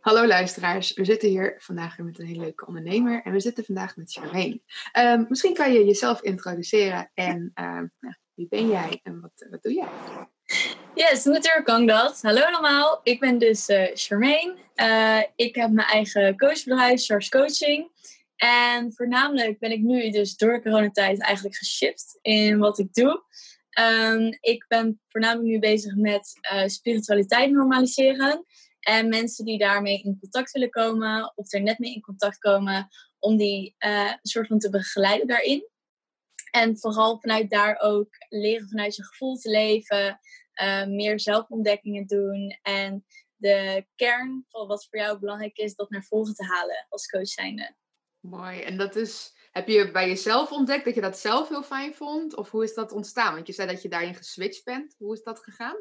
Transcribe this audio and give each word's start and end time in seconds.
Hallo 0.00 0.26
luisteraars, 0.26 0.92
we 0.92 1.04
zitten 1.04 1.28
hier 1.28 1.54
vandaag 1.58 1.96
weer 1.96 2.06
met 2.06 2.18
een 2.18 2.26
hele 2.26 2.40
leuke 2.40 2.66
ondernemer 2.66 3.22
en 3.24 3.32
we 3.32 3.40
zitten 3.40 3.64
vandaag 3.64 3.96
met 3.96 4.12
Charmaine. 4.12 4.60
Um, 4.98 5.26
misschien 5.28 5.54
kan 5.54 5.72
je 5.72 5.84
jezelf 5.84 6.22
introduceren 6.22 7.10
en 7.14 7.52
nou, 7.54 8.14
wie 8.34 8.46
ben 8.48 8.68
jij 8.68 9.00
en 9.02 9.20
wat, 9.20 9.46
wat 9.50 9.62
doe 9.62 9.72
jij? 9.72 9.88
Yes, 10.94 11.24
natuurlijk 11.24 11.64
kan 11.64 11.86
dat. 11.86 12.22
Hallo 12.22 12.40
allemaal, 12.40 13.00
ik 13.02 13.20
ben 13.20 13.38
dus 13.38 13.68
uh, 13.68 13.86
Charmaine. 13.94 14.56
Uh, 14.76 15.22
ik 15.36 15.54
heb 15.54 15.70
mijn 15.70 15.88
eigen 15.88 16.36
coachbedrijf, 16.36 17.04
Charles 17.04 17.28
Coaching. 17.28 17.90
En 18.36 18.92
voornamelijk 18.92 19.58
ben 19.58 19.70
ik 19.70 19.80
nu 19.80 20.10
dus 20.10 20.36
door 20.36 20.62
coronatijd 20.62 21.20
eigenlijk 21.20 21.56
geshift 21.56 22.18
in 22.22 22.58
wat 22.58 22.78
ik 22.78 22.94
doe. 22.94 23.22
Um, 23.80 24.38
ik 24.40 24.64
ben 24.68 25.00
voornamelijk 25.08 25.48
nu 25.48 25.58
bezig 25.58 25.94
met 25.94 26.38
uh, 26.52 26.66
spiritualiteit 26.66 27.50
normaliseren. 27.50 28.44
En 28.80 29.08
mensen 29.08 29.44
die 29.44 29.58
daarmee 29.58 30.02
in 30.02 30.18
contact 30.20 30.52
willen 30.52 30.70
komen, 30.70 31.32
of 31.34 31.52
er 31.52 31.62
net 31.62 31.78
mee 31.78 31.94
in 31.94 32.00
contact 32.00 32.38
komen, 32.38 32.88
om 33.18 33.36
die 33.36 33.74
uh, 33.78 34.12
soort 34.22 34.46
van 34.46 34.58
te 34.58 34.70
begeleiden 34.70 35.26
daarin. 35.26 35.68
En 36.50 36.78
vooral 36.78 37.18
vanuit 37.20 37.50
daar 37.50 37.80
ook 37.80 38.08
leren 38.28 38.68
vanuit 38.68 38.96
je 38.96 39.04
gevoel 39.04 39.36
te 39.36 39.50
leven, 39.50 40.20
uh, 40.62 40.86
meer 40.86 41.20
zelfontdekkingen 41.20 42.06
doen 42.06 42.58
en 42.62 43.04
de 43.36 43.86
kern 43.96 44.44
van 44.48 44.66
wat 44.66 44.86
voor 44.86 44.98
jou 44.98 45.18
belangrijk 45.18 45.56
is, 45.56 45.74
dat 45.74 45.90
naar 45.90 46.04
voren 46.04 46.34
te 46.34 46.44
halen 46.44 46.86
als 46.88 47.06
coach 47.06 47.28
zijnde. 47.28 47.74
Mooi. 48.20 48.60
En 48.60 48.76
dat 48.76 48.96
is, 48.96 49.34
heb 49.50 49.68
je 49.68 49.90
bij 49.90 50.08
jezelf 50.08 50.52
ontdekt 50.52 50.84
dat 50.84 50.94
je 50.94 51.00
dat 51.00 51.18
zelf 51.18 51.48
heel 51.48 51.62
fijn 51.62 51.94
vond? 51.94 52.36
Of 52.36 52.50
hoe 52.50 52.64
is 52.64 52.74
dat 52.74 52.92
ontstaan? 52.92 53.34
Want 53.34 53.46
je 53.46 53.52
zei 53.52 53.68
dat 53.68 53.82
je 53.82 53.88
daarin 53.88 54.14
geswitcht 54.14 54.64
bent. 54.64 54.94
Hoe 54.98 55.14
is 55.14 55.22
dat 55.22 55.42
gegaan? 55.42 55.76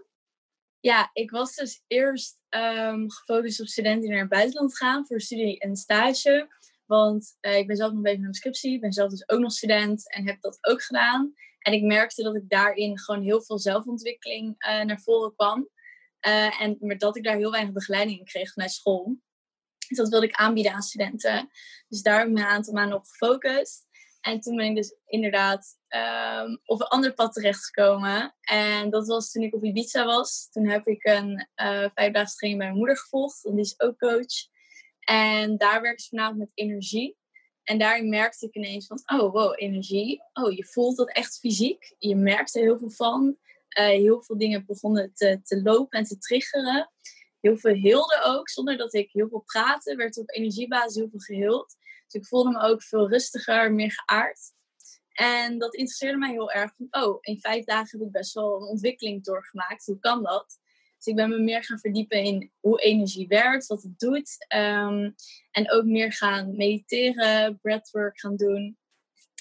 Ja, 0.80 1.10
ik 1.14 1.32
was 1.32 1.56
dus 1.56 1.84
eerst 1.88 2.40
um, 2.50 3.12
gefocust 3.12 3.62
op 3.62 3.68
studenten 3.68 4.02
die 4.02 4.10
naar 4.10 4.20
het 4.20 4.30
buitenland 4.30 4.78
gaan 4.78 5.08
voor 5.08 5.22
studie 5.22 5.60
en 5.60 5.76
stage. 5.76 6.48
Want 6.86 7.38
uh, 7.42 7.58
ik 7.58 7.68
ben 7.68 7.76
zelf 7.76 7.92
nog 7.92 8.02
bezig 8.02 8.18
met 8.18 8.28
mijn 8.28 8.34
scriptie. 8.34 8.74
Ik 8.74 8.82
ben 8.82 8.94
zelf 8.94 9.10
dus 9.10 9.30
ook 9.30 9.40
nog 9.40 9.52
student 9.52 10.12
en 10.12 10.28
heb 10.28 10.42
dat 10.42 10.58
ook 10.62 10.84
gedaan. 10.84 11.34
En 11.60 11.74
ik 11.74 11.84
merkte 11.84 12.24
dat 12.24 12.36
ik 12.36 12.50
daarin 12.50 13.00
gewoon 13.00 13.22
heel 13.22 13.42
veel 13.42 13.60
zelfontwikkeling 13.60 14.48
uh, 14.48 14.82
naar 14.82 15.02
voren 15.02 15.36
kwam. 15.36 15.70
Uh, 16.28 16.62
en 16.62 16.78
dat 16.98 17.18
ik 17.18 17.24
daar 17.24 17.38
heel 17.38 17.52
weinig 17.52 17.74
begeleiding 17.74 18.20
in 18.20 18.26
kreeg 18.26 18.54
vanuit 18.54 18.72
school. 18.72 19.18
Dus 19.88 19.98
dat 19.98 20.10
wilde 20.10 20.26
ik 20.26 20.36
aanbieden 20.36 20.74
aan 20.74 20.82
studenten. 20.82 21.50
Dus 21.88 22.02
daar 22.02 22.18
heb 22.20 22.28
ik 22.28 22.34
me 22.34 22.40
een 22.40 22.46
aantal 22.46 22.74
maanden 22.74 22.98
op 22.98 23.06
gefocust. 23.06 23.88
En 24.22 24.40
toen 24.40 24.56
ben 24.56 24.66
ik 24.66 24.76
dus 24.76 24.96
inderdaad 25.06 25.78
um, 25.90 26.60
op 26.66 26.82
een 26.82 26.88
ander 26.88 27.14
pad 27.14 27.34
terechtgekomen. 27.34 28.36
En 28.42 28.90
dat 28.90 29.08
was 29.08 29.32
toen 29.32 29.44
ik 29.44 29.54
op 29.54 29.64
Ibiza 29.64 30.06
was. 30.06 30.50
Toen 30.52 30.68
heb 30.68 30.88
ik 30.88 31.04
een 31.06 31.48
uh, 31.56 31.90
vijfdaagse 31.94 32.36
training 32.36 32.58
bij 32.58 32.68
mijn 32.68 32.78
moeder 32.78 32.98
gevolgd. 32.98 33.44
Die 33.44 33.60
is 33.60 33.80
ook 33.80 33.98
coach. 33.98 34.48
En 35.00 35.58
daar 35.58 35.82
werkte 35.82 36.04
ze 36.04 36.10
vanavond 36.10 36.38
met 36.38 36.52
energie. 36.54 37.18
En 37.64 37.78
daarin 37.78 38.10
merkte 38.10 38.46
ik 38.46 38.56
ineens 38.56 38.88
van, 38.88 39.02
oh 39.06 39.32
wow, 39.32 39.54
energie. 39.56 40.22
Oh, 40.34 40.52
je 40.52 40.66
voelt 40.66 40.98
dat 40.98 41.12
echt 41.12 41.40
fysiek. 41.40 41.96
Je 41.98 42.16
merkt 42.16 42.56
er 42.56 42.62
heel 42.62 42.78
veel 42.78 42.92
van. 42.92 43.38
Uh, 43.80 43.86
heel 43.86 44.22
veel 44.24 44.38
dingen 44.38 44.66
begonnen 44.66 45.12
te, 45.14 45.40
te 45.44 45.62
lopen 45.62 46.00
en 46.00 46.06
te 46.06 46.18
triggeren. 46.18 46.92
Heel 47.40 47.58
veel 47.58 47.76
heelde 47.76 48.22
ook, 48.26 48.50
zonder 48.50 48.78
dat 48.78 48.94
ik 48.94 49.12
heel 49.12 49.30
veel 49.30 49.44
praatte. 49.46 49.96
Werd 49.96 50.18
op 50.18 50.30
energiebasis 50.30 50.96
heel 50.96 51.10
veel 51.10 51.20
geheeld. 51.20 51.76
Dus 52.10 52.22
ik 52.22 52.28
voelde 52.28 52.50
me 52.50 52.60
ook 52.60 52.84
veel 52.84 53.10
rustiger, 53.10 53.74
meer 53.74 53.92
geaard. 53.92 54.40
En 55.12 55.58
dat 55.58 55.76
interesseerde 55.76 56.18
mij 56.18 56.32
heel 56.32 56.52
erg. 56.52 56.76
Van, 56.76 56.88
oh, 57.04 57.18
in 57.22 57.40
vijf 57.40 57.66
dagen 57.66 58.00
heb 58.00 58.08
ik 58.08 58.14
best 58.14 58.34
wel 58.34 58.56
een 58.56 58.68
ontwikkeling 58.68 59.24
doorgemaakt. 59.24 59.86
Hoe 59.86 60.00
kan 60.00 60.24
dat? 60.24 60.60
Dus 60.98 61.08
ik 61.08 61.16
ben 61.16 61.30
me 61.30 61.40
meer 61.40 61.64
gaan 61.64 61.80
verdiepen 61.80 62.24
in 62.24 62.52
hoe 62.60 62.82
energie 62.82 63.28
werkt, 63.28 63.68
wat 63.68 63.84
het 63.84 64.00
doet. 64.00 64.46
Um, 64.56 65.16
en 65.52 65.72
ook 65.72 65.86
meer 65.86 66.14
gaan 66.14 66.56
mediteren, 66.56 67.60
breathwork 67.62 68.20
gaan 68.20 68.36
doen. 68.36 68.78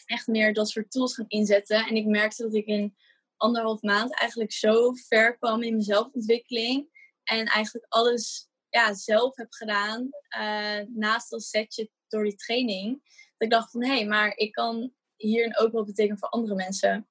Echt 0.06 0.26
meer 0.26 0.54
dat 0.54 0.68
soort 0.68 0.90
tools 0.90 1.14
gaan 1.14 1.28
inzetten. 1.28 1.86
En 1.86 1.96
ik 1.96 2.06
merkte 2.06 2.42
dat 2.42 2.54
ik 2.54 2.66
in 2.66 2.96
anderhalf 3.36 3.82
maand 3.82 4.18
eigenlijk 4.18 4.52
zo 4.52 4.92
ver 4.92 5.36
kwam 5.38 5.62
in 5.62 5.72
mijn 5.72 5.82
zelfontwikkeling. 5.82 6.88
En 7.24 7.46
eigenlijk 7.46 7.86
alles 7.88 8.48
ja, 8.68 8.94
zelf 8.94 9.36
heb 9.36 9.52
gedaan. 9.52 10.08
Uh, 10.38 10.80
naast 10.88 11.30
dat 11.30 11.42
setje 11.42 11.90
door 12.08 12.24
die 12.24 12.36
training. 12.36 13.02
Dat 13.36 13.48
ik 13.48 13.50
dacht 13.50 13.70
van, 13.70 13.84
hé, 13.84 13.96
hey, 13.96 14.06
maar 14.06 14.36
ik 14.36 14.52
kan 14.52 14.92
hierin 15.16 15.58
ook 15.58 15.72
wel 15.72 15.84
betekenen 15.84 16.18
voor 16.18 16.28
andere 16.28 16.54
mensen. 16.54 17.08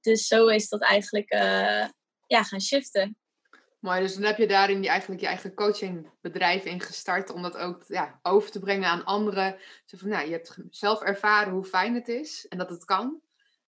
Dus 0.00 0.26
zo 0.26 0.46
is 0.46 0.68
dat 0.68 0.82
eigenlijk 0.82 1.32
uh, 1.32 1.88
ja, 2.26 2.42
gaan 2.42 2.60
shiften. 2.60 3.16
Mooi, 3.80 4.00
dus 4.00 4.14
dan 4.14 4.22
heb 4.22 4.36
je 4.36 4.46
daarin 4.46 4.80
die, 4.80 4.90
eigenlijk 4.90 5.20
je 5.20 5.26
eigen 5.26 5.54
coachingbedrijf 5.54 6.64
in 6.64 6.80
gestart 6.80 7.30
om 7.30 7.42
dat 7.42 7.56
ook 7.56 7.84
ja, 7.86 8.18
over 8.22 8.50
te 8.50 8.58
brengen 8.58 8.88
aan 8.88 9.04
anderen. 9.04 9.58
Zo 9.84 9.96
van, 9.96 10.08
nou, 10.08 10.26
je 10.26 10.32
hebt 10.32 10.58
zelf 10.70 11.02
ervaren 11.02 11.52
hoe 11.52 11.64
fijn 11.64 11.94
het 11.94 12.08
is 12.08 12.46
en 12.48 12.58
dat 12.58 12.70
het 12.70 12.84
kan. 12.84 13.20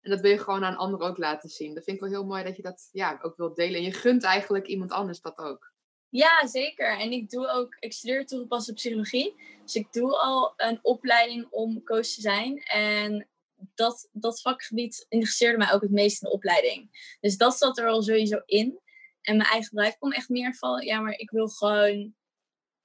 En 0.00 0.10
dat 0.10 0.20
wil 0.20 0.30
je 0.30 0.38
gewoon 0.38 0.64
aan 0.64 0.76
anderen 0.76 1.06
ook 1.06 1.18
laten 1.18 1.48
zien. 1.48 1.74
Dat 1.74 1.84
vind 1.84 1.96
ik 1.96 2.02
wel 2.02 2.12
heel 2.12 2.26
mooi 2.26 2.44
dat 2.44 2.56
je 2.56 2.62
dat 2.62 2.88
ja, 2.92 3.18
ook 3.22 3.36
wilt 3.36 3.56
delen. 3.56 3.76
En 3.76 3.82
je 3.82 3.92
gunt 3.92 4.22
eigenlijk 4.22 4.66
iemand 4.66 4.92
anders 4.92 5.20
dat 5.20 5.38
ook. 5.38 5.71
Ja, 6.12 6.46
zeker. 6.46 6.98
En 6.98 7.12
ik 7.12 7.30
doe 7.30 7.48
ook, 7.48 7.76
ik 7.78 7.92
studeer 7.92 8.26
toegepaste 8.26 8.72
psychologie. 8.72 9.34
Dus 9.62 9.74
ik 9.74 9.92
doe 9.92 10.18
al 10.18 10.52
een 10.56 10.78
opleiding 10.82 11.46
om 11.50 11.84
coach 11.84 12.06
te 12.06 12.20
zijn. 12.20 12.62
En 12.62 13.28
dat, 13.74 14.08
dat 14.12 14.40
vakgebied 14.40 15.06
interesseerde 15.08 15.58
mij 15.58 15.72
ook 15.72 15.82
het 15.82 15.90
meest 15.90 16.22
in 16.22 16.28
de 16.28 16.34
opleiding. 16.34 17.16
Dus 17.20 17.36
dat 17.36 17.58
zat 17.58 17.78
er 17.78 17.86
al 17.86 18.02
sowieso 18.02 18.42
in. 18.44 18.80
En 19.20 19.36
mijn 19.36 19.48
eigen 19.48 19.70
bedrijf 19.74 19.96
kwam 19.96 20.12
echt 20.12 20.28
meer 20.28 20.54
van, 20.54 20.84
ja, 20.84 21.00
maar 21.00 21.12
ik 21.12 21.30
wil 21.30 21.48
gewoon 21.48 22.14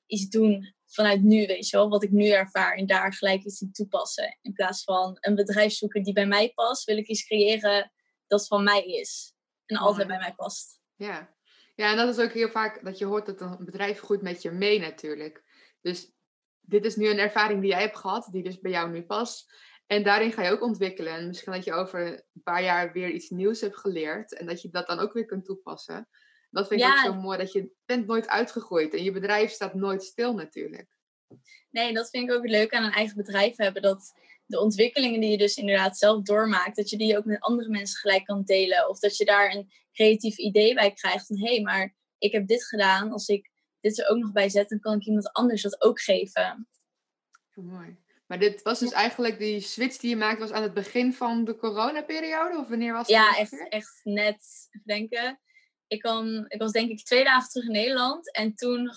iets 0.06 0.28
doen 0.30 0.76
vanuit 0.86 1.22
nu, 1.22 1.46
weet 1.46 1.70
je 1.70 1.78
wel. 1.78 1.90
Wat 1.90 2.04
ik 2.04 2.12
nu 2.12 2.30
ervaar 2.30 2.76
en 2.76 2.86
daar 2.86 3.14
gelijk 3.14 3.44
iets 3.44 3.62
in 3.62 3.72
toepassen. 3.72 4.38
In 4.42 4.54
plaats 4.54 4.84
van 4.84 5.18
een 5.20 5.36
bedrijf 5.36 5.74
zoeken 5.74 6.04
die 6.04 6.14
bij 6.14 6.28
mij 6.28 6.52
past, 6.54 6.84
wil 6.84 6.98
ik 6.98 7.08
iets 7.08 7.26
creëren 7.26 7.92
dat 8.28 8.48
van 8.48 8.64
mij 8.64 8.86
is. 8.86 9.34
En 9.66 9.78
altijd 9.78 10.08
bij 10.08 10.18
mij 10.18 10.34
past. 10.34 10.80
Ja. 10.96 11.37
Ja, 11.78 11.92
en 11.92 11.98
dat 11.98 12.18
is 12.18 12.24
ook 12.24 12.32
heel 12.32 12.50
vaak 12.50 12.84
dat 12.84 12.98
je 12.98 13.06
hoort 13.06 13.26
dat 13.26 13.42
een 13.42 13.66
bedrijf 13.66 14.00
groeit 14.00 14.22
met 14.22 14.42
je 14.42 14.52
mee 14.52 14.80
natuurlijk. 14.80 15.44
Dus 15.82 16.12
dit 16.62 16.86
is 16.86 16.96
nu 16.96 17.10
een 17.10 17.20
ervaring 17.20 17.62
die 17.62 17.70
jij 17.70 17.82
hebt 17.82 17.98
gehad, 17.98 18.28
die 18.32 18.44
dus 18.44 18.60
bij 18.60 18.72
jou 18.72 18.90
nu 18.90 19.04
past. 19.04 19.54
En 19.88 20.04
daarin 20.04 20.32
ga 20.32 20.44
je 20.44 20.52
ook 20.52 20.62
ontwikkelen. 20.62 21.14
En 21.14 21.28
misschien 21.28 21.54
dat 21.54 21.64
je 21.64 21.74
over 21.74 22.08
een 22.08 22.44
paar 22.44 22.64
jaar 22.64 22.92
weer 22.92 23.10
iets 23.10 23.30
nieuws 23.30 23.62
hebt 23.62 23.78
geleerd. 23.78 24.34
En 24.34 24.46
dat 24.46 24.62
je 24.62 24.70
dat 24.70 24.88
dan 24.88 25.00
ook 25.00 25.14
weer 25.14 25.26
kunt 25.26 25.46
toepassen. 25.46 26.10
Dat 26.50 26.68
vind 26.68 26.82
ik 26.82 26.88
ook 26.88 26.98
zo 26.98 27.14
mooi. 27.14 27.38
Dat 27.38 27.52
je 27.52 27.72
bent 27.86 28.08
nooit 28.08 28.28
uitgegroeid. 28.28 28.94
En 28.94 29.04
je 29.04 29.12
bedrijf 29.12 29.52
staat 29.52 29.74
nooit 29.74 30.04
stil 30.04 30.34
natuurlijk. 30.34 30.98
Nee, 31.70 31.94
dat 31.94 32.10
vind 32.10 32.30
ik 32.30 32.36
ook 32.36 32.48
leuk 32.48 32.74
aan 32.74 32.84
een 32.84 32.92
eigen 32.92 33.16
bedrijf 33.16 33.56
hebben. 33.56 33.82
Dat 33.82 34.14
de 34.48 34.60
ontwikkelingen 34.60 35.20
die 35.20 35.32
je 35.32 35.38
dus 35.38 35.56
inderdaad 35.56 35.98
zelf 35.98 36.22
doormaakt, 36.22 36.76
dat 36.76 36.90
je 36.90 36.98
die 36.98 37.18
ook 37.18 37.26
met 37.26 37.40
andere 37.40 37.70
mensen 37.70 38.00
gelijk 38.00 38.26
kan 38.26 38.44
delen. 38.44 38.90
Of 38.90 39.00
dat 39.00 39.18
je 39.18 39.26
daar 39.26 39.52
een 39.52 39.72
creatief 39.92 40.38
idee 40.38 40.74
bij 40.74 40.92
krijgt 40.92 41.26
van 41.26 41.40
hé, 41.40 41.54
hey, 41.54 41.62
maar 41.62 41.96
ik 42.18 42.32
heb 42.32 42.48
dit 42.48 42.66
gedaan. 42.66 43.12
Als 43.12 43.28
ik 43.28 43.50
dit 43.80 44.00
er 44.00 44.10
ook 44.10 44.18
nog 44.18 44.32
bij 44.32 44.50
zet, 44.50 44.70
dan 44.70 44.80
kan 44.80 44.96
ik 44.96 45.06
iemand 45.06 45.32
anders 45.32 45.62
dat 45.62 45.82
ook 45.82 46.02
geven. 46.02 46.68
Mooi. 47.54 47.98
Maar 48.28 48.40
dit 48.40 48.62
was 48.62 48.80
dus 48.80 48.92
eigenlijk 48.92 49.40
die 49.40 49.60
switch 49.60 49.98
die 49.98 50.10
je 50.10 50.16
maakte, 50.16 50.40
was 50.40 50.52
aan 50.52 50.64
het 50.64 50.74
begin 50.74 51.14
van 51.14 51.44
de 51.44 51.56
coronaperiode? 51.56 52.58
Of 52.58 52.68
wanneer 52.68 52.94
was 52.94 53.08
het? 53.08 53.16
Ja, 53.16 53.38
echt, 53.38 53.70
echt 53.70 54.00
net, 54.04 54.68
even 54.70 54.82
denken. 54.84 55.40
Ik, 55.88 56.02
kan, 56.02 56.46
ik 56.48 56.60
was 56.60 56.72
denk 56.72 56.90
ik 56.90 57.06
twee 57.06 57.24
dagen 57.24 57.50
terug 57.50 57.66
in 57.66 57.74
Nederland. 57.74 58.34
En 58.34 58.56
toen 58.56 58.90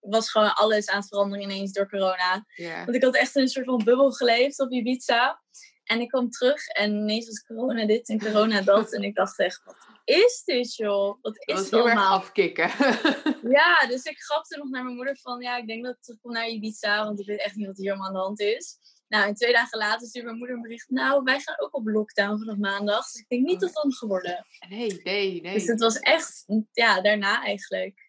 was 0.00 0.30
gewoon 0.30 0.54
alles 0.54 0.88
aan 0.88 0.98
het 0.98 1.08
veranderen 1.08 1.44
ineens 1.50 1.72
door 1.72 1.88
corona. 1.88 2.44
Want 2.56 2.94
ik 2.94 3.02
had 3.02 3.16
echt 3.16 3.36
in 3.36 3.42
een 3.42 3.48
soort 3.48 3.66
van 3.66 3.84
bubbel 3.84 4.10
geleefd 4.10 4.60
op 4.60 4.72
Ibiza. 4.72 5.42
En 5.84 6.00
ik 6.00 6.08
kwam 6.08 6.30
terug 6.30 6.66
en 6.66 6.92
ineens 6.92 7.26
was 7.26 7.44
corona 7.44 7.86
dit 7.86 8.08
en 8.08 8.18
corona 8.18 8.60
dat. 8.60 8.92
en 8.92 9.02
ik 9.02 9.14
dacht 9.14 9.38
echt, 9.38 9.64
wat 9.64 9.76
is 10.04 10.42
dit 10.44 10.76
joh? 10.76 11.18
Wat 11.20 11.44
is 11.44 11.58
het 11.58 11.72
allemaal? 11.72 12.18
afkicken. 12.18 12.70
ja, 13.58 13.86
dus 13.86 14.02
ik 14.02 14.18
grapte 14.18 14.56
nog 14.58 14.68
naar 14.68 14.84
mijn 14.84 14.96
moeder 14.96 15.16
van, 15.16 15.40
ja, 15.40 15.56
ik 15.56 15.66
denk 15.66 15.84
dat 15.84 15.94
ik 15.94 16.02
terugkom 16.02 16.32
naar 16.32 16.48
Ibiza. 16.48 17.04
Want 17.04 17.20
ik 17.20 17.26
weet 17.26 17.42
echt 17.42 17.54
niet 17.54 17.66
wat 17.66 17.76
hier 17.76 17.90
allemaal 17.90 18.06
aan 18.06 18.14
de 18.14 18.18
hand 18.18 18.40
is. 18.40 18.76
Nou, 19.08 19.26
en 19.28 19.34
twee 19.34 19.52
dagen 19.52 19.78
later 19.78 20.06
stuurde 20.06 20.26
mijn 20.26 20.38
moeder 20.38 20.56
een 20.56 20.62
bericht. 20.62 20.90
Nou, 20.90 21.22
wij 21.22 21.40
gaan 21.40 21.60
ook 21.60 21.74
op 21.74 21.86
lockdown 21.86 22.38
vanaf 22.38 22.56
maandag. 22.56 23.10
Dus 23.12 23.20
ik 23.20 23.28
denk 23.28 23.46
niet 23.46 23.60
dat 23.60 23.74
dat 23.74 23.94
geworden. 23.94 24.46
Nee, 24.68 25.00
nee, 25.02 25.40
nee. 25.40 25.54
Dus 25.54 25.66
het 25.66 25.80
was 25.80 25.98
echt, 25.98 26.44
ja, 26.72 27.00
daarna 27.00 27.44
eigenlijk 27.44 28.07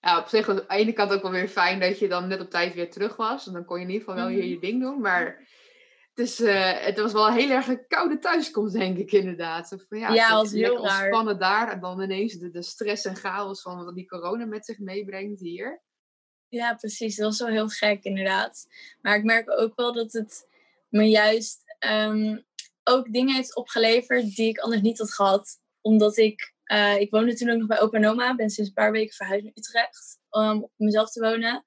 ja, 0.00 0.18
op 0.18 0.28
zich 0.28 0.46
was 0.46 0.58
aan 0.58 0.64
de 0.68 0.74
ene 0.74 0.92
kant 0.92 1.12
ook 1.12 1.22
wel 1.22 1.30
weer 1.30 1.48
fijn 1.48 1.80
dat 1.80 1.98
je 1.98 2.08
dan 2.08 2.28
net 2.28 2.40
op 2.40 2.50
tijd 2.50 2.74
weer 2.74 2.90
terug 2.90 3.16
was. 3.16 3.46
En 3.46 3.52
dan 3.52 3.64
kon 3.64 3.76
je 3.76 3.84
in 3.84 3.90
ieder 3.90 4.08
geval 4.08 4.24
wel 4.24 4.32
mm. 4.34 4.42
je 4.42 4.58
ding 4.58 4.80
doen. 4.80 5.00
Maar 5.00 5.48
het, 6.14 6.28
is, 6.28 6.40
uh, 6.40 6.84
het 6.84 7.00
was 7.00 7.12
wel 7.12 7.32
heel 7.32 7.50
erg 7.50 7.66
een 7.66 7.86
koude 7.86 8.18
thuiskomst, 8.18 8.74
denk 8.74 8.98
ik 8.98 9.12
inderdaad. 9.12 9.68
van, 9.88 9.98
ja, 9.98 10.12
ja 10.12 10.34
was 10.34 10.52
heel 10.52 10.86
raar. 10.86 11.00
ontspannen 11.02 11.38
daar. 11.38 11.72
En 11.72 11.80
dan 11.80 12.00
ineens 12.00 12.34
de, 12.34 12.50
de 12.50 12.62
stress 12.62 13.04
en 13.04 13.16
chaos 13.16 13.62
van 13.62 13.84
wat 13.84 13.94
die 13.94 14.08
corona 14.08 14.44
met 14.44 14.64
zich 14.64 14.78
meebrengt 14.78 15.40
hier. 15.40 15.82
Ja, 16.48 16.74
precies. 16.74 17.16
Dat 17.16 17.26
was 17.26 17.38
wel 17.38 17.48
heel 17.48 17.68
gek 17.68 18.04
inderdaad. 18.04 18.66
Maar 19.00 19.16
ik 19.16 19.24
merk 19.24 19.50
ook 19.50 19.72
wel 19.76 19.92
dat 19.92 20.12
het 20.12 20.48
me 20.88 21.04
juist 21.04 21.62
um, 21.90 22.44
ook 22.84 23.12
dingen 23.12 23.34
heeft 23.34 23.56
opgeleverd 23.56 24.34
die 24.34 24.48
ik 24.48 24.58
anders 24.58 24.82
niet 24.82 24.98
had 24.98 25.14
gehad. 25.14 25.60
Omdat 25.80 26.16
ik 26.16 26.54
Uh, 26.72 27.00
ik 27.00 27.10
toen 27.10 27.50
ook 27.50 27.58
nog 27.58 27.66
bij 27.66 27.80
opa 27.80 27.96
en 27.96 28.06
oma. 28.06 28.34
Ben 28.34 28.50
sinds 28.50 28.68
een 28.68 28.74
paar 28.74 28.92
weken 28.92 29.14
verhuisd 29.14 29.44
naar 29.44 29.52
Utrecht 29.54 30.18
om 30.28 30.62
op 30.62 30.72
mezelf 30.76 31.10
te 31.10 31.20
wonen. 31.20 31.64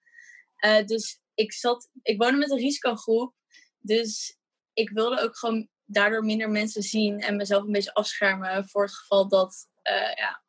Uh, 0.66 0.86
dus 0.86 1.22
ik, 1.34 1.54
zat, 1.54 1.90
ik 2.02 2.22
woonde 2.22 2.38
met 2.38 2.52
een 2.52 2.58
risicogroep. 2.58 3.34
Dus 3.80 4.38
ik 4.74 4.90
wilde 4.90 5.22
ook 5.22 5.38
gewoon 5.38 5.70
daardoor 5.86 6.24
minder 6.24 6.50
mensen 6.50 6.82
zien 6.82 7.20
en 7.20 7.36
mezelf 7.36 7.64
een 7.64 7.72
beetje 7.72 7.94
afschermen 7.94 8.68
voor 8.70 8.84
het 8.84 8.96
geval 8.96 9.28
dat, 9.28 9.68
uh, 9.84 10.14
ja, 10.16 10.44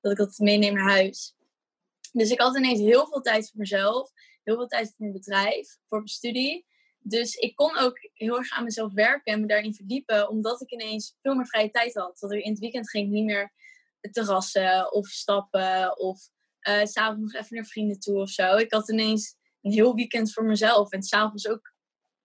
dat 0.00 0.12
ik 0.12 0.18
dat 0.18 0.38
meeneem 0.38 0.74
naar 0.74 0.90
huis. 0.90 1.34
Dus 2.12 2.30
ik 2.30 2.40
had 2.40 2.56
ineens 2.56 2.80
heel 2.80 3.06
veel 3.06 3.20
tijd 3.20 3.50
voor 3.50 3.60
mezelf, 3.60 4.10
heel 4.42 4.56
veel 4.56 4.66
tijd 4.66 4.86
voor 4.86 4.94
mijn 4.98 5.12
bedrijf, 5.12 5.78
voor 5.86 5.98
mijn 5.98 6.08
studie. 6.08 6.66
Dus 6.98 7.34
ik 7.34 7.56
kon 7.56 7.76
ook 7.76 7.98
heel 8.12 8.38
erg 8.38 8.50
aan 8.50 8.64
mezelf 8.64 8.92
werken 8.92 9.32
en 9.32 9.40
me 9.40 9.46
daarin 9.46 9.74
verdiepen, 9.74 10.28
omdat 10.28 10.60
ik 10.60 10.70
ineens 10.70 11.16
veel 11.22 11.34
meer 11.34 11.46
vrije 11.46 11.70
tijd 11.70 11.94
had. 11.94 12.18
Dat 12.18 12.32
ik 12.32 12.44
in 12.44 12.50
het 12.50 12.60
weekend 12.60 12.90
ging 12.90 13.10
niet 13.10 13.24
meer 13.24 13.52
terrassen 14.10 14.92
of 14.92 15.06
stappen 15.06 15.98
of 15.98 16.20
uh, 16.68 16.84
s'avonds 16.84 17.32
nog 17.32 17.42
even 17.42 17.56
naar 17.56 17.64
vrienden 17.64 18.00
toe 18.00 18.20
of 18.20 18.30
zo. 18.30 18.56
Ik 18.56 18.72
had 18.72 18.90
ineens 18.90 19.36
een 19.62 19.72
heel 19.72 19.94
weekend 19.94 20.32
voor 20.32 20.44
mezelf 20.44 20.90
en 20.92 21.02
s'avonds 21.02 21.48
ook 21.48 21.74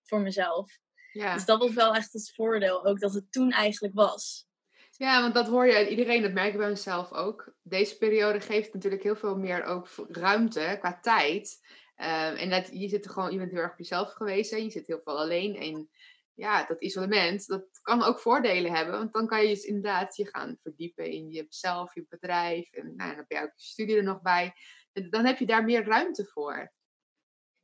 voor 0.03 0.21
mezelf. 0.21 0.79
Ja. 1.11 1.33
Dus 1.33 1.45
dat 1.45 1.59
was 1.59 1.73
wel 1.73 1.95
echt 1.95 2.13
het 2.13 2.31
voordeel, 2.35 2.85
ook 2.85 2.99
dat 2.99 3.13
het 3.13 3.31
toen 3.31 3.51
eigenlijk 3.51 3.93
was. 3.93 4.49
Ja, 4.91 5.21
want 5.21 5.33
dat 5.33 5.47
hoor 5.47 5.67
je 5.67 5.89
iedereen, 5.89 6.21
dat 6.21 6.31
merk 6.31 6.51
ik 6.51 6.57
bij 6.57 6.69
mezelf 6.69 7.11
ook. 7.11 7.53
Deze 7.61 7.97
periode 7.97 8.39
geeft 8.39 8.73
natuurlijk 8.73 9.03
heel 9.03 9.15
veel 9.15 9.37
meer 9.37 9.63
ook 9.63 9.87
ruimte 10.07 10.77
qua 10.79 10.99
tijd. 10.99 11.59
Um, 11.97 12.35
en 12.35 12.49
dat, 12.49 12.69
je, 12.71 12.87
zit 12.87 13.05
er 13.05 13.11
gewoon, 13.11 13.31
je 13.31 13.37
bent 13.37 13.51
heel 13.51 13.59
erg 13.59 13.71
op 13.71 13.77
jezelf 13.77 14.11
geweest. 14.13 14.51
Hè? 14.51 14.57
Je 14.57 14.69
zit 14.69 14.87
heel 14.87 15.01
veel 15.03 15.19
alleen. 15.19 15.55
En 15.55 15.89
ja, 16.41 16.65
dat 16.65 16.81
isolement, 16.81 17.47
dat 17.47 17.81
kan 17.81 18.03
ook 18.03 18.19
voordelen 18.19 18.73
hebben. 18.73 18.97
Want 18.97 19.13
dan 19.13 19.27
kan 19.27 19.41
je 19.41 19.47
dus 19.47 19.63
inderdaad 19.63 20.15
je 20.15 20.27
gaan 20.27 20.57
verdiepen 20.61 21.11
in 21.11 21.29
jezelf, 21.29 21.95
je 21.95 22.05
bedrijf. 22.09 22.71
En 22.71 22.95
nou, 22.95 23.09
dan 23.09 23.17
heb 23.17 23.25
je 23.27 23.37
ook 23.37 23.51
je 23.55 23.63
studie 23.63 23.97
er 23.97 24.03
nog 24.03 24.21
bij. 24.21 24.53
Dan 25.09 25.25
heb 25.25 25.37
je 25.37 25.45
daar 25.45 25.63
meer 25.63 25.85
ruimte 25.85 26.25
voor. 26.25 26.73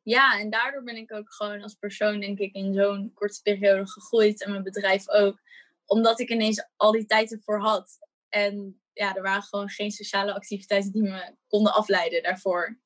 Ja, 0.01 0.39
en 0.39 0.50
daardoor 0.50 0.83
ben 0.83 0.95
ik 0.95 1.13
ook 1.13 1.33
gewoon 1.33 1.62
als 1.62 1.74
persoon, 1.74 2.19
denk 2.19 2.39
ik, 2.39 2.53
in 2.53 2.74
zo'n 2.74 3.12
korte 3.13 3.41
periode 3.41 3.88
gegroeid. 3.88 4.44
En 4.44 4.51
mijn 4.51 4.63
bedrijf 4.63 5.09
ook. 5.09 5.39
Omdat 5.85 6.19
ik 6.19 6.30
ineens 6.30 6.69
al 6.75 6.91
die 6.91 7.06
tijd 7.06 7.31
ervoor 7.31 7.59
had. 7.59 7.97
En 8.30 8.81
ja, 8.94 9.15
er 9.15 9.21
waren 9.21 9.44
gewoon 9.44 9.69
geen 9.69 9.91
sociale 9.91 10.33
activiteiten 10.33 10.91
die 10.91 11.01
me 11.01 11.35
konden 11.47 11.73
afleiden 11.73 12.23
daarvoor. 12.23 12.80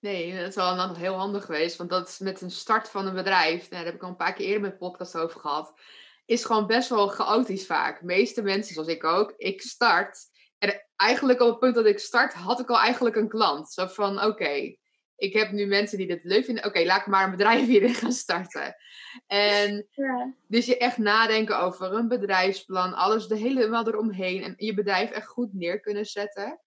Nee, 0.00 0.38
dat 0.38 0.48
is 0.48 0.54
wel 0.54 0.76
dan 0.76 0.94
heel 0.94 1.14
handig 1.14 1.44
geweest. 1.44 1.76
Want 1.76 1.90
dat 1.90 2.08
is 2.08 2.18
met 2.18 2.40
een 2.40 2.50
start 2.50 2.88
van 2.88 3.06
een 3.06 3.14
bedrijf, 3.14 3.58
nou, 3.58 3.70
daar 3.70 3.84
heb 3.84 3.94
ik 3.94 4.02
al 4.02 4.08
een 4.08 4.16
paar 4.16 4.32
keer 4.32 4.46
eerder 4.46 4.62
met 4.62 4.78
podcast 4.78 5.16
over 5.16 5.40
gehad, 5.40 5.74
is 6.24 6.44
gewoon 6.44 6.66
best 6.66 6.88
wel 6.88 7.08
chaotisch 7.08 7.66
vaak. 7.66 8.00
De 8.00 8.06
meeste 8.06 8.42
mensen, 8.42 8.74
zoals 8.74 8.88
ik 8.88 9.04
ook, 9.04 9.34
ik 9.36 9.62
start. 9.62 10.18
En 10.58 10.86
eigenlijk 10.96 11.40
op 11.40 11.48
het 11.48 11.58
punt 11.58 11.74
dat 11.74 11.86
ik 11.86 11.98
start, 11.98 12.32
had 12.32 12.60
ik 12.60 12.68
al 12.68 12.78
eigenlijk 12.78 13.16
een 13.16 13.28
klant. 13.28 13.72
Zo 13.72 13.86
van, 13.86 14.24
oké, 14.24 14.76
ik 15.16 15.32
heb 15.32 15.50
nu 15.50 15.66
mensen 15.66 15.98
die 15.98 16.06
dit 16.06 16.24
leuk 16.24 16.44
vinden. 16.44 16.64
Oké, 16.64 16.84
laat 16.84 17.00
ik 17.00 17.06
maar 17.06 17.24
een 17.24 17.30
bedrijf 17.30 17.66
hierin 17.72 17.94
gaan 17.94 18.12
starten. 18.12 18.76
En 19.26 19.86
ja. 19.90 20.34
dus 20.48 20.66
je 20.66 20.78
echt 20.78 20.98
nadenken 20.98 21.58
over 21.58 21.92
een 21.92 22.08
bedrijfsplan, 22.08 22.94
alles 22.94 23.26
de 23.26 23.36
helemaal 23.36 23.86
eromheen. 23.86 24.42
En 24.42 24.54
je 24.56 24.74
bedrijf 24.74 25.10
echt 25.10 25.26
goed 25.26 25.54
neer 25.54 25.80
kunnen 25.80 26.06
zetten 26.06 26.60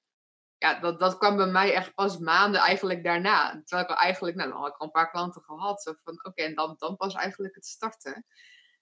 ja, 0.60 0.80
dat, 0.80 1.00
dat 1.00 1.18
kwam 1.18 1.36
bij 1.36 1.48
mij 1.48 1.74
echt 1.74 1.94
pas 1.94 2.18
maanden 2.18 2.62
eigenlijk 2.62 3.04
daarna. 3.04 3.62
Terwijl 3.66 3.84
ik 3.84 3.96
al 3.96 4.04
eigenlijk, 4.04 4.38
nou, 4.38 4.52
had 4.52 4.68
ik 4.68 4.78
al 4.78 4.86
een 4.86 4.92
paar 4.92 5.12
klanten 5.12 5.42
gehad. 5.42 5.82
Zo 5.82 5.94
van, 6.04 6.26
oké, 6.26 6.44
en 6.44 6.56
dan, 6.56 6.76
dan 6.78 6.96
pas 6.96 7.14
eigenlijk 7.14 7.56
het 7.56 7.66
starten. 7.66 8.26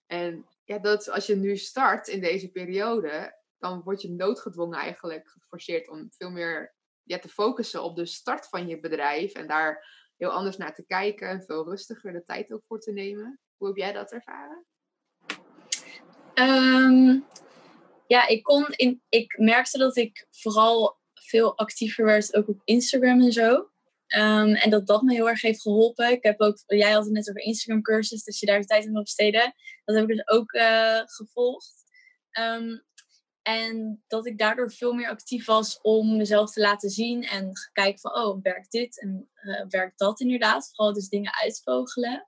En 0.06 0.48
ja, 0.64 0.80
dat 0.80 1.10
als 1.10 1.26
je 1.26 1.36
nu 1.36 1.58
start 1.58 2.08
in 2.08 2.22
deze 2.22 2.52
periode, 2.52 3.40
dan 3.58 3.82
word 3.84 4.02
je 4.02 4.10
noodgedwongen 4.10 4.80
eigenlijk 4.80 5.30
geforceerd 5.30 5.90
om 5.90 6.12
veel 6.12 6.32
meer 6.32 6.76
ja, 7.04 7.20
te 7.20 7.30
focussen 7.30 7.84
op 7.84 7.96
de 7.96 8.06
start 8.06 8.48
van 8.48 8.68
je 8.68 8.80
bedrijf. 8.80 9.34
En 9.34 9.48
daar 9.48 9.88
heel 10.16 10.32
anders 10.32 10.58
naar 10.58 10.76
te 10.76 10.86
kijken 10.86 11.30
en 11.30 11.44
veel 11.44 11.66
rustiger 11.66 12.14
de 12.14 12.24
tijd 12.24 12.54
ook 12.54 12.64
voor 12.68 12.80
te 12.80 12.92
nemen. 12.92 13.40
Hoe 13.58 13.68
heb 13.68 13.78
jij 13.78 13.92
dat 13.92 14.12
ervaren? 14.12 14.66
Um, 16.34 17.26
ja, 18.08 18.28
ik 18.28 18.44
kon 18.44 18.68
in, 18.70 19.02
ik 19.10 19.38
merkte 19.38 19.78
dat 19.78 19.96
ik 19.96 20.28
vooral 20.32 21.00
veel 21.28 21.58
actiever 21.58 22.06
werd, 22.06 22.36
ook 22.36 22.48
op 22.48 22.62
Instagram 22.64 23.22
en 23.22 23.32
zo. 23.32 23.70
Ehm, 24.08 24.54
en 24.54 24.70
dat 24.70 24.88
dat 24.88 25.02
me 25.02 25.14
heel 25.14 25.30
erg 25.30 25.42
heeft 25.42 25.62
geholpen. 25.62 26.12
Ik 26.12 26.24
heb 26.24 26.42
ook, 26.42 26.64
jij 26.66 26.92
had 26.92 27.04
het 27.04 27.14
net 27.14 27.30
over 27.30 27.42
Instagram 27.42 27.82
cursus, 27.82 28.24
dat 28.24 28.40
je 28.40 28.46
daar 28.46 28.64
tijd 28.64 28.86
in 28.86 28.92
wil 28.92 29.02
besteden. 29.02 29.54
Dat 29.86 29.96
heb 29.96 30.10
ik 30.10 30.16
dus 30.16 30.28
ook 30.28 30.54
uh, 30.54 31.02
gevolgd. 31.06 31.74
Um, 32.40 32.86
en 33.42 34.04
dat 34.08 34.26
ik 34.26 34.38
daardoor 34.38 34.72
veel 34.72 34.94
meer 34.94 35.10
actief 35.10 35.46
was 35.46 35.82
om 35.82 36.18
mezelf 36.18 36.52
te 36.52 36.62
laten 36.62 36.90
zien 36.90 37.24
en 37.24 37.52
kijken 37.74 38.00
van, 38.00 38.16
oh, 38.16 38.42
werkt 38.42 38.72
dit 38.72 39.02
en 39.02 39.30
uh, 39.44 39.66
werkt 39.68 40.00
dat 40.00 40.20
inderdaad? 40.20 40.72
Vooral 40.76 40.94
dus 40.94 41.10
dingen 41.10 41.36
uitvogelen. 41.36 42.28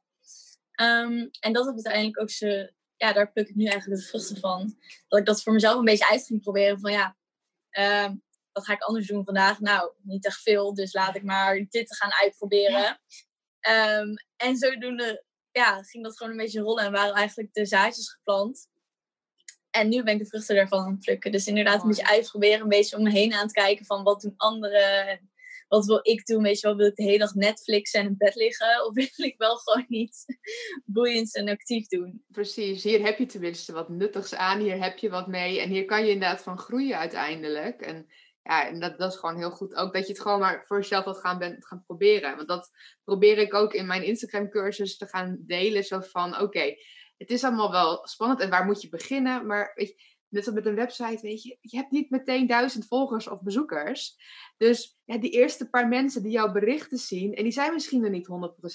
Um, 0.82 1.30
en 1.40 1.54
dat 1.54 1.66
heb 1.66 1.74
uiteindelijk 1.74 2.22
ook 2.22 2.30
ze, 2.30 2.74
ja, 2.96 3.14
daar 3.14 3.32
pluk 3.32 3.50
ik 3.50 3.56
nu 3.56 3.66
eigenlijk 3.66 4.02
de 4.02 4.08
vruchten 4.08 4.38
van. 4.38 4.76
Dat 5.08 5.20
ik 5.20 5.26
dat 5.26 5.44
voor 5.44 5.54
mezelf 5.54 5.78
een 5.78 5.86
beetje 5.86 6.10
uit 6.10 6.26
ging 6.26 6.42
proberen 6.42 6.80
van, 6.80 6.92
ja, 6.92 7.18
wat 8.60 8.68
ga 8.68 8.74
ik 8.74 8.88
anders 8.88 9.08
doen 9.08 9.26
vandaag? 9.26 9.60
Nou, 9.60 9.92
niet 10.02 10.26
echt 10.26 10.42
veel, 10.42 10.74
dus 10.74 10.94
laat 10.94 11.16
ik 11.16 11.24
maar 11.24 11.66
dit 11.70 11.96
gaan 11.96 12.12
uitproberen. 12.14 13.00
Um, 13.70 14.14
en 14.36 14.58
zodoende 14.58 15.24
ja, 15.52 15.84
ging 15.84 16.04
dat 16.04 16.18
gewoon 16.18 16.32
een 16.32 16.38
beetje 16.38 16.62
rollen 16.62 16.84
en 16.84 16.92
waren 16.92 17.14
eigenlijk 17.14 17.54
de 17.54 17.66
zaadjes 17.66 18.10
geplant. 18.10 18.68
En 19.70 19.90
nu 19.90 20.04
ben 20.04 20.14
ik 20.14 20.20
de 20.20 20.26
vruchten 20.26 20.56
daarvan 20.56 20.80
aan 20.80 20.92
het 20.92 21.00
plukken. 21.00 21.32
Dus 21.32 21.48
inderdaad 21.48 21.82
een 21.82 21.88
beetje 21.88 22.08
uitproberen, 22.08 22.62
een 22.62 22.68
beetje 22.68 22.98
om 22.98 23.04
me 23.04 23.10
heen 23.10 23.34
aan 23.34 23.44
het 23.44 23.52
kijken 23.52 23.86
van 23.86 24.04
wat 24.04 24.22
doen 24.22 24.34
anderen. 24.38 25.30
Wat 25.68 25.86
wil 25.86 26.00
ik 26.02 26.26
doen? 26.26 26.44
Weet 26.44 26.60
je 26.60 26.68
wel, 26.68 26.76
wil 26.76 26.88
ik 26.88 26.96
de 26.96 27.04
hele 27.04 27.18
dag 27.18 27.34
Netflix 27.34 27.92
en 27.92 28.06
in 28.06 28.16
bed 28.18 28.36
liggen? 28.36 28.86
Of 28.86 28.94
wil 28.94 29.26
ik 29.28 29.36
wel 29.38 29.58
gewoon 29.58 29.86
iets 29.88 30.26
boeiends 30.86 31.32
en 31.32 31.50
actief 31.50 31.88
doen? 31.88 32.24
Precies, 32.28 32.84
hier 32.84 33.06
heb 33.06 33.18
je 33.18 33.26
tenminste 33.26 33.74
wat 33.74 33.90
nuttigs 33.90 34.36
aan. 34.36 34.60
Hier 34.60 34.84
heb 34.84 34.98
je 34.98 35.10
wat 35.10 35.28
mee. 35.28 35.60
En 35.60 35.70
hier 35.70 35.86
kan 35.86 36.06
je 36.06 36.12
inderdaad 36.12 36.42
van 36.42 36.58
groeien 36.58 36.98
uiteindelijk. 36.98 37.82
En 37.82 38.08
ja, 38.42 38.68
en 38.68 38.80
dat, 38.80 38.98
dat 38.98 39.12
is 39.12 39.20
gewoon 39.20 39.38
heel 39.38 39.52
goed. 39.52 39.76
Ook 39.76 39.94
dat 39.94 40.08
je 40.08 40.14
het 40.14 40.22
gewoon 40.22 40.40
maar 40.40 40.64
voor 40.66 40.78
jezelf 40.78 41.06
wat 41.06 41.20
gaan, 41.20 41.38
bent, 41.38 41.68
gaan 41.68 41.84
proberen. 41.86 42.36
Want 42.36 42.48
dat 42.48 42.72
probeer 43.04 43.38
ik 43.38 43.54
ook 43.54 43.74
in 43.74 43.86
mijn 43.86 44.04
Instagram 44.04 44.50
cursus 44.50 44.98
te 44.98 45.08
gaan 45.08 45.38
delen. 45.40 45.84
Zo 45.84 46.00
van, 46.00 46.40
oké, 46.40 46.76
het 47.18 47.32
is 47.32 47.44
allemaal 47.44 47.72
wel 47.72 48.08
spannend 48.08 48.40
en 48.40 48.50
waar 48.50 48.66
moet 48.66 48.82
je 48.82 48.90
beginnen? 48.90 49.46
Maar 49.46 49.72
weet 49.76 49.88
je, 49.88 49.96
net 50.28 50.46
als 50.46 50.56
met 50.56 50.66
een 50.66 50.76
website, 50.76 51.22
weet 51.22 51.44
je, 51.44 51.58
je 51.62 51.78
hebt 51.78 51.92
niet 51.92 52.10
meteen 52.10 52.48
duizend 52.48 52.88
volgers 52.88 53.28
of 53.28 53.42
bezoekers. 53.42 54.16
Dus 54.58 55.00
ja, 55.04 55.18
die 55.18 55.32
eerste 55.32 55.70
paar 55.70 55.88
mensen 55.88 56.24
die 56.24 56.32
jouw 56.32 56.52
berichten 56.52 56.98
zien, 56.98 57.34
en 57.34 57.44
die 57.44 57.52
zijn 57.52 57.74
misschien 57.74 58.02
nog 58.02 58.12
niet 58.12 58.28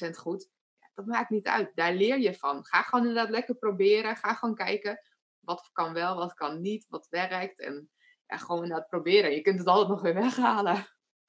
100% 0.06 0.10
goed, 0.10 0.48
dat 0.94 1.06
maakt 1.06 1.30
niet 1.30 1.46
uit. 1.46 1.70
Daar 1.74 1.94
leer 1.94 2.18
je 2.18 2.34
van. 2.34 2.66
Ga 2.66 2.82
gewoon 2.82 3.06
inderdaad 3.06 3.30
lekker 3.30 3.54
proberen. 3.54 4.16
Ga 4.16 4.34
gewoon 4.34 4.54
kijken 4.54 5.00
wat 5.40 5.70
kan 5.72 5.92
wel, 5.92 6.16
wat 6.16 6.34
kan 6.34 6.60
niet, 6.60 6.86
wat 6.88 7.06
werkt. 7.10 7.60
En 7.60 7.90
ja, 8.26 8.36
gewoon 8.36 8.62
inderdaad 8.62 8.88
proberen. 8.88 9.34
Je 9.34 9.40
kunt 9.40 9.58
het 9.58 9.68
altijd 9.68 9.88
nog 9.88 10.02
weer 10.02 10.14
weghalen. 10.14 10.86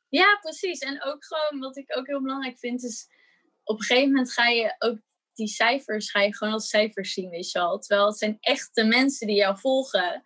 Ja, 0.10 0.38
precies. 0.42 0.80
En 0.80 1.04
ook 1.04 1.26
gewoon, 1.26 1.60
wat 1.60 1.78
ik 1.78 1.98
ook 1.98 2.08
heel 2.08 2.22
belangrijk 2.22 2.60
vind, 2.60 2.84
is 2.84 3.08
op 3.64 3.80
een 3.80 3.86
gegeven 3.86 4.10
moment 4.10 4.34
ga 4.34 4.48
je 4.48 4.76
ook 4.78 4.98
die 5.34 5.48
cijfers, 5.48 6.12
ga 6.12 6.22
je 6.22 6.36
gewoon 6.36 6.54
als 6.54 6.70
cijfers 6.70 7.14
zien, 7.14 7.30
weet 7.30 7.52
je 7.52 7.60
wel. 7.60 7.80
Terwijl 7.80 8.08
het 8.08 8.18
zijn 8.18 8.38
echte 8.40 8.84
mensen 8.84 9.28
die 9.28 9.36
jou 9.36 9.58
volgen. 9.58 10.24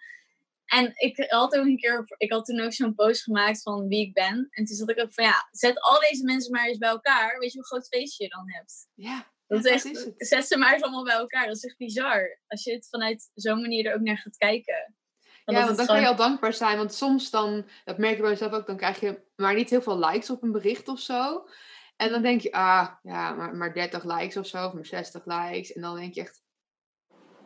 En 0.66 0.92
ik 0.96 1.26
had 1.30 1.56
ook 1.56 1.66
een 1.66 1.78
keer, 1.78 2.04
ik 2.18 2.32
had 2.32 2.46
toen 2.46 2.60
ook 2.60 2.74
zo'n 2.74 2.96
post 2.96 3.24
gemaakt 3.24 3.62
van 3.62 3.88
wie 3.88 4.08
ik 4.08 4.14
ben. 4.14 4.48
En 4.50 4.66
toen 4.66 4.76
zat 4.76 4.90
ik 4.90 5.00
ook 5.00 5.14
van, 5.14 5.24
ja, 5.24 5.48
zet 5.52 5.80
al 5.80 6.00
deze 6.00 6.24
mensen 6.24 6.52
maar 6.52 6.68
eens 6.68 6.78
bij 6.78 6.90
elkaar. 6.90 7.40
Weet 7.40 7.52
je 7.52 7.58
hoe 7.58 7.68
groot 7.68 7.88
feestje 7.88 8.24
je 8.24 8.30
dan 8.30 8.52
hebt? 8.52 8.88
Ja. 8.94 9.32
Dat 9.48 9.66
is 9.66 9.72
echt, 9.72 10.12
zet 10.18 10.48
ze 10.48 10.58
maar 10.58 10.74
eens 10.74 10.82
allemaal 10.82 11.04
bij 11.04 11.14
elkaar. 11.14 11.48
Dat 11.48 11.56
is 11.56 11.64
echt 11.64 11.78
bizar. 11.78 12.40
Als 12.48 12.64
je 12.64 12.74
het 12.74 12.88
vanuit 12.90 13.30
zo'n 13.34 13.62
manier 13.62 13.86
er 13.86 13.94
ook 13.94 14.02
naar 14.02 14.18
gaat 14.18 14.38
kijken 14.38 14.99
ja, 15.46 15.66
want 15.66 15.78
dan 15.78 15.86
kan 15.86 16.00
je 16.00 16.08
al 16.08 16.16
dankbaar 16.16 16.54
zijn. 16.54 16.78
Want 16.78 16.94
soms 16.94 17.30
dan, 17.30 17.66
dat 17.86 17.98
merk 17.98 18.16
ik 18.16 18.22
bij 18.22 18.30
mezelf 18.30 18.52
ook, 18.52 18.68
dan 18.68 18.78
krijg 18.78 19.00
je 19.00 19.22
maar 19.36 19.54
niet 19.54 19.70
heel 19.70 19.82
veel 19.82 20.00
likes 20.00 20.30
op 20.30 20.44
een 20.44 20.52
bericht 20.52 20.88
of 20.88 21.00
zo. 21.00 21.48
En 21.96 22.10
dan 22.10 22.22
denk 22.22 22.42
je, 22.42 22.52
ah, 22.52 22.88
ja, 23.04 23.34
maar, 23.34 23.56
maar 23.56 23.74
30 23.74 24.04
likes 24.04 24.38
of 24.38 24.48
zo, 24.48 24.66
of 24.66 24.74
maar 24.74 24.86
60 24.86 25.26
likes. 25.26 25.74
En 25.74 25.82
dan 25.82 25.96
denk 25.96 26.14
je 26.14 26.22
echt, 26.22 26.42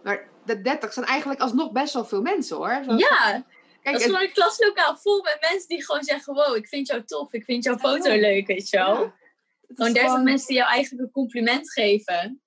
maar 0.03 0.29
de 0.45 0.61
30 0.61 0.93
zijn 0.93 1.05
eigenlijk 1.05 1.39
alsnog 1.41 1.71
best 1.71 1.93
wel 1.93 2.05
veel 2.05 2.21
mensen 2.21 2.57
hoor. 2.57 2.83
Ja, 2.97 3.45
Kijk, 3.83 3.95
dat 3.95 4.03
is 4.05 4.11
gewoon 4.11 4.27
een 4.27 4.33
klaslokaal 4.33 4.97
vol 4.97 5.21
met 5.23 5.37
mensen 5.41 5.67
die 5.67 5.85
gewoon 5.85 6.03
zeggen, 6.03 6.33
wow, 6.33 6.55
ik 6.55 6.67
vind 6.67 6.87
jou 6.87 7.03
tof, 7.03 7.33
ik 7.33 7.43
vind 7.43 7.63
jouw 7.63 7.77
foto 7.77 8.15
leuk, 8.15 8.47
weet 8.47 8.69
je 8.69 8.77
wel. 8.77 9.13
gewoon 9.67 9.93
30 9.93 10.21
mensen 10.21 10.47
die 10.47 10.57
jou 10.57 10.69
eigenlijk 10.69 11.03
een 11.03 11.11
compliment 11.11 11.71
geven. 11.71 12.41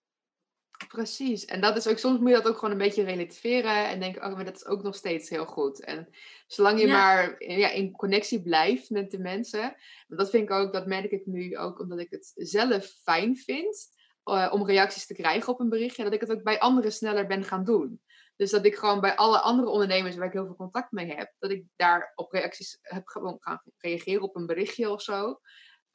Precies. 0.89 1.45
En 1.45 1.61
dat 1.61 1.77
is 1.77 1.87
ook, 1.87 1.99
soms 1.99 2.19
moet 2.19 2.29
je 2.29 2.35
dat 2.35 2.49
ook 2.49 2.59
gewoon 2.59 2.71
een 2.71 2.79
beetje 2.79 3.05
relativeren 3.05 3.89
en 3.89 4.01
denken, 4.01 4.25
oh, 4.25 4.35
maar 4.35 4.45
dat 4.45 4.57
is 4.57 4.67
ook 4.67 4.83
nog 4.83 4.95
steeds 4.95 5.29
heel 5.29 5.47
goed. 5.47 5.85
En 5.85 6.09
zolang 6.47 6.81
je 6.81 6.87
maar 6.87 7.35
ja, 7.39 7.71
in 7.71 7.93
connectie 7.93 8.43
blijft 8.43 8.91
met 8.91 9.11
de 9.11 9.19
mensen, 9.19 9.77
dat 10.09 10.31
vind 10.31 10.43
ik 10.43 10.51
ook, 10.51 10.73
dat 10.73 10.87
merk 10.87 11.11
ik 11.11 11.27
nu 11.27 11.59
ook 11.59 11.81
omdat 11.81 11.99
ik 11.99 12.11
het 12.11 12.33
zelf 12.35 12.87
fijn 13.03 13.37
vind 13.37 13.89
uh, 14.25 14.49
om 14.53 14.67
reacties 14.67 15.07
te 15.07 15.15
krijgen 15.15 15.53
op 15.53 15.61
een 15.61 15.69
berichtje, 15.69 16.05
dat 16.05 16.13
ik 16.13 16.21
het 16.21 16.33
ook 16.33 16.43
bij 16.43 16.59
anderen 16.59 16.93
sneller 16.93 17.27
ben 17.27 17.45
gaan 17.45 17.65
doen. 17.65 18.01
Dus 18.37 18.51
dat 18.51 18.65
ik 18.65 18.77
gewoon 18.77 19.01
bij 19.01 19.17
alle 19.17 19.39
andere 19.39 19.69
ondernemers 19.69 20.17
waar 20.17 20.27
ik 20.27 20.33
heel 20.33 20.47
veel 20.47 20.57
contact 20.57 20.93
mee 20.93 21.15
heb, 21.15 21.33
dat 21.39 21.51
ik 21.51 21.65
daar 21.77 22.13
op 22.15 22.33
reacties 22.33 22.79
heb 22.83 23.07
gewoon 23.07 23.37
gaan 23.41 23.63
reageren 23.79 24.23
op 24.23 24.37
een 24.37 24.47
berichtje 24.47 24.91
of 24.91 25.03
zo. 25.03 25.41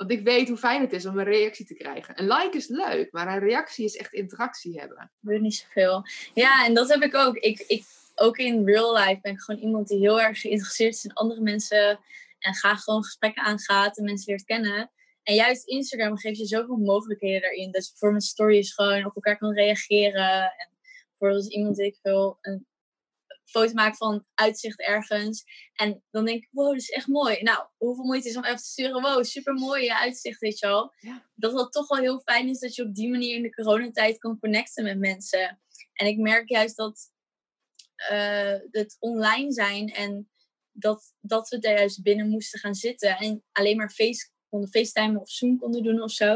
Want 0.02 0.14
ik 0.14 0.24
weet 0.24 0.48
hoe 0.48 0.58
fijn 0.58 0.82
het 0.82 0.94
is 0.94 1.06
om 1.06 1.20
een 1.20 1.26
reactie 1.26 1.66
te 1.66 1.74
krijgen. 1.74 2.20
Een 2.20 2.28
like 2.28 2.58
is 2.58 2.68
leuk, 2.68 3.12
maar 3.12 3.28
een 3.28 3.48
reactie 3.48 3.86
is 3.86 3.96
echt 3.96 4.14
interactie 4.14 4.80
hebben. 4.80 4.98
Ik 4.98 5.28
weet 5.30 5.42
niet 5.42 5.56
zoveel. 5.56 6.04
Ja, 6.34 6.66
en 6.66 6.74
dat 6.74 6.90
heb 6.90 7.02
ik 7.02 7.16
ook. 7.16 7.36
Ik, 7.36 7.60
ik, 7.60 7.84
ook 8.16 8.38
in 8.38 8.66
real 8.66 8.98
life 8.98 9.20
ben 9.22 9.32
ik 9.32 9.42
gewoon 9.42 9.62
iemand 9.62 9.88
die 9.88 10.00
heel 10.00 10.22
erg 10.22 10.42
geïnteresseerd 10.42 10.94
is 10.94 11.04
in 11.04 11.14
andere 11.14 11.42
mensen. 11.42 12.00
En 12.40 12.54
graag 12.54 12.84
gewoon 12.84 13.04
gesprekken 13.04 13.44
aangaat 13.44 13.98
en 13.98 14.04
mensen 14.04 14.32
leert 14.32 14.46
kennen. 14.46 14.92
En 15.24 15.36
juist 15.36 15.68
Instagram 15.68 16.18
geeft 16.18 16.38
je 16.38 16.46
zoveel 16.46 16.78
mogelijkheden 16.78 17.42
daarin. 17.42 17.72
Dat 17.72 17.86
je 17.86 17.92
voor 17.96 18.10
mijn 18.10 18.22
stories 18.22 18.74
gewoon 18.74 19.06
op 19.06 19.16
elkaar 19.16 19.38
kan 19.38 19.54
reageren. 19.54 20.42
En 20.42 20.70
bijvoorbeeld 21.10 21.46
als 21.46 21.54
iemand 21.54 21.80
ik 21.80 21.98
wil 22.02 22.38
een 22.42 22.66
foto 23.52 23.74
maakt 23.74 23.98
van 23.98 24.26
uitzicht 24.34 24.80
ergens. 24.80 25.44
En 25.74 26.04
dan 26.10 26.26
denk 26.26 26.44
ik, 26.44 26.50
wow, 26.52 26.68
dat 26.68 26.82
is 26.82 26.90
echt 26.90 27.08
mooi. 27.08 27.42
Nou, 27.42 27.68
hoeveel 27.78 28.06
moeite 28.06 28.30
is 28.30 28.38
om 28.38 28.44
even 28.44 28.58
te 28.58 28.64
sturen, 28.64 29.02
wow, 29.02 29.24
super 29.24 29.54
mooi 29.54 29.92
uitzicht, 29.92 30.40
weet 30.40 30.60
je 30.60 30.68
wel. 30.68 30.94
Ja. 30.98 31.30
Dat 31.36 31.60
het 31.60 31.72
toch 31.72 31.88
wel 31.88 32.00
heel 32.00 32.20
fijn 32.20 32.50
is 32.50 32.60
dat 32.60 32.76
je 32.76 32.84
op 32.84 32.96
die 32.96 33.10
manier 33.10 33.36
in 33.36 33.42
de 33.42 33.54
coronatijd 33.54 34.18
kan 34.18 34.40
connecten 34.40 34.84
met 34.84 35.00
mensen. 35.00 35.62
En 35.94 36.08
ik 36.08 36.18
merk 36.18 36.50
juist 36.50 36.76
dat 36.76 37.12
uh, 38.12 38.56
het 38.72 38.98
online 39.00 39.52
zijn 39.52 39.88
en 39.88 40.30
dat, 40.72 41.14
dat 41.20 41.50
we 41.50 41.60
daar 41.60 41.78
juist 41.78 42.04
binnen 42.04 42.30
moesten 42.30 42.60
gaan 42.60 42.76
zitten. 42.76 43.18
En 43.18 43.44
alleen 43.52 43.78
maar 43.78 43.90
face, 43.90 44.30
konden 44.52 44.70
FaceTime 44.70 45.20
of 45.20 45.30
Zoom 45.30 45.60
konden 45.60 45.84
doen 45.84 46.02
of 46.02 46.12
zo. 46.12 46.36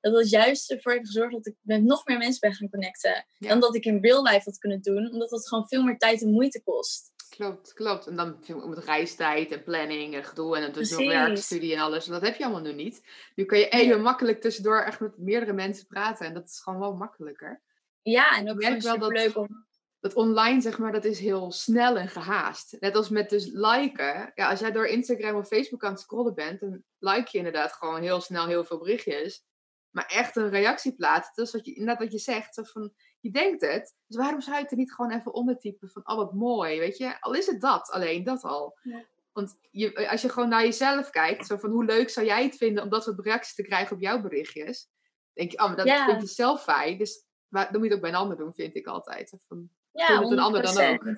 Dat 0.00 0.12
was 0.12 0.30
juist 0.30 0.70
ervoor 0.70 0.92
heeft 0.92 1.06
gezorgd 1.06 1.32
dat 1.32 1.46
ik 1.46 1.54
met 1.60 1.82
nog 1.82 2.06
meer 2.06 2.18
mensen 2.18 2.40
ben 2.40 2.54
gaan 2.54 2.70
connecten. 2.70 3.26
Dan 3.38 3.60
dat 3.60 3.74
ik 3.74 3.84
in 3.84 3.98
real 4.00 4.22
life 4.22 4.42
had 4.44 4.58
kunnen 4.58 4.82
doen. 4.82 5.12
Omdat 5.12 5.30
dat 5.30 5.48
gewoon 5.48 5.68
veel 5.68 5.82
meer 5.82 5.98
tijd 5.98 6.22
en 6.22 6.30
moeite 6.30 6.62
kost. 6.62 7.12
Klopt, 7.28 7.72
klopt. 7.72 8.06
En 8.06 8.16
dan 8.16 8.36
met 8.68 8.78
reistijd 8.78 9.52
en 9.52 9.62
planning 9.62 10.14
en 10.14 10.24
gedoe 10.24 10.56
en 10.56 10.72
dus 10.72 10.90
nog 10.90 11.06
werkstudie 11.06 11.74
en 11.74 11.80
alles. 11.80 12.06
En 12.06 12.12
dat 12.12 12.22
heb 12.22 12.36
je 12.36 12.44
allemaal 12.44 12.62
nu 12.62 12.72
niet. 12.72 13.02
Nu 13.34 13.44
kun 13.44 13.58
je 13.58 13.68
even 13.68 14.02
makkelijk 14.02 14.40
tussendoor 14.40 14.80
echt 14.80 15.00
met 15.00 15.18
meerdere 15.18 15.52
mensen 15.52 15.86
praten. 15.86 16.26
En 16.26 16.34
dat 16.34 16.44
is 16.44 16.60
gewoon 16.60 16.80
wel 16.80 16.94
makkelijker. 16.94 17.60
Ja, 18.02 18.38
en 18.38 18.50
ook 18.50 18.60
wel 18.60 18.98
dat, 18.98 19.12
leuk 19.12 19.36
om 19.36 19.66
dat 20.04 20.14
online, 20.14 20.60
zeg 20.60 20.78
maar, 20.78 20.92
dat 20.92 21.04
is 21.04 21.18
heel 21.18 21.52
snel 21.52 21.96
en 21.96 22.08
gehaast. 22.08 22.76
Net 22.80 22.96
als 22.96 23.08
met 23.08 23.30
dus 23.30 23.46
liken. 23.52 24.32
Ja, 24.34 24.50
als 24.50 24.60
jij 24.60 24.72
door 24.72 24.86
Instagram 24.86 25.36
of 25.36 25.46
Facebook 25.46 25.84
aan 25.84 25.92
het 25.92 26.00
scrollen 26.00 26.34
bent, 26.34 26.60
dan 26.60 26.82
like 26.98 27.28
je 27.30 27.38
inderdaad 27.38 27.72
gewoon 27.72 28.02
heel 28.02 28.20
snel 28.20 28.46
heel 28.46 28.64
veel 28.64 28.78
berichtjes. 28.78 29.44
Maar 29.90 30.06
echt 30.06 30.36
een 30.36 30.48
reactie 30.48 30.94
plaatsen, 30.94 31.32
dat 31.34 31.46
is 31.46 31.52
wat 31.52 31.66
je, 31.66 31.82
net 31.82 31.98
wat 31.98 32.12
je 32.12 32.18
zegt. 32.18 32.54
Zo 32.54 32.62
van, 32.62 32.92
je 33.20 33.30
denkt 33.30 33.60
het, 33.60 33.94
dus 34.06 34.16
waarom 34.16 34.40
zou 34.40 34.56
je 34.56 34.62
het 34.62 34.70
er 34.70 34.76
niet 34.76 34.92
gewoon 34.92 35.10
even 35.10 35.32
ondertypen 35.32 35.88
van, 35.88 36.08
oh 36.08 36.16
wat 36.16 36.32
mooi, 36.32 36.78
weet 36.78 36.96
je? 36.96 37.20
Al 37.20 37.34
is 37.34 37.46
het 37.46 37.60
dat, 37.60 37.90
alleen 37.90 38.24
dat 38.24 38.42
al. 38.42 38.78
Ja. 38.82 39.04
Want 39.32 39.58
je, 39.70 40.08
als 40.08 40.22
je 40.22 40.28
gewoon 40.28 40.48
naar 40.48 40.64
jezelf 40.64 41.10
kijkt, 41.10 41.46
zo 41.46 41.56
van 41.56 41.70
hoe 41.70 41.84
leuk 41.84 42.10
zou 42.10 42.26
jij 42.26 42.44
het 42.44 42.56
vinden 42.56 42.82
om 42.82 42.90
dat 42.90 43.02
soort 43.02 43.20
reacties 43.20 43.54
te 43.54 43.62
krijgen 43.62 43.96
op 43.96 44.02
jouw 44.02 44.20
berichtjes? 44.20 44.88
denk 45.32 45.50
je, 45.50 45.58
oh, 45.58 45.66
maar 45.66 45.76
dat 45.76 46.04
vind 46.04 46.20
je 46.20 46.26
zelf 46.26 46.62
fijn. 46.62 46.98
Dus 46.98 47.24
maar, 47.48 47.72
dan 47.72 47.80
moet 47.80 47.88
je 47.88 47.94
het 47.94 47.94
ook 47.94 48.10
bij 48.10 48.10
een 48.10 48.22
ander 48.24 48.36
doen, 48.36 48.54
vind 48.54 48.76
ik 48.76 48.86
altijd. 48.86 49.38
Van, 49.46 49.70
ja, 49.94 50.20
met 50.20 50.30
een 50.30 50.38
ander 50.38 50.62
dan 50.62 50.78
ook. 50.78 51.16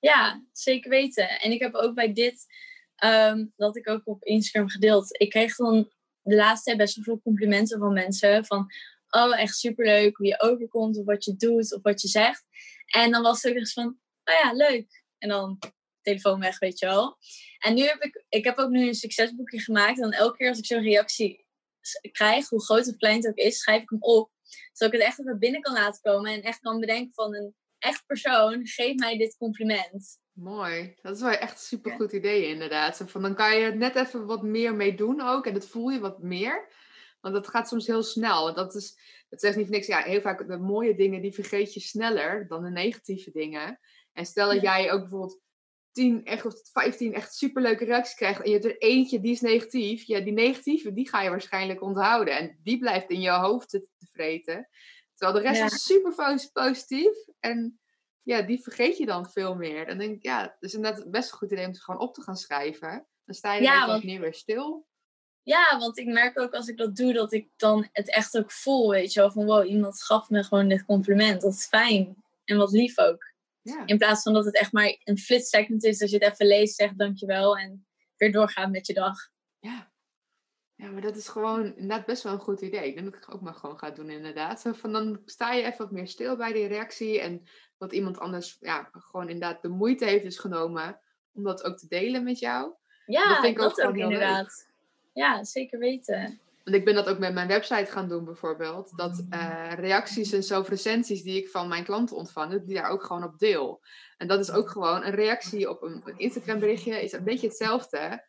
Ja, 0.00 0.44
zeker 0.52 0.90
weten. 0.90 1.28
En 1.28 1.50
ik 1.50 1.60
heb 1.60 1.74
ook 1.74 1.94
bij 1.94 2.12
dit, 2.12 2.46
ehm, 2.96 3.46
dat 3.56 3.76
ik 3.76 3.88
ook 3.88 4.02
op 4.04 4.22
Instagram 4.24 4.68
gedeeld. 4.68 5.20
Ik 5.20 5.30
kreeg 5.30 5.56
dan 5.56 5.90
de 6.22 6.34
laatste 6.34 6.64
tijd 6.64 6.76
best 6.76 6.94
wel 6.94 7.04
veel 7.04 7.20
complimenten 7.22 7.78
van 7.78 7.92
mensen. 7.92 8.44
Van, 8.44 8.66
oh, 9.08 9.40
echt 9.40 9.56
superleuk 9.56 10.16
hoe 10.16 10.26
je 10.26 10.40
overkomt, 10.40 10.98
of 10.98 11.04
wat 11.04 11.24
je 11.24 11.36
doet, 11.36 11.74
of 11.74 11.82
wat 11.82 12.00
je 12.00 12.08
zegt. 12.08 12.44
En 12.86 13.10
dan 13.10 13.22
was 13.22 13.42
het 13.42 13.52
ook 13.52 13.58
eens 13.58 13.72
van, 13.72 13.86
oh 14.24 14.34
ja, 14.42 14.52
leuk. 14.52 15.02
En 15.18 15.28
dan 15.28 15.58
telefoon 16.02 16.40
weg, 16.40 16.58
weet 16.58 16.78
je 16.78 16.86
wel. 16.86 17.16
En 17.58 17.74
nu 17.74 17.82
heb 17.82 18.02
ik, 18.02 18.24
ik 18.28 18.44
heb 18.44 18.58
ook 18.58 18.70
nu 18.70 18.86
een 18.86 18.94
succesboekje 18.94 19.60
gemaakt. 19.60 19.96
En 19.96 20.02
dan 20.02 20.12
elke 20.12 20.36
keer 20.36 20.48
als 20.48 20.58
ik 20.58 20.66
zo'n 20.66 20.82
reactie 20.82 21.46
krijg, 22.12 22.48
hoe 22.48 22.64
groot 22.64 22.88
of 22.88 22.96
klein 22.96 23.16
het 23.16 23.26
ook 23.26 23.36
is, 23.36 23.58
schrijf 23.58 23.82
ik 23.82 23.90
hem 23.90 24.02
op. 24.02 24.30
Zodat 24.72 24.94
ik 24.94 25.00
het 25.00 25.08
echt 25.08 25.20
even 25.20 25.38
binnen 25.38 25.60
kan 25.60 25.72
laten 25.72 26.02
komen. 26.02 26.32
En 26.32 26.42
echt 26.42 26.60
kan 26.60 26.80
bedenken 26.80 27.14
van 27.14 27.34
een 27.34 27.54
echt 27.78 28.06
persoon, 28.06 28.66
geef 28.66 28.94
mij 28.94 29.18
dit 29.18 29.36
compliment. 29.36 30.18
Mooi. 30.32 30.94
Dat 31.02 31.14
is 31.14 31.22
wel 31.22 31.30
echt 31.30 31.52
een 31.52 31.58
supergoed 31.58 32.12
idee 32.12 32.46
inderdaad. 32.46 33.02
Van, 33.06 33.22
dan 33.22 33.34
kan 33.34 33.56
je 33.56 33.64
er 33.64 33.76
net 33.76 33.96
even 33.96 34.26
wat 34.26 34.42
meer 34.42 34.74
mee 34.74 34.94
doen 34.94 35.20
ook. 35.20 35.46
En 35.46 35.54
dat 35.54 35.66
voel 35.66 35.88
je 35.88 36.00
wat 36.00 36.22
meer. 36.22 36.68
Want 37.20 37.34
dat 37.34 37.48
gaat 37.48 37.68
soms 37.68 37.86
heel 37.86 38.02
snel. 38.02 38.54
Dat, 38.54 38.74
is, 38.74 38.98
dat 39.28 39.40
zegt 39.40 39.56
niet 39.56 39.66
voor 39.66 39.74
niks. 39.74 39.86
Ja, 39.86 40.02
heel 40.02 40.20
vaak 40.20 40.48
de 40.48 40.58
mooie 40.58 40.94
dingen, 40.94 41.22
die 41.22 41.32
vergeet 41.32 41.74
je 41.74 41.80
sneller 41.80 42.48
dan 42.48 42.62
de 42.62 42.70
negatieve 42.70 43.30
dingen. 43.30 43.80
En 44.12 44.26
stel 44.26 44.52
dat 44.52 44.62
jij 44.62 44.92
ook 44.92 45.00
bijvoorbeeld 45.00 45.40
10 45.92 46.24
echt, 46.24 46.46
of 46.46 46.54
15 46.72 47.14
echt 47.14 47.34
superleuke 47.34 47.84
reacties 47.84 48.14
krijgt. 48.14 48.40
En 48.40 48.46
je 48.46 48.52
hebt 48.52 48.64
er 48.64 48.78
eentje 48.78 49.20
die 49.20 49.32
is 49.32 49.40
negatief. 49.40 50.02
Ja, 50.02 50.20
die 50.20 50.32
negatieve, 50.32 50.92
die 50.92 51.08
ga 51.08 51.22
je 51.22 51.30
waarschijnlijk 51.30 51.82
onthouden. 51.82 52.36
En 52.36 52.58
die 52.62 52.78
blijft 52.78 53.10
in 53.10 53.20
je 53.20 53.30
hoofd 53.30 53.68
te, 53.68 53.86
te 53.98 54.06
vreten. 54.12 54.68
Terwijl 55.14 55.42
de 55.42 55.48
rest 55.48 55.72
is 55.72 55.84
super 55.84 56.50
positief. 56.52 57.27
En 57.40 57.80
ja, 58.22 58.42
die 58.42 58.62
vergeet 58.62 58.96
je 58.96 59.06
dan 59.06 59.30
veel 59.30 59.54
meer. 59.54 59.86
Dan 59.86 59.98
denk 59.98 60.16
ik, 60.16 60.22
ja, 60.22 60.42
het 60.42 60.56
is 60.60 60.74
inderdaad 60.74 61.10
best 61.10 61.32
een 61.32 61.38
goed 61.38 61.52
idee 61.52 61.64
om 61.64 61.70
het 61.70 61.82
gewoon 61.82 62.00
op 62.00 62.14
te 62.14 62.22
gaan 62.22 62.36
schrijven. 62.36 63.06
Dan 63.24 63.34
sta 63.34 63.54
je 63.54 63.62
ja, 63.62 63.86
want... 63.86 64.02
niet 64.02 64.20
weer 64.20 64.34
stil. 64.34 64.86
Ja, 65.42 65.78
want 65.78 65.98
ik 65.98 66.06
merk 66.06 66.38
ook 66.38 66.52
als 66.52 66.68
ik 66.68 66.76
dat 66.76 66.96
doe, 66.96 67.12
dat 67.12 67.32
ik 67.32 67.48
dan 67.56 67.88
het 67.92 68.10
echt 68.10 68.38
ook 68.38 68.52
voel, 68.52 68.90
weet 68.90 69.12
je 69.12 69.20
wel. 69.20 69.30
Van 69.30 69.44
wow, 69.44 69.68
iemand 69.68 70.02
gaf 70.02 70.28
me 70.30 70.42
gewoon 70.42 70.68
dit 70.68 70.84
compliment. 70.84 71.40
Dat 71.40 71.52
is 71.52 71.66
fijn. 71.66 72.24
En 72.44 72.56
wat 72.56 72.72
lief 72.72 72.98
ook. 72.98 73.32
Ja. 73.62 73.82
In 73.86 73.98
plaats 73.98 74.22
van 74.22 74.32
dat 74.32 74.44
het 74.44 74.58
echt 74.58 74.72
maar 74.72 75.00
een 75.04 75.18
flitsecond 75.18 75.84
is, 75.84 75.98
dat 75.98 76.10
je 76.10 76.18
het 76.18 76.32
even 76.32 76.46
leest, 76.46 76.74
zegt 76.74 76.98
dankjewel 76.98 77.56
en 77.56 77.86
weer 78.16 78.32
doorgaat 78.32 78.70
met 78.70 78.86
je 78.86 78.94
dag. 78.94 79.16
Ja, 80.78 80.90
maar 80.90 81.02
dat 81.02 81.16
is 81.16 81.28
gewoon 81.28 81.64
inderdaad 81.64 82.06
best 82.06 82.22
wel 82.22 82.32
een 82.32 82.38
goed 82.38 82.60
idee. 82.60 82.86
Ik 82.86 82.94
denk 82.94 83.06
dat 83.06 83.14
ik 83.14 83.24
het 83.24 83.34
ook 83.34 83.40
maar 83.40 83.54
gewoon 83.54 83.78
ga 83.78 83.90
doen, 83.90 84.10
inderdaad. 84.10 84.60
Zo 84.60 84.72
van, 84.72 84.92
dan 84.92 85.20
sta 85.24 85.52
je 85.52 85.62
even 85.62 85.78
wat 85.78 85.90
meer 85.90 86.06
stil 86.06 86.36
bij 86.36 86.52
die 86.52 86.66
reactie. 86.66 87.20
En 87.20 87.42
wat 87.78 87.92
iemand 87.92 88.18
anders 88.18 88.56
ja, 88.60 88.88
gewoon 88.92 89.28
inderdaad 89.28 89.62
de 89.62 89.68
moeite 89.68 90.04
heeft 90.04 90.24
dus 90.24 90.38
genomen 90.38 91.00
om 91.32 91.42
dat 91.42 91.64
ook 91.64 91.78
te 91.78 91.86
delen 91.88 92.24
met 92.24 92.38
jou. 92.38 92.72
Ja, 93.06 93.28
dat, 93.28 93.38
vind 93.38 93.56
ik 93.56 93.62
ook, 93.62 93.84
ook 93.84 93.96
inderdaad. 93.96 94.68
Ja, 95.12 95.44
zeker 95.44 95.78
weten. 95.78 96.40
Want 96.64 96.76
ik 96.76 96.84
ben 96.84 96.94
dat 96.94 97.08
ook 97.08 97.18
met 97.18 97.34
mijn 97.34 97.48
website 97.48 97.90
gaan 97.90 98.08
doen 98.08 98.24
bijvoorbeeld. 98.24 98.96
Dat 98.96 99.24
uh, 99.30 99.72
reacties 99.74 100.32
en 100.32 100.42
zo 100.42 100.64
recensies 100.68 101.22
die 101.22 101.36
ik 101.36 101.48
van 101.48 101.68
mijn 101.68 101.84
klanten 101.84 102.16
ontvang, 102.16 102.64
die 102.64 102.74
daar 102.74 102.90
ook 102.90 103.02
gewoon 103.02 103.24
op 103.24 103.38
deel. 103.38 103.80
En 104.16 104.28
dat 104.28 104.40
is 104.40 104.50
ook 104.50 104.70
gewoon 104.70 105.04
een 105.04 105.14
reactie 105.14 105.70
op 105.70 105.82
een 105.82 106.02
Instagram 106.16 106.58
berichtje. 106.58 107.02
Is 107.02 107.12
een 107.12 107.24
beetje 107.24 107.46
hetzelfde 107.46 108.24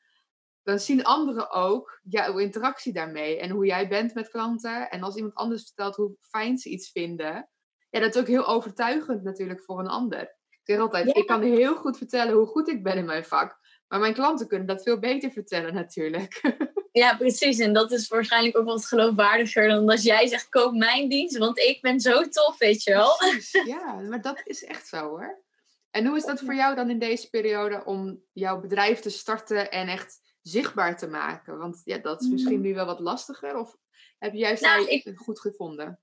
dan 0.70 0.80
zien 0.80 1.04
anderen 1.04 1.52
ook 1.52 2.00
jouw 2.04 2.38
interactie 2.38 2.94
daarmee 2.94 3.40
en 3.40 3.50
hoe 3.50 3.66
jij 3.66 3.88
bent 3.88 4.14
met 4.14 4.30
klanten. 4.30 4.90
En 4.90 5.04
als 5.04 5.16
iemand 5.16 5.36
anders 5.36 5.64
vertelt 5.64 5.96
hoe 5.96 6.16
fijn 6.22 6.58
ze 6.58 6.70
iets 6.70 6.92
vinden, 6.92 7.50
ja, 7.90 8.00
dat 8.00 8.16
is 8.16 8.22
ook 8.22 8.28
heel 8.28 8.48
overtuigend 8.48 9.24
natuurlijk 9.24 9.64
voor 9.64 9.80
een 9.80 9.88
ander. 9.88 10.22
Ik 10.50 10.60
zeg 10.64 10.80
altijd, 10.80 11.18
ik 11.18 11.28
kan 11.28 11.42
heel 11.42 11.76
goed 11.76 11.98
vertellen 11.98 12.34
hoe 12.34 12.46
goed 12.46 12.68
ik 12.70 12.84
ben 12.84 12.98
in 12.98 13.06
mijn 13.06 13.26
vak. 13.26 13.58
Maar 13.88 14.00
mijn 14.00 14.14
klanten 14.14 14.48
kunnen 14.48 14.68
dat 14.68 14.84
veel 14.84 15.00
beter 15.00 15.32
vertellen 15.32 15.74
natuurlijk. 15.74 16.42
Ja, 16.92 17.16
precies. 17.16 17.60
En 17.60 17.74
dat 17.74 17.92
is 17.92 18.08
waarschijnlijk 18.08 18.58
ook 18.58 18.66
wat 18.66 18.86
geloofwaardiger 18.86 19.68
dan 19.68 19.90
als 19.90 20.04
jij 20.04 20.28
zegt, 20.28 20.50
koop 20.50 20.74
mijn 20.74 21.10
dienst, 21.10 21.38
want 21.38 21.60
ik 21.60 21.82
ben 21.82 22.00
zo 22.00 22.22
tof, 22.28 22.58
weet 22.58 22.84
je 22.84 22.92
wel. 22.92 23.16
Precies, 23.18 23.64
ja, 23.66 23.94
maar 23.94 24.22
dat 24.22 24.42
is 24.44 24.64
echt 24.64 24.88
zo 24.88 24.98
hoor. 24.98 25.44
En 25.92 26.06
hoe 26.06 26.18
is 26.18 26.26
dat 26.26 26.40
voor 26.40 26.56
jou 26.56 26.76
dan 26.76 26.90
in 26.90 27.00
deze 27.00 27.30
periode 27.30 27.86
om 27.86 28.24
jouw 28.34 28.60
bedrijf 28.60 29.00
te 29.00 29.10
starten 29.10 29.72
en 29.72 29.88
echt 29.88 30.20
zichtbaar 30.50 30.98
te 30.98 31.08
maken? 31.08 31.58
Want 31.58 31.82
ja, 31.84 31.98
dat 31.98 32.22
is 32.22 32.30
misschien 32.30 32.56
mm. 32.56 32.62
nu 32.62 32.74
wel 32.74 32.86
wat 32.86 33.00
lastiger. 33.00 33.58
Of 33.58 33.78
heb 34.18 34.34
je 34.34 34.40
juist 34.40 34.62
nou, 34.62 34.88
ik, 34.88 35.12
goed 35.16 35.40
gevonden? 35.40 36.00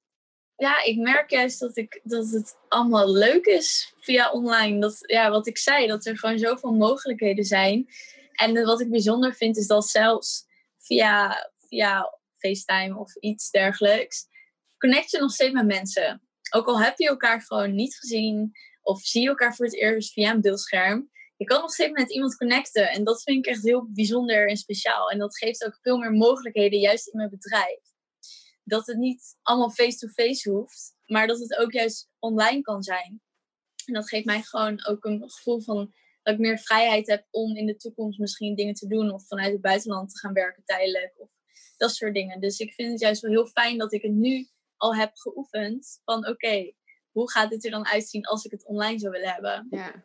Ja, 0.56 0.84
ik 0.84 0.96
merk 0.96 1.30
juist 1.30 1.60
dat, 1.60 1.76
ik, 1.76 2.00
dat 2.02 2.30
het 2.30 2.56
allemaal 2.68 3.12
leuk 3.12 3.46
is 3.46 3.94
via 4.00 4.30
online. 4.30 4.80
Dat, 4.80 4.98
ja, 5.00 5.30
wat 5.30 5.46
ik 5.46 5.58
zei, 5.58 5.86
dat 5.86 6.06
er 6.06 6.18
gewoon 6.18 6.38
zoveel 6.38 6.72
mogelijkheden 6.72 7.44
zijn. 7.44 7.86
En 8.32 8.64
wat 8.64 8.80
ik 8.80 8.90
bijzonder 8.90 9.34
vind, 9.34 9.56
is 9.56 9.66
dat 9.66 9.88
zelfs 9.88 10.46
via, 10.78 11.50
via 11.68 12.18
FaceTime 12.36 12.98
of 12.98 13.16
iets 13.16 13.50
dergelijks, 13.50 14.26
connect 14.78 15.10
je 15.10 15.18
nog 15.18 15.32
steeds 15.32 15.52
met 15.52 15.66
mensen. 15.66 16.22
Ook 16.50 16.66
al 16.66 16.80
heb 16.80 16.98
je 16.98 17.08
elkaar 17.08 17.42
gewoon 17.42 17.74
niet 17.74 17.96
gezien, 17.96 18.52
of 18.82 19.00
zie 19.00 19.22
je 19.22 19.28
elkaar 19.28 19.54
voor 19.54 19.64
het 19.64 19.74
eerst 19.74 20.12
via 20.12 20.30
een 20.30 20.40
beeldscherm, 20.40 21.10
je 21.36 21.44
kan 21.44 21.60
nog 21.60 21.72
steeds 21.72 21.92
met 21.92 22.12
iemand 22.12 22.36
connecten. 22.36 22.90
En 22.90 23.04
dat 23.04 23.22
vind 23.22 23.46
ik 23.46 23.52
echt 23.52 23.62
heel 23.62 23.88
bijzonder 23.92 24.48
en 24.48 24.56
speciaal. 24.56 25.10
En 25.10 25.18
dat 25.18 25.38
geeft 25.38 25.64
ook 25.64 25.78
veel 25.82 25.98
meer 25.98 26.12
mogelijkheden, 26.12 26.78
juist 26.78 27.06
in 27.06 27.16
mijn 27.16 27.30
bedrijf. 27.30 27.80
Dat 28.64 28.86
het 28.86 28.96
niet 28.96 29.36
allemaal 29.42 29.70
face-to-face 29.70 30.50
hoeft, 30.50 30.94
maar 31.04 31.26
dat 31.26 31.38
het 31.38 31.56
ook 31.56 31.72
juist 31.72 32.08
online 32.18 32.60
kan 32.60 32.82
zijn. 32.82 33.20
En 33.84 33.94
dat 33.94 34.08
geeft 34.08 34.24
mij 34.24 34.42
gewoon 34.42 34.86
ook 34.86 35.04
een 35.04 35.30
gevoel 35.30 35.60
van 35.60 35.94
dat 36.22 36.34
ik 36.34 36.40
meer 36.40 36.58
vrijheid 36.58 37.06
heb 37.06 37.26
om 37.30 37.56
in 37.56 37.66
de 37.66 37.76
toekomst 37.76 38.18
misschien 38.18 38.54
dingen 38.54 38.74
te 38.74 38.86
doen. 38.86 39.10
Of 39.10 39.26
vanuit 39.26 39.52
het 39.52 39.60
buitenland 39.60 40.10
te 40.10 40.18
gaan 40.18 40.32
werken 40.32 40.64
tijdelijk. 40.64 41.14
Of 41.16 41.28
dat 41.76 41.94
soort 41.94 42.14
dingen. 42.14 42.40
Dus 42.40 42.58
ik 42.58 42.72
vind 42.72 42.90
het 42.90 43.00
juist 43.00 43.20
wel 43.20 43.30
heel 43.30 43.46
fijn 43.46 43.78
dat 43.78 43.92
ik 43.92 44.02
het 44.02 44.12
nu 44.12 44.48
al 44.76 44.94
heb 44.94 45.10
geoefend. 45.14 46.00
Van 46.04 46.28
oké, 46.28 46.72
hoe 47.10 47.30
gaat 47.30 47.50
dit 47.50 47.64
er 47.64 47.70
dan 47.70 47.86
uitzien 47.86 48.24
als 48.24 48.44
ik 48.44 48.50
het 48.50 48.66
online 48.66 48.98
zou 48.98 49.12
willen 49.12 49.32
hebben? 49.32 49.66
Ja. 49.70 50.04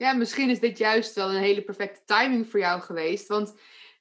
Ja, 0.00 0.12
misschien 0.12 0.50
is 0.50 0.60
dit 0.60 0.78
juist 0.78 1.14
wel 1.14 1.30
een 1.30 1.42
hele 1.42 1.62
perfecte 1.62 2.00
timing 2.04 2.48
voor 2.50 2.60
jou 2.60 2.80
geweest. 2.80 3.28
Want 3.28 3.54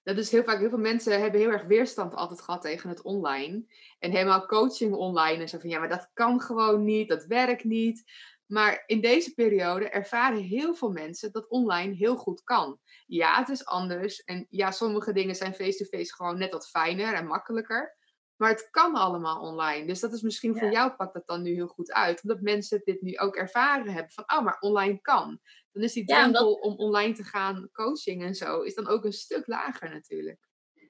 dat 0.04 0.18
is 0.18 0.32
heel 0.32 0.44
vaak, 0.44 0.60
heel 0.60 0.70
veel 0.70 0.78
mensen 0.78 1.22
hebben 1.22 1.40
heel 1.40 1.52
erg 1.52 1.64
weerstand 1.64 2.16
altijd 2.16 2.42
gehad 2.42 2.62
tegen 2.62 2.90
het 2.90 3.02
online. 3.02 3.66
En 4.00 4.12
helemaal 4.12 4.46
coaching 4.46 4.94
online 4.94 5.42
en 5.42 5.50
zo 5.50 5.60
van 5.60 5.70
ja, 5.70 5.80
maar 5.80 5.90
dat 5.90 6.10
kan 6.14 6.42
gewoon 6.42 6.84
niet, 6.84 7.10
dat 7.10 7.26
werkt 7.26 7.64
niet. 7.64 8.04
Maar 8.46 8.84
in 8.86 9.02
deze 9.02 9.34
periode 9.34 9.90
ervaren 9.90 10.42
heel 10.42 10.76
veel 10.76 10.92
mensen 10.92 11.32
dat 11.32 11.50
online 11.50 11.94
heel 11.94 12.16
goed 12.16 12.44
kan. 12.44 12.80
Ja, 13.06 13.38
het 13.38 13.50
is 13.50 13.66
anders. 13.66 14.24
En 14.24 14.48
ja, 14.50 14.72
sommige 14.72 15.14
dingen 15.14 15.36
zijn 15.36 15.54
face-to-face 15.54 16.16
gewoon 16.16 16.38
net 16.38 16.52
wat 16.52 16.70
fijner 16.70 17.14
en 17.14 17.28
makkelijker. 17.28 17.98
Maar 18.36 18.50
het 18.50 18.70
kan 18.70 18.96
allemaal 18.96 19.42
online. 19.42 19.88
Dus 19.88 20.00
dat 20.00 20.14
is 20.14 20.22
misschien 20.22 20.58
voor 20.58 20.72
jou 20.72 20.92
pakt 20.92 21.14
dat 21.14 21.28
dan 21.28 21.42
nu 21.42 21.54
heel 21.54 21.68
goed 21.68 21.92
uit. 21.92 22.22
Omdat 22.24 22.42
mensen 22.42 22.82
dit 22.84 23.02
nu 23.02 23.18
ook 23.18 23.36
ervaren 23.36 23.94
hebben 23.94 24.12
van, 24.12 24.24
oh, 24.28 24.44
maar 24.44 24.58
online 24.60 25.02
kan. 25.02 25.40
Dan 25.72 25.84
is 25.84 25.94
die 25.94 26.06
drempel 26.06 26.54
om 26.54 26.78
online 26.78 27.14
te 27.14 27.24
gaan 27.24 27.70
coaching 27.72 28.24
en 28.24 28.36
zo, 28.36 28.62
is 28.62 28.76
dan 28.76 28.88
ook 28.88 29.06
een 29.06 29.14
stuk 29.14 29.48
lager 29.48 29.90
natuurlijk. 29.90 30.48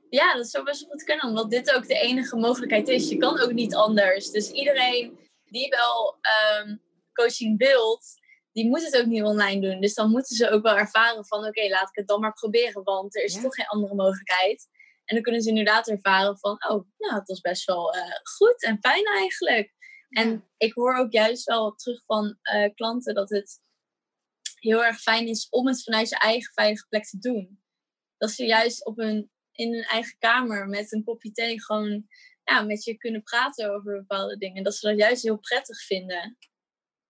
Ja, 0.10 0.36
dat 0.36 0.50
zou 0.50 0.64
best 0.64 0.82
wel 0.82 0.90
goed 0.90 1.04
kunnen, 1.04 1.28
omdat 1.28 1.50
dit 1.50 1.74
ook 1.74 1.88
de 1.88 2.00
enige 2.00 2.36
mogelijkheid 2.36 2.88
is. 2.88 3.10
Je 3.10 3.18
kan 3.18 3.40
ook 3.40 3.52
niet 3.52 3.76
anders. 3.76 4.32
Dus 4.32 4.52
iedereen 4.52 5.20
die 5.44 5.70
wel 5.70 6.18
ehm, 6.22 6.78
coaching 7.14 7.58
wilt, 7.58 8.06
die 8.52 8.68
moet 8.68 8.84
het 8.84 8.98
ook 8.98 9.06
niet 9.06 9.24
online 9.24 9.62
doen. 9.62 9.82
Dus 9.82 9.94
dan 9.94 10.10
moeten 10.10 10.36
ze 10.36 10.50
ook 10.50 10.64
wel 10.64 10.78
ervaren 10.78 11.26
van, 11.26 11.46
oké, 11.46 11.68
laat 11.68 11.90
ik 11.90 11.96
het 11.96 12.08
dan 12.08 12.20
maar 12.20 12.34
proberen, 12.34 12.84
want 12.84 13.16
er 13.16 13.24
is 13.24 13.42
toch 13.42 13.56
geen 13.56 13.68
andere 13.68 13.96
mogelijkheid. 13.96 14.68
En 15.06 15.16
dan 15.16 15.24
kunnen 15.24 15.42
ze 15.42 15.50
inderdaad 15.50 15.88
ervaren 15.88 16.40
van, 16.40 16.52
oh, 16.52 16.88
nou, 16.98 17.16
het 17.16 17.28
was 17.28 17.40
best 17.40 17.66
wel 17.66 17.96
uh, 17.96 18.02
goed 18.38 18.64
en 18.64 18.78
fijn 18.82 19.06
eigenlijk. 19.06 19.74
En 20.10 20.50
ik 20.58 20.74
hoor 20.74 20.96
ook 20.96 21.12
juist 21.12 21.44
wel 21.44 21.72
terug 21.76 22.04
van 22.06 22.38
uh, 22.54 22.74
klanten 22.74 23.14
dat 23.14 23.30
het 23.30 23.62
heel 24.60 24.86
erg 24.86 25.01
fijn 25.01 25.28
is 25.28 25.48
om 25.50 25.68
het 25.68 25.84
vanuit 25.84 26.10
je 26.10 26.18
eigen 26.18 26.54
veilige 26.54 26.86
plek 26.89 27.06
te 27.06 27.18
doen. 27.20 27.62
Dat 28.18 28.32
ze 28.32 28.46
juist 28.46 28.86
op 28.86 28.98
hun, 28.98 29.32
in 29.51 29.74
hun 29.74 29.84
eigen 29.84 30.16
kamer 30.18 30.68
met 30.68 30.94
een 30.94 31.04
kopje 31.04 31.32
thee 31.32 31.62
gewoon 31.63 32.08
ja, 32.44 32.62
met 32.62 32.84
je 32.84 32.98
kunnen 32.98 33.24
praten 33.24 33.74
over 33.74 33.98
bepaalde 33.98 34.38
dingen. 34.38 34.63
Dat 34.63 34.75
ze 34.75 34.88
dat 34.88 34.98
juist 34.98 35.24
heel 35.24 35.38
prettig 35.38 35.82
vinden. 35.82 36.38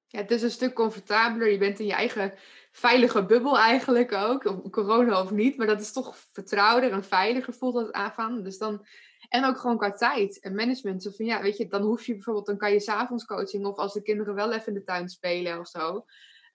Ja, 0.08 0.20
het 0.20 0.32
is 0.32 0.42
een 0.42 0.52
stuk 0.52 0.74
comfortabeler. 0.74 1.52
Je 1.52 1.58
bent 1.58 1.80
in 1.80 1.86
je 1.86 1.94
eigen 1.94 2.34
veilige 2.72 3.26
bubbel 3.26 3.58
eigenlijk 3.58 4.12
ook. 4.12 4.72
Corona 4.72 5.22
of 5.22 5.32
niet, 5.32 5.58
maar 5.58 5.68
dat 5.68 5.82
is 5.82 5.92
toch 5.92 6.18
vertrouwder 6.32 6.92
en 6.92 7.04
veiliger 7.04 7.54
voelt 7.54 7.74
dat 7.74 7.92
aan. 7.92 8.44
Dus 8.44 8.58
dan, 8.58 8.86
en 9.30 9.46
ook 9.46 9.58
gewoon 9.58 9.78
qua 9.78 9.92
tijd 9.92 10.40
en 10.40 10.56
management. 10.56 11.04
Zo 11.04 11.12
van, 11.12 11.26
ja, 11.26 11.42
weet 11.42 11.58
je, 11.58 11.68
dan 11.68 11.82
hoef 11.82 12.06
je 12.06 12.14
bijvoorbeeld, 12.14 12.46
dan 12.46 12.58
kan 12.58 12.72
je 12.72 12.80
s'avonds 12.80 13.26
coaching 13.26 13.66
of 13.66 13.78
als 13.78 13.94
de 13.94 14.02
kinderen 14.02 14.36
wel 14.36 14.54
even 14.54 14.68
in 14.68 14.74
de 14.74 14.84
tuin 14.84 15.10
spelen 15.10 15.60
of 15.60 15.68
zo. 15.68 16.06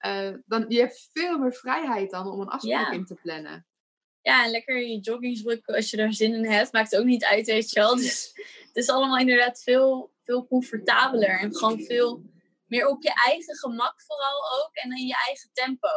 Uh, 0.06 0.34
dan, 0.46 0.64
je 0.68 0.78
hebt 0.78 1.08
veel 1.12 1.38
meer 1.38 1.52
vrijheid 1.52 2.10
dan 2.10 2.26
om 2.26 2.40
een 2.40 2.48
afspraak 2.48 2.92
in 2.92 3.04
te 3.04 3.14
plannen. 3.14 3.66
Ja, 4.22 4.44
en 4.44 4.50
lekker 4.50 4.78
je 4.78 4.98
joggingsbroek 4.98 5.66
als 5.66 5.90
je 5.90 5.96
daar 5.96 6.12
zin 6.12 6.34
in 6.34 6.50
hebt. 6.50 6.72
Maakt 6.72 6.96
ook 6.96 7.04
niet 7.04 7.24
uit, 7.24 7.46
weet 7.46 7.70
je 7.70 7.80
wel. 7.80 7.96
Dus 8.04 8.32
het 8.66 8.76
is 8.76 8.88
allemaal 8.88 9.18
inderdaad 9.18 9.62
veel, 9.62 10.12
veel 10.24 10.46
comfortabeler. 10.46 11.38
En 11.40 11.56
gewoon 11.56 11.80
veel 11.80 12.22
meer 12.66 12.88
op 12.88 13.02
je 13.02 13.12
eigen 13.26 13.56
gemak 13.56 14.02
vooral 14.02 14.62
ook. 14.62 14.70
En 14.72 14.90
in 14.90 15.06
je 15.06 15.16
eigen 15.26 15.50
tempo. 15.52 15.88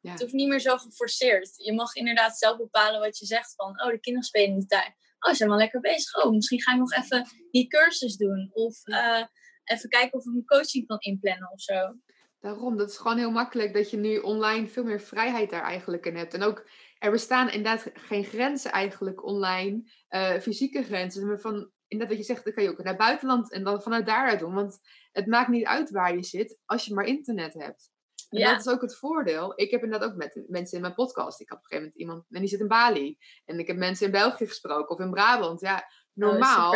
Ja. 0.00 0.10
Het 0.10 0.20
hoeft 0.20 0.32
niet 0.32 0.48
meer 0.48 0.60
zo 0.60 0.76
geforceerd. 0.76 1.54
Je 1.56 1.72
mag 1.72 1.94
inderdaad 1.94 2.38
zelf 2.38 2.56
bepalen 2.56 3.00
wat 3.00 3.18
je 3.18 3.26
zegt. 3.26 3.54
Van, 3.54 3.82
oh, 3.82 3.90
de 3.90 4.00
kinderen 4.00 4.28
spelen 4.28 4.48
in 4.48 4.58
de 4.58 4.66
tuin. 4.66 4.94
Oh, 5.18 5.30
ze 5.30 5.36
zijn 5.36 5.48
wel 5.48 5.58
lekker 5.58 5.80
bezig. 5.80 6.24
Oh, 6.24 6.32
misschien 6.32 6.62
ga 6.62 6.72
ik 6.72 6.78
nog 6.78 6.92
even 6.92 7.26
die 7.50 7.66
cursus 7.66 8.16
doen. 8.16 8.50
Of 8.52 8.86
uh, 8.86 9.24
even 9.64 9.88
kijken 9.88 10.18
of 10.18 10.26
ik 10.26 10.34
een 10.34 10.44
coaching 10.44 10.86
kan 10.86 10.98
inplannen 10.98 11.50
of 11.52 11.60
zo. 11.60 11.94
Daarom, 12.42 12.76
dat 12.76 12.88
is 12.88 12.96
gewoon 12.96 13.18
heel 13.18 13.30
makkelijk 13.30 13.74
dat 13.74 13.90
je 13.90 13.96
nu 13.96 14.18
online 14.18 14.68
veel 14.68 14.84
meer 14.84 15.00
vrijheid 15.00 15.50
daar 15.50 15.62
eigenlijk 15.62 16.06
in 16.06 16.16
hebt. 16.16 16.34
En 16.34 16.42
ook, 16.42 16.68
er 16.98 17.10
bestaan 17.10 17.50
inderdaad 17.50 17.90
geen 17.94 18.24
grenzen 18.24 18.70
eigenlijk 18.70 19.24
online, 19.24 19.82
uh, 20.10 20.32
fysieke 20.32 20.82
grenzen. 20.82 21.26
Maar 21.26 21.40
van, 21.40 21.70
inderdaad 21.86 22.16
wat 22.16 22.26
je 22.26 22.32
zegt, 22.32 22.44
dan 22.44 22.52
kan 22.52 22.62
je 22.62 22.70
ook 22.70 22.78
naar 22.78 22.86
het 22.86 22.96
buitenland 22.96 23.52
en 23.52 23.64
dan 23.64 23.82
vanuit 23.82 24.06
daaruit 24.06 24.38
doen. 24.38 24.54
Want 24.54 24.78
het 25.12 25.26
maakt 25.26 25.48
niet 25.48 25.64
uit 25.64 25.90
waar 25.90 26.14
je 26.14 26.22
zit, 26.22 26.58
als 26.64 26.84
je 26.84 26.94
maar 26.94 27.04
internet 27.04 27.54
hebt. 27.54 27.90
En 28.28 28.38
ja. 28.38 28.50
dat 28.50 28.66
is 28.66 28.72
ook 28.72 28.82
het 28.82 28.96
voordeel. 28.96 29.52
Ik 29.56 29.70
heb 29.70 29.82
inderdaad 29.82 30.10
ook 30.10 30.16
met 30.16 30.44
mensen 30.46 30.76
in 30.76 30.82
mijn 30.82 30.94
podcast. 30.94 31.40
Ik 31.40 31.48
had 31.48 31.58
op 31.58 31.64
een 31.64 31.70
gegeven 31.70 31.92
moment 31.94 32.00
iemand, 32.00 32.26
en 32.30 32.40
die 32.40 32.48
zit 32.48 32.60
in 32.60 32.68
Bali. 32.68 33.18
En 33.44 33.58
ik 33.58 33.66
heb 33.66 33.76
mensen 33.76 34.06
in 34.06 34.12
België 34.12 34.46
gesproken 34.46 34.88
of 34.88 35.00
in 35.00 35.10
Brabant. 35.10 35.60
Ja, 35.60 35.76
oh, 35.76 35.82
normaal 36.12 36.74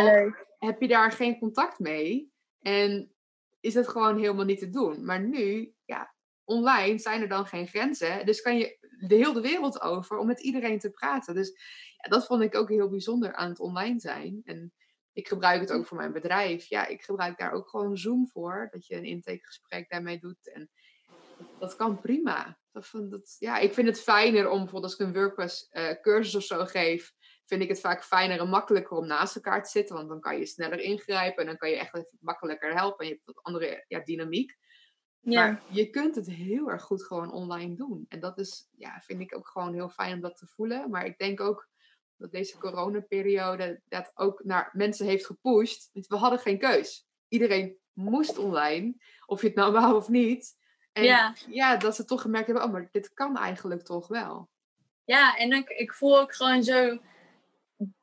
heb 0.59 0.81
je 0.81 0.89
daar 0.89 1.13
geen 1.13 1.39
contact 1.39 1.79
mee. 1.79 2.33
En 2.61 3.16
is 3.67 3.75
het 3.75 3.89
gewoon 3.89 4.19
helemaal 4.19 4.45
niet 4.45 4.59
te 4.59 4.71
doen. 4.71 5.05
Maar 5.05 5.21
nu, 5.21 5.75
ja, 5.85 6.15
online 6.45 6.99
zijn 6.99 7.23
er 7.23 7.29
dan 7.29 7.47
geen 7.47 7.67
grenzen. 7.67 8.27
Dus 8.27 8.41
kan 8.41 8.59
je 8.59 8.79
de 9.09 9.15
hele 9.15 9.41
wereld 9.41 9.81
over 9.81 10.19
om 10.19 10.27
met 10.27 10.41
iedereen 10.41 10.79
te 10.79 10.91
praten. 10.91 11.35
Dus 11.35 11.49
ja, 11.97 12.09
dat 12.09 12.27
vond 12.27 12.43
ik 12.43 12.55
ook 12.55 12.69
heel 12.69 12.89
bijzonder 12.89 13.35
aan 13.35 13.49
het 13.49 13.61
online 13.61 14.01
zijn. 14.01 14.41
En 14.45 14.73
ik 15.13 15.29
gebruik 15.29 15.61
het 15.61 15.73
ook 15.73 15.87
voor 15.87 15.97
mijn 15.97 16.13
bedrijf. 16.13 16.67
Ja, 16.67 16.87
ik 16.87 17.03
gebruik 17.03 17.39
daar 17.39 17.53
ook 17.53 17.69
gewoon 17.69 17.97
Zoom 17.97 18.29
voor. 18.29 18.69
Dat 18.71 18.87
je 18.87 18.97
een 18.97 19.05
intakegesprek 19.05 19.91
daarmee 19.91 20.19
doet. 20.19 20.53
En 20.53 20.71
dat 21.59 21.77
kan 21.77 22.01
prima. 22.01 22.59
Dat, 22.73 22.91
dat, 22.93 23.37
ja, 23.39 23.59
ik 23.59 23.73
vind 23.73 23.87
het 23.87 24.01
fijner 24.01 24.49
om 24.49 24.59
bijvoorbeeld 24.59 24.85
als 24.85 24.95
ik 24.95 25.07
een 25.07 25.13
WordPress 25.13 25.69
uh, 25.73 25.91
cursus 26.01 26.35
of 26.35 26.43
zo 26.43 26.65
geef 26.65 27.13
vind 27.47 27.63
ik 27.63 27.69
het 27.69 27.81
vaak 27.81 28.05
fijner 28.05 28.41
en 28.41 28.49
makkelijker 28.49 28.97
om 28.97 29.07
naast 29.07 29.37
elkaar 29.37 29.63
te 29.63 29.71
zitten. 29.71 29.97
Want 29.97 30.09
dan 30.09 30.21
kan 30.21 30.39
je 30.39 30.47
sneller 30.47 30.81
ingrijpen 30.81 31.41
en 31.41 31.47
dan 31.47 31.57
kan 31.57 31.71
je 31.71 31.77
echt 31.77 31.95
even 31.95 32.19
makkelijker 32.21 32.75
helpen. 32.75 32.99
En 32.99 33.07
je 33.07 33.13
hebt 33.13 33.27
wat 33.27 33.43
andere 33.43 33.85
ja, 33.89 34.01
dynamiek. 34.01 34.57
Ja. 35.21 35.45
Maar 35.45 35.63
je 35.69 35.91
kunt 35.91 36.15
het 36.15 36.27
heel 36.27 36.71
erg 36.71 36.83
goed 36.83 37.05
gewoon 37.05 37.33
online 37.33 37.75
doen. 37.75 38.05
En 38.09 38.21
dat 38.21 38.39
is, 38.39 38.69
ja, 38.77 39.01
vind 39.01 39.21
ik 39.21 39.37
ook 39.37 39.49
gewoon 39.49 39.75
heel 39.75 39.89
fijn 39.89 40.15
om 40.15 40.21
dat 40.21 40.37
te 40.37 40.47
voelen. 40.47 40.91
Maar 40.91 41.05
ik 41.05 41.19
denk 41.19 41.41
ook 41.41 41.69
dat 42.17 42.31
deze 42.31 42.59
coronaperiode 42.59 43.81
dat 43.89 44.11
ook 44.15 44.45
naar 44.45 44.71
mensen 44.73 45.07
heeft 45.07 45.27
gepusht. 45.27 45.91
We 45.93 46.17
hadden 46.17 46.39
geen 46.39 46.59
keus. 46.59 47.07
Iedereen 47.29 47.79
moest 47.93 48.39
online, 48.39 48.95
of 49.27 49.41
je 49.41 49.47
het 49.47 49.57
nou 49.57 49.73
wou 49.73 49.95
of 49.95 50.09
niet. 50.09 50.57
En 50.93 51.05
ja. 51.05 51.35
ja, 51.49 51.77
dat 51.77 51.97
ze 51.97 52.05
toch 52.05 52.21
gemerkt 52.21 52.47
hebben, 52.47 52.65
oh, 52.65 52.73
maar 52.73 52.89
dit 52.91 53.13
kan 53.13 53.37
eigenlijk 53.37 53.83
toch 53.83 54.09
wel. 54.09 54.51
Ja, 55.05 55.37
en 55.37 55.53
ik, 55.53 55.69
ik 55.69 55.95
voel 55.95 56.19
ook 56.19 56.35
gewoon 56.35 56.63
zo 56.63 56.99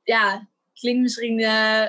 ja, 0.03 0.49
klinkt 0.73 1.01
misschien, 1.01 1.39
uh, 1.39 1.87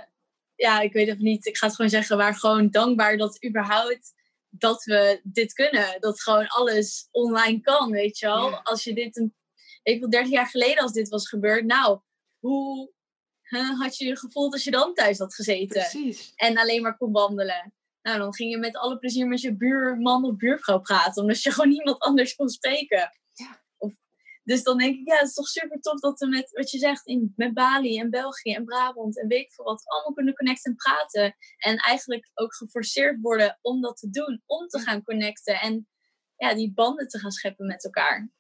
ja, 0.54 0.80
ik 0.80 0.92
weet 0.92 1.08
het 1.08 1.18
niet. 1.18 1.46
Ik 1.46 1.56
ga 1.56 1.66
het 1.66 1.74
gewoon 1.74 1.90
zeggen, 1.90 2.16
waar 2.16 2.34
gewoon 2.34 2.70
dankbaar 2.70 3.16
dat 3.16 3.44
überhaupt 3.44 4.12
dat 4.48 4.84
we 4.84 5.20
dit 5.22 5.52
kunnen. 5.52 6.00
Dat 6.00 6.22
gewoon 6.22 6.46
alles 6.46 7.08
online 7.10 7.60
kan, 7.60 7.90
weet 7.90 8.18
je 8.18 8.26
wel. 8.26 8.56
Als 8.56 8.84
je 8.84 8.94
dit, 8.94 9.16
een, 9.16 9.34
ik 9.82 10.00
wil 10.00 10.10
30 10.10 10.32
jaar 10.32 10.46
geleden 10.46 10.82
als 10.82 10.92
dit 10.92 11.08
was 11.08 11.28
gebeurd, 11.28 11.64
nou, 11.64 12.00
hoe 12.38 12.92
had 13.78 13.96
je 13.96 14.04
je 14.04 14.18
gevoeld 14.18 14.52
als 14.52 14.64
je 14.64 14.70
dan 14.70 14.94
thuis 14.94 15.18
had 15.18 15.34
gezeten? 15.34 15.80
Precies. 15.80 16.32
En 16.34 16.58
alleen 16.58 16.82
maar 16.82 16.96
kon 16.96 17.12
wandelen. 17.12 17.74
Nou, 18.02 18.18
dan 18.18 18.34
ging 18.34 18.50
je 18.50 18.58
met 18.58 18.76
alle 18.76 18.98
plezier 18.98 19.26
met 19.26 19.40
je 19.40 19.56
buurman 19.56 20.24
of 20.24 20.36
buurvrouw 20.36 20.80
praten, 20.80 21.22
omdat 21.22 21.42
je 21.42 21.50
gewoon 21.54 21.68
niemand 21.68 21.98
anders 21.98 22.34
kon 22.34 22.48
spreken. 22.48 23.10
Dus 24.44 24.62
dan 24.62 24.78
denk 24.78 24.96
ik, 24.96 25.09
ja, 25.09 25.16
het 25.16 25.28
is 25.28 25.35
toch 25.35 25.46
super 25.46 25.80
tof 25.80 26.00
dat 26.00 26.18
we 26.18 26.26
met, 26.26 26.50
wat 26.50 26.70
je 26.70 26.78
zegt, 26.78 27.07
in, 27.07 27.33
met 27.37 27.54
Bali 27.54 27.98
en 27.98 28.11
België 28.11 28.52
en 28.52 28.64
Brabant 28.64 29.20
en 29.20 29.28
weet 29.28 29.40
ik 29.40 29.52
veel 29.52 29.64
wat, 29.64 29.83
allemaal 29.87 30.12
kunnen 30.12 30.35
connecten 30.35 30.70
en 30.70 30.76
praten. 30.76 31.37
En 31.57 31.76
eigenlijk 31.76 32.30
ook 32.35 32.54
geforceerd 32.54 33.20
worden 33.20 33.59
om 33.61 33.80
dat 33.80 33.96
te 33.96 34.11
doen, 34.11 34.42
om 34.46 34.66
te 34.68 34.78
gaan 34.78 35.02
connecten 35.02 35.61
en 35.61 35.88
ja, 36.37 36.54
die 36.54 36.72
banden 36.74 37.09
te 37.09 37.18
gaan 37.18 37.30
scheppen 37.30 37.66
met 37.66 37.85
elkaar. 37.85 38.30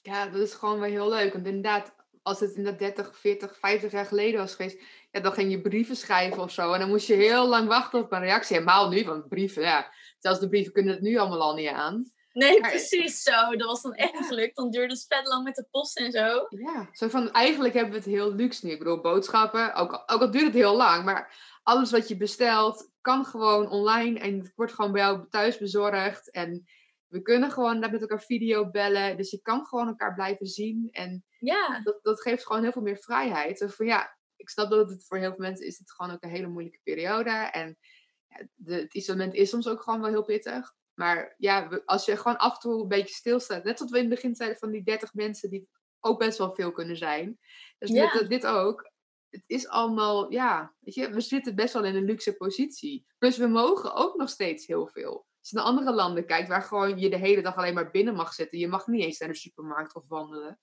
Ja, 0.00 0.26
dat 0.28 0.40
is 0.40 0.54
gewoon 0.54 0.80
wel 0.80 0.90
heel 0.90 1.08
leuk. 1.08 1.32
Want 1.32 1.46
inderdaad, 1.46 1.94
als 2.22 2.40
het 2.40 2.54
inderdaad 2.54 2.80
30, 2.80 3.18
40, 3.18 3.58
50 3.58 3.92
jaar 3.92 4.06
geleden 4.06 4.40
was 4.40 4.54
geweest, 4.54 4.82
ja, 5.10 5.20
dan 5.20 5.32
ging 5.32 5.50
je 5.50 5.60
brieven 5.60 5.96
schrijven 5.96 6.42
of 6.42 6.52
zo. 6.52 6.72
En 6.72 6.80
dan 6.80 6.88
moest 6.88 7.06
je 7.06 7.14
heel 7.14 7.48
lang 7.48 7.68
wachten 7.68 8.00
op 8.00 8.12
een 8.12 8.20
reactie. 8.20 8.56
Helemaal 8.56 8.88
nu, 8.88 9.04
want 9.04 9.28
brieven, 9.28 9.62
ja, 9.62 9.92
zelfs 10.18 10.40
de 10.40 10.48
brieven 10.48 10.72
kunnen 10.72 10.94
het 10.94 11.02
nu 11.02 11.16
allemaal 11.16 11.42
al 11.42 11.54
niet 11.54 11.68
aan. 11.68 12.12
Nee, 12.34 12.60
precies 12.60 13.22
zo. 13.22 13.56
Dat 13.56 13.66
was 13.66 13.82
dan 13.82 13.94
echt 13.94 14.26
gelukt. 14.26 14.56
Dan 14.56 14.70
duurde 14.70 14.94
het 14.94 15.06
vet 15.08 15.26
lang 15.26 15.44
met 15.44 15.54
de 15.54 15.66
post 15.70 15.98
en 15.98 16.10
zo. 16.10 16.46
Ja, 16.48 16.88
zo 16.92 17.08
van 17.08 17.30
eigenlijk 17.30 17.74
hebben 17.74 17.92
we 17.92 17.98
het 17.98 18.08
heel 18.08 18.34
luxe 18.34 18.66
nu. 18.66 18.72
Ik 18.72 18.78
bedoel, 18.78 19.00
boodschappen, 19.00 19.74
ook, 19.74 19.92
ook 20.06 20.20
al 20.20 20.30
duurt 20.30 20.44
het 20.44 20.54
heel 20.54 20.76
lang, 20.76 21.04
maar 21.04 21.34
alles 21.62 21.90
wat 21.90 22.08
je 22.08 22.16
bestelt 22.16 22.92
kan 23.00 23.24
gewoon 23.24 23.70
online 23.70 24.18
en 24.18 24.38
het 24.38 24.52
wordt 24.54 24.72
gewoon 24.72 24.92
bij 24.92 25.00
jou 25.00 25.26
thuis 25.30 25.58
bezorgd. 25.58 26.30
En 26.30 26.64
we 27.06 27.22
kunnen 27.22 27.50
gewoon 27.50 27.78
met 27.78 28.00
elkaar 28.00 28.22
video 28.22 28.70
bellen. 28.70 29.16
Dus 29.16 29.30
je 29.30 29.40
kan 29.42 29.66
gewoon 29.66 29.86
elkaar 29.86 30.14
blijven 30.14 30.46
zien. 30.46 30.88
En 30.90 31.24
ja. 31.38 31.80
dat, 31.82 31.98
dat 32.02 32.20
geeft 32.20 32.46
gewoon 32.46 32.62
heel 32.62 32.72
veel 32.72 32.82
meer 32.82 32.98
vrijheid. 32.98 33.58
Zo 33.58 33.66
van 33.66 33.86
ja, 33.86 34.16
ik 34.36 34.48
snap 34.48 34.70
dat 34.70 34.90
het 34.90 35.06
voor 35.06 35.18
heel 35.18 35.30
veel 35.30 35.44
mensen 35.44 35.66
is 35.66 35.78
het 35.78 35.92
gewoon 35.92 36.12
ook 36.12 36.22
een 36.22 36.30
hele 36.30 36.48
moeilijke 36.48 36.80
periode. 36.82 37.30
En 37.30 37.78
ja, 38.26 38.46
de, 38.54 38.74
het 38.74 38.94
isolement 38.94 39.34
is 39.34 39.50
soms 39.50 39.68
ook 39.68 39.82
gewoon 39.82 40.00
wel 40.00 40.10
heel 40.10 40.24
pittig. 40.24 40.74
Maar 40.94 41.34
ja, 41.38 41.82
als 41.84 42.04
je 42.04 42.16
gewoon 42.16 42.36
af 42.36 42.54
en 42.54 42.60
toe 42.60 42.82
een 42.82 42.88
beetje 42.88 43.14
stilstaat. 43.14 43.64
Net 43.64 43.76
zoals 43.76 43.92
we 43.92 43.98
in 43.98 44.04
het 44.04 44.14
begin 44.14 44.34
zeiden 44.34 44.58
van 44.58 44.70
die 44.70 44.82
30 44.82 45.14
mensen 45.14 45.50
die 45.50 45.68
ook 46.00 46.18
best 46.18 46.38
wel 46.38 46.54
veel 46.54 46.72
kunnen 46.72 46.96
zijn. 46.96 47.38
Dus 47.78 47.90
dit, 47.90 48.28
dit 48.28 48.46
ook. 48.46 48.92
Het 49.30 49.44
is 49.46 49.68
allemaal, 49.68 50.32
ja, 50.32 50.74
weet 50.80 50.94
je, 50.94 51.10
we 51.10 51.20
zitten 51.20 51.54
best 51.54 51.72
wel 51.72 51.84
in 51.84 51.94
een 51.94 52.04
luxe 52.04 52.36
positie. 52.36 53.06
Plus 53.18 53.36
we 53.36 53.46
mogen 53.46 53.94
ook 53.94 54.16
nog 54.16 54.28
steeds 54.28 54.66
heel 54.66 54.86
veel. 54.86 55.26
Als 55.40 55.50
je 55.50 55.56
naar 55.56 55.64
andere 55.64 55.92
landen 55.92 56.26
kijkt, 56.26 56.48
waar 56.48 56.62
gewoon 56.62 56.98
je 56.98 57.10
de 57.10 57.16
hele 57.16 57.42
dag 57.42 57.56
alleen 57.56 57.74
maar 57.74 57.90
binnen 57.90 58.14
mag 58.14 58.32
zitten. 58.32 58.58
Je 58.58 58.68
mag 58.68 58.86
niet 58.86 59.04
eens 59.04 59.18
naar 59.18 59.28
de 59.28 59.34
supermarkt 59.34 59.94
of 59.94 60.04
wandelen. 60.08 60.58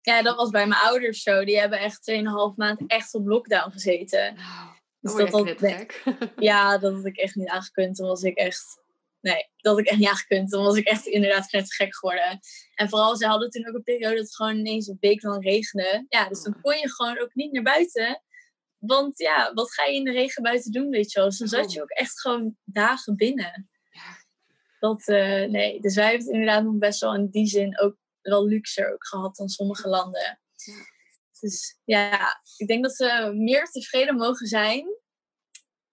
Ja, 0.00 0.22
dat 0.22 0.36
was 0.36 0.50
bij 0.50 0.66
mijn 0.66 0.80
ouders 0.80 1.22
zo. 1.22 1.44
Die 1.44 1.58
hebben 1.58 1.78
echt 1.78 2.10
2,5 2.10 2.56
maand 2.56 2.86
echt 2.86 3.14
op 3.14 3.26
lockdown 3.26 3.70
gezeten. 3.70 4.34
Nou, 4.34 4.70
Dus 5.00 5.30
dat 5.30 5.46
je 5.48 5.54
dat-. 6.04 6.30
Ja, 6.36 6.78
dat 6.78 6.94
had 6.94 7.04
ik 7.04 7.16
echt 7.16 7.34
niet 7.34 7.48
aangekund. 7.48 7.96
Dan 7.96 8.06
was 8.08 8.22
ik 8.22 8.36
echt... 8.36 8.82
Nee, 9.20 9.48
dat 9.56 9.72
had 9.72 9.78
ik 9.78 9.86
echt 9.86 9.98
niet 9.98 10.08
aangekund. 10.08 10.50
Dan 10.50 10.62
was 10.62 10.76
ik 10.76 10.86
echt 10.86 11.06
inderdaad 11.06 11.52
net 11.52 11.74
gek 11.74 11.96
geworden. 11.96 12.40
En 12.74 12.88
vooral, 12.88 13.16
ze 13.16 13.26
hadden 13.26 13.50
toen 13.50 13.68
ook 13.68 13.74
een 13.74 13.82
periode 13.82 14.14
dat 14.14 14.24
het 14.24 14.34
gewoon 14.36 14.56
ineens 14.56 14.86
een 14.86 14.96
week 15.00 15.22
lang 15.22 15.44
regende. 15.44 16.06
Ja, 16.08 16.28
dus 16.28 16.42
dan 16.42 16.60
kon 16.60 16.76
je 16.78 16.90
gewoon 16.90 17.18
ook 17.18 17.34
niet 17.34 17.52
naar 17.52 17.62
buiten. 17.62 18.22
Want 18.78 19.18
ja, 19.18 19.52
wat 19.54 19.72
ga 19.72 19.84
je 19.84 19.94
in 19.94 20.04
de 20.04 20.12
regen 20.12 20.42
buiten 20.42 20.72
doen, 20.72 20.88
weet 20.88 21.12
je 21.12 21.18
wel? 21.18 21.28
Dus 21.28 21.38
dan 21.38 21.48
zat 21.48 21.72
je 21.72 21.82
ook 21.82 21.90
echt 21.90 22.20
gewoon 22.20 22.56
dagen 22.64 23.16
binnen. 23.16 23.68
Dat, 24.78 25.08
eh, 25.08 25.44
nee, 25.44 25.80
dus 25.80 25.94
wij 25.94 26.04
hebben 26.04 26.26
het 26.26 26.34
inderdaad 26.34 26.64
nog 26.64 26.78
best 26.78 27.00
wel 27.00 27.14
in 27.14 27.28
die 27.30 27.46
zin 27.46 27.80
ook 27.80 27.96
wel 28.22 28.46
luxer 28.46 28.92
ook 28.92 29.06
gehad 29.06 29.36
dan 29.36 29.48
sommige 29.48 29.88
landen. 29.88 30.40
Dus 31.40 31.78
ja, 31.84 32.40
ik 32.56 32.66
denk 32.66 32.84
dat 32.84 32.96
we 32.96 33.32
meer 33.34 33.64
tevreden 33.64 34.16
mogen 34.16 34.46
zijn 34.46 34.86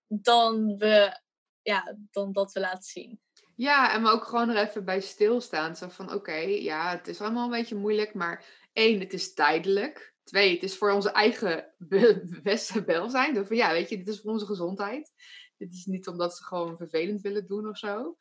dan, 0.08 0.78
we, 0.78 1.20
ja, 1.65 1.97
dan 2.12 2.32
dat 2.32 2.54
we 2.54 2.60
laten 2.60 2.84
zien. 2.84 3.19
Ja, 3.56 3.93
en 3.93 4.01
maar 4.01 4.13
ook 4.13 4.23
gewoon 4.25 4.49
er 4.49 4.67
even 4.67 4.86
bij 4.86 4.99
stilstaan. 5.01 5.75
Zo 5.75 5.89
van, 5.89 6.13
oké, 6.13 6.36
ja, 6.38 6.89
het 6.91 7.08
is 7.08 7.21
allemaal 7.21 7.43
een 7.43 7.49
beetje 7.60 7.75
moeilijk, 7.75 8.13
maar 8.13 8.45
één, 8.73 8.99
het 8.99 9.13
is 9.13 9.34
tijdelijk. 9.34 10.13
Twee, 10.23 10.54
het 10.54 10.63
is 10.63 10.78
voor 10.78 10.91
onze 10.91 11.10
eigen 11.12 11.73
be- 11.78 12.39
beste 12.43 12.84
welzijn. 12.84 13.34
Dus 13.34 13.47
van, 13.47 13.56
ja, 13.56 13.71
weet 13.71 13.89
je, 13.89 13.97
dit 13.97 14.08
is 14.08 14.21
voor 14.21 14.32
onze 14.32 14.45
gezondheid. 14.45 15.12
Dit 15.58 15.73
is 15.73 15.86
niet 15.86 16.08
omdat 16.08 16.38
ze 16.38 16.43
gewoon 16.43 16.78
vervelend 16.78 17.21
willen 17.21 17.47
doen 17.47 17.67
of 17.69 17.78
zo. 17.78 18.17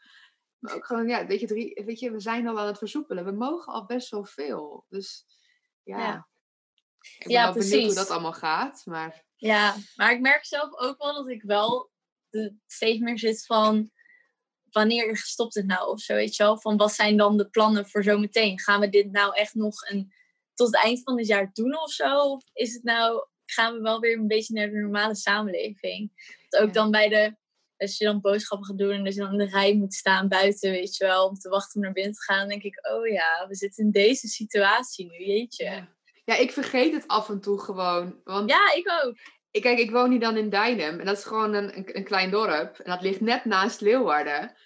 Maar 0.59 0.75
ook 0.75 0.87
gewoon, 0.87 1.09
ja, 1.09 1.27
weet 1.27 1.41
je, 1.41 1.47
drie, 1.47 1.83
weet 1.85 1.99
je, 1.99 2.11
we 2.11 2.21
zijn 2.21 2.49
al 2.49 2.59
aan 2.61 2.67
het 2.67 2.79
versoepelen. 2.79 3.25
We 3.25 3.33
mogen 3.33 3.73
al 3.73 3.87
best 3.87 4.11
wel 4.11 4.25
veel. 4.25 4.85
Dus 4.89 5.27
ja, 5.83 5.99
Ja. 5.99 6.29
ik 7.01 7.19
ben 7.25 7.33
Ja, 7.33 7.45
wel 7.45 7.53
benieuwd 7.53 7.71
hoe 7.71 7.79
precies. 7.81 7.95
dat 7.97 8.11
allemaal 8.11 8.33
gaat. 8.33 8.83
Maar 8.85 9.25
Ja, 9.37 9.75
maar 9.97 10.13
ik 10.13 10.21
merk 10.21 10.45
zelf 10.45 10.75
ook 10.79 10.99
wel 11.03 11.15
dat 11.15 11.29
ik 11.29 11.43
wel 11.43 11.91
steeds 12.67 12.99
meer 12.99 13.19
zit 13.19 13.47
van 13.47 13.91
wanneer 14.71 15.17
stopt 15.17 15.55
het 15.55 15.67
nou 15.67 15.91
of 15.91 16.01
zo, 16.01 16.15
weet 16.15 16.37
je 16.37 16.43
wel? 16.43 16.61
Van 16.61 16.77
wat 16.77 16.93
zijn 16.93 17.17
dan 17.17 17.37
de 17.37 17.49
plannen 17.49 17.89
voor 17.89 18.03
zometeen? 18.03 18.61
Gaan 18.61 18.81
we 18.81 18.89
dit 18.89 19.11
nou 19.11 19.35
echt 19.37 19.55
nog 19.55 19.89
een, 19.91 20.13
tot 20.55 20.67
het 20.67 20.77
eind 20.85 21.03
van 21.03 21.19
het 21.19 21.27
jaar 21.27 21.51
doen 21.53 21.79
of 21.79 21.91
zo? 21.91 22.19
Of 22.19 22.43
is 22.53 22.75
het 22.75 22.83
nou, 22.83 23.27
gaan 23.47 23.75
we 23.75 23.81
wel 23.81 24.01
weer 24.01 24.19
een 24.19 24.27
beetje 24.27 24.55
naar 24.55 24.71
de 24.71 24.77
normale 24.79 25.15
samenleving? 25.15 26.11
Dat 26.49 26.61
ook 26.61 26.67
Ja. 26.67 26.73
dan 26.73 26.91
bij 26.91 27.09
de, 27.09 27.37
als 27.77 27.99
je 27.99 28.05
dan 28.05 28.21
boodschappen 28.21 28.67
gaat 28.67 28.79
doen 28.79 28.91
en 28.93 29.05
dat 29.05 29.15
je 29.15 29.21
dan 29.21 29.33
in 29.33 29.39
de 29.39 29.49
rij 29.49 29.75
moet 29.75 29.95
staan 29.95 30.29
buiten, 30.29 30.71
weet 30.71 30.97
je 30.97 31.05
wel, 31.05 31.29
om 31.29 31.35
te 31.35 31.49
wachten 31.49 31.77
om 31.77 31.83
naar 31.83 31.93
binnen 31.93 32.13
te 32.15 32.23
gaan, 32.23 32.49
denk 32.49 32.63
ik, 32.63 32.89
oh 32.93 33.07
ja, 33.07 33.47
we 33.49 33.55
zitten 33.55 33.85
in 33.85 33.91
deze 33.91 34.29
situatie 34.29 35.11
nu, 35.11 35.25
jeetje. 35.25 35.65
ja. 35.65 35.89
ja, 36.25 36.37
ik 36.37 36.53
vergeet 36.53 36.93
het 36.93 37.09
af 37.09 37.29
en 37.29 37.41
toe 37.41 37.61
gewoon. 37.61 38.21
Want 38.25 38.51
Ja, 38.51 38.75
ik 38.75 38.91
ook. 39.05 39.17
Ik, 39.55 39.63
kijk, 39.63 39.79
ik 39.79 39.91
woon 39.91 40.11
hier 40.11 40.21
dan 40.21 40.37
in 40.37 40.51
Dijnem 40.51 40.99
en 40.99 41.07
dat 41.07 41.17
is 41.17 41.25
gewoon 41.25 41.55
een, 41.55 41.77
een, 41.77 41.97
een 41.97 42.05
klein 42.05 42.31
dorp. 42.31 42.79
En 42.79 42.91
dat 42.91 43.03
ligt 43.03 43.21
net 43.21 43.45
naast 43.45 43.81
Leeuwarden. 43.81 44.57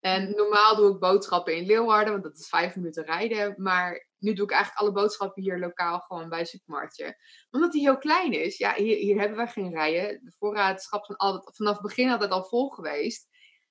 En 0.00 0.30
normaal 0.30 0.76
doe 0.76 0.92
ik 0.92 0.98
boodschappen 0.98 1.56
in 1.56 1.66
Leeuwarden, 1.66 2.12
want 2.12 2.24
dat 2.24 2.38
is 2.38 2.48
vijf 2.48 2.76
minuten 2.76 3.04
rijden. 3.04 3.54
Maar 3.56 4.08
nu 4.18 4.32
doe 4.32 4.44
ik 4.44 4.50
eigenlijk 4.50 4.80
alle 4.80 4.92
boodschappen 4.92 5.42
hier 5.42 5.58
lokaal 5.58 5.98
gewoon 6.00 6.28
bij 6.28 6.38
het 6.38 6.48
supermarktje. 6.48 7.16
Omdat 7.50 7.72
die 7.72 7.80
heel 7.80 7.98
klein 7.98 8.32
is, 8.32 8.58
ja, 8.58 8.74
hier, 8.74 8.96
hier 8.96 9.18
hebben 9.18 9.38
we 9.38 9.46
geen 9.46 9.70
rijen. 9.70 10.20
De 10.24 10.32
voorraadschap 10.38 11.06
van 11.06 11.16
altijd, 11.16 11.56
vanaf 11.56 11.72
het 11.72 11.82
begin 11.82 12.10
altijd 12.10 12.30
al 12.30 12.44
vol 12.44 12.68
geweest. 12.68 13.28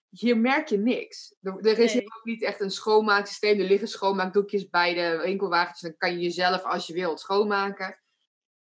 Hier 0.09 0.37
merk 0.37 0.67
je 0.67 0.77
niks. 0.77 1.35
Er, 1.41 1.57
er 1.57 1.79
is 1.79 1.93
Nee. 1.93 2.01
hier 2.01 2.15
ook 2.17 2.25
niet 2.25 2.43
echt 2.43 2.61
een 2.61 2.71
schoonmaaksysteem. 2.71 3.59
Er 3.59 3.67
liggen 3.67 3.87
schoonmaakdoekjes 3.87 4.69
bij 4.69 4.93
de 4.93 5.21
winkelwagentjes. 5.23 5.81
Dan 5.81 5.97
kan 5.97 6.11
je 6.11 6.19
jezelf, 6.19 6.63
als 6.63 6.87
je 6.87 6.93
wilt, 6.93 7.19
schoonmaken. 7.19 8.01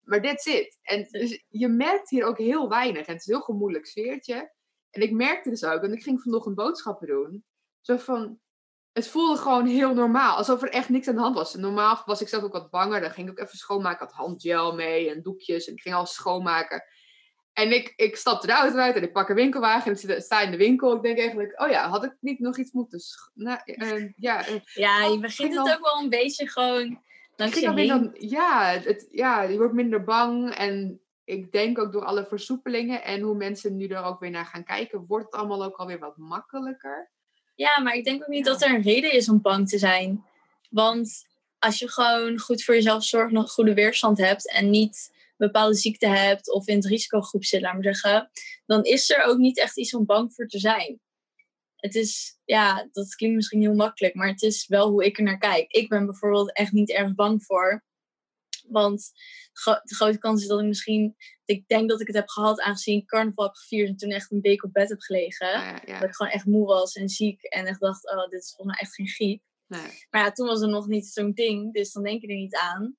Maar 0.08 0.22
that's 0.22 0.46
it. 0.46 0.78
En 0.82 1.08
dus 1.12 1.44
je 1.48 1.68
merkt 1.68 2.10
hier 2.10 2.26
ook 2.26 2.38
heel 2.38 2.70
weinig. 2.70 3.06
En 3.06 3.14
het 3.14 3.22
is 3.22 3.28
een 3.28 3.34
heel 3.34 3.44
gemoedelijk 3.44 3.86
sfeertje. 3.86 4.52
En 4.90 5.02
ik 5.02 5.12
merkte 5.12 5.50
dus 5.50 5.64
ook, 5.64 5.82
en 5.82 5.94
ik 5.94 6.04
ging 6.04 6.22
vanochtend 6.22 6.56
boodschappen 6.56 7.08
doen. 7.08 7.46
Zo 7.82 7.98
van, 7.98 8.40
het 8.92 9.08
voelde 9.08 9.38
gewoon 9.38 9.66
heel 9.66 9.94
normaal. 9.94 10.38
Alsof 10.38 10.62
er 10.62 10.70
echt 10.70 10.90
niks 10.90 11.08
aan 11.08 11.16
de 11.16 11.22
hand 11.22 11.36
was. 11.36 11.56
En 11.56 11.62
normaal 11.62 12.02
was 12.06 12.22
ik 12.22 12.28
zelf 12.28 12.44
ook 12.44 12.52
wat 12.54 12.70
banger. 12.70 13.02
Dan 13.02 13.12
ging 13.12 13.30
ik 13.30 13.40
ook 13.40 13.46
even 13.46 13.58
schoonmaken. 13.58 14.06
Ik 14.06 14.12
had 14.14 14.26
handgel 14.26 14.76
mee 14.76 15.10
en 15.10 15.22
doekjes. 15.22 15.68
En 15.68 15.74
ik 15.74 15.82
ging 15.82 15.96
alles 15.96 16.14
schoonmaken. 16.14 16.84
En 17.54 17.72
ik, 17.72 17.94
ik 17.96 18.16
stapte 18.16 18.48
de 18.48 18.54
auto 18.54 18.78
uit 18.78 18.96
en 18.96 19.04
ik 19.04 19.14
pak 19.14 19.30
een 19.30 19.36
winkelwagen. 19.36 19.86
En 19.86 19.92
ik 19.92 19.98
zit- 19.98 20.24
sta 20.24 20.42
in 20.42 20.52
de 20.52 20.58
winkel. 20.58 20.96
Ik 20.96 21.02
denk 21.02 21.18
eigenlijk, 21.18 21.62
oh 21.62 21.70
ja, 21.70 21.90
had 21.90 22.04
ik 22.04 22.16
niet 22.20 22.40
nog 22.40 22.58
iets 22.58 22.72
moeten... 22.72 23.00
Nou, 23.34 23.60
eh, 23.64 24.12
ja, 24.16 24.46
eh, 24.46 24.60
Ja, 24.74 25.04
je 25.04 25.20
begint 25.20 25.56
het 25.56 25.74
ook 25.74 25.92
wel 25.92 26.04
een 26.04 26.10
beetje 26.10 26.50
gewoon 26.50 27.02
ik 27.46 28.18
ja, 28.20 28.80
het, 28.84 29.08
ja, 29.12 29.42
je 29.42 29.58
wordt 29.58 29.74
minder 29.74 30.04
bang. 30.04 30.54
En 30.54 31.02
ik 31.24 31.52
denk 31.52 31.80
ook 31.80 31.92
door 31.92 32.06
alle 32.06 32.26
versoepelingen 32.26 33.04
en 33.04 33.22
hoe 33.22 33.36
mensen 33.36 33.78
nu 33.78 33.88
er 33.88 34.04
ook 34.04 34.20
weer 34.20 34.30
naar 34.30 34.46
gaan 34.46 34.64
kijken, 34.64 35.06
wordt 35.08 35.26
het 35.26 35.36
allemaal 35.36 35.64
ook 35.64 35.76
alweer 35.76 36.00
wat 36.00 36.18
makkelijker. 36.18 37.12
Ja, 37.56 37.82
maar 37.84 37.96
ik 37.96 38.04
denk 38.04 38.22
ook 38.22 38.28
niet 38.28 38.46
Ja. 38.46 38.52
dat 38.52 38.62
er 38.62 38.70
een 38.70 38.82
reden 38.82 39.12
is 39.12 39.30
om 39.30 39.42
bang 39.42 39.70
te 39.70 39.78
zijn. 39.78 40.26
Want 40.70 41.26
als 41.60 41.80
je 41.80 41.90
gewoon 41.90 42.40
goed 42.40 42.64
voor 42.64 42.76
jezelf 42.76 43.04
zorgt, 43.04 43.32
nog 43.32 43.52
goede 43.52 43.74
weerstand 43.74 44.18
hebt 44.18 44.52
en 44.52 44.70
niet 44.70 45.10
een 45.12 45.48
bepaalde 45.48 45.76
ziekte 45.76 46.08
hebt 46.08 46.52
of 46.52 46.68
in 46.68 46.76
het 46.76 46.86
risicogroep 46.86 47.44
zit, 47.44 47.62
laat 47.62 47.74
maar 47.74 47.84
zeggen, 47.84 48.30
dan 48.66 48.84
is 48.84 49.10
er 49.10 49.24
ook 49.24 49.38
niet 49.38 49.60
echt 49.60 49.78
iets 49.78 49.94
om 49.94 50.06
bang 50.06 50.34
voor 50.34 50.48
te 50.48 50.60
zijn. 50.60 51.00
Het 51.78 51.96
is, 51.96 52.40
ja, 52.46 52.90
dat 52.92 53.16
klinkt 53.16 53.36
misschien 53.36 53.62
heel 53.62 53.76
makkelijk, 53.76 54.16
maar 54.16 54.28
het 54.28 54.42
is 54.42 54.68
wel 54.68 54.90
hoe 54.90 55.06
ik 55.06 55.18
er 55.18 55.24
naar 55.24 55.38
kijk. 55.38 55.72
Ik 55.72 55.90
ben 55.90 56.06
bijvoorbeeld 56.06 56.54
echt 56.54 56.72
niet 56.72 56.92
erg 56.92 57.16
bang 57.16 57.44
voor. 57.44 57.86
Want 58.68 59.12
de 59.64 59.96
grote 59.96 60.18
kans 60.18 60.42
is 60.42 60.48
dat 60.48 60.60
ik 60.60 60.66
misschien, 60.66 61.16
ik 61.46 61.68
denk 61.68 61.90
dat 61.90 62.02
ik 62.02 62.08
het 62.08 62.16
heb 62.16 62.28
gehad 62.28 62.62
aangezien 62.62 63.02
ik 63.02 63.08
carnaval 63.08 63.46
heb 63.46 63.56
gevierd 63.56 63.90
en 63.90 63.98
toen 63.98 64.10
echt 64.10 64.32
een 64.32 64.42
week 64.42 64.64
op 64.64 64.74
bed 64.74 64.90
heb 64.90 65.00
gelegen. 65.00 65.48
Ja, 65.48 65.82
ja, 65.86 66.00
Dat 66.00 66.10
ik 66.10 66.16
gewoon 66.16 66.32
echt 66.32 66.46
moe 66.46 66.66
was 66.66 66.94
en 66.94 67.10
ziek 67.10 67.44
en 67.44 67.66
echt 67.66 67.80
dacht, 67.80 68.12
oh, 68.12 68.30
dit 68.30 68.42
is 68.42 68.54
volgens 68.56 68.78
mij 68.78 68.86
echt 68.86 68.96
geen 68.96 69.08
griep. 69.08 69.44
nee. 69.68 70.06
Maar 70.10 70.24
ja, 70.24 70.32
toen 70.32 70.48
was 70.48 70.62
er 70.62 70.70
nog 70.70 70.88
niet 70.88 71.08
zo'n 71.08 71.34
ding, 71.34 71.74
dus 71.74 71.92
dan 71.92 72.04
denk 72.04 72.22
je 72.22 72.28
er 72.28 72.36
niet 72.36 72.56
aan. 72.56 72.98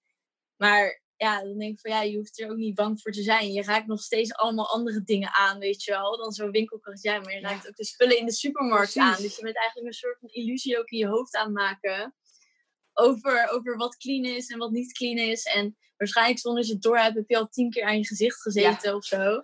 Maar 0.56 1.02
ja, 1.18 1.42
dan 1.42 1.58
denk 1.58 1.72
ik 1.72 1.80
van 1.80 1.90
ja, 1.90 2.02
je 2.02 2.16
hoeft 2.16 2.40
er 2.40 2.50
ook 2.50 2.56
niet 2.56 2.74
bang 2.74 3.00
voor 3.02 3.12
te 3.12 3.22
zijn. 3.22 3.52
Je 3.52 3.62
raakt 3.62 3.86
nog 3.86 4.00
steeds 4.00 4.32
allemaal 4.34 4.68
andere 4.72 5.02
dingen 5.02 5.30
aan, 5.32 5.58
weet 5.58 5.82
je 5.84 5.90
wel. 5.90 6.16
Dan 6.16 6.32
zo'n 6.32 6.50
winkelkast, 6.50 7.02
ja, 7.02 7.20
maar 7.20 7.32
je 7.34 7.40
Ja. 7.40 7.48
raakt 7.48 7.68
ook 7.68 7.76
de 7.76 7.84
spullen 7.84 8.18
in 8.18 8.26
de 8.26 8.32
supermarkt 8.32 8.92
Precies. 8.92 9.02
aan. 9.16 9.22
Dus 9.22 9.36
je 9.36 9.42
bent 9.42 9.56
eigenlijk 9.56 9.86
een 9.86 9.92
soort 9.92 10.18
van 10.20 10.28
illusie 10.28 10.78
ook 10.78 10.88
in 10.90 10.98
je 10.98 11.06
hoofd 11.06 11.36
aan 11.36 11.44
het 11.44 11.54
maken. 11.54 12.14
Over, 12.92 13.48
over 13.50 13.76
wat 13.76 13.96
clean 13.96 14.24
is 14.24 14.48
en 14.48 14.58
wat 14.58 14.70
niet 14.70 14.92
clean 14.92 15.16
is. 15.18 15.42
En 15.44 15.76
waarschijnlijk 15.96 16.38
zonder 16.38 16.64
je 16.66 16.72
het 16.72 16.82
door 16.82 16.98
hebt, 16.98 17.14
heb 17.14 17.28
je 17.28 17.38
al 17.38 17.48
tien 17.48 17.70
keer 17.70 17.84
aan 17.84 17.98
je 17.98 18.06
gezicht 18.06 18.42
gezeten 18.42 18.94
of 18.94 19.04
zo. 19.04 19.42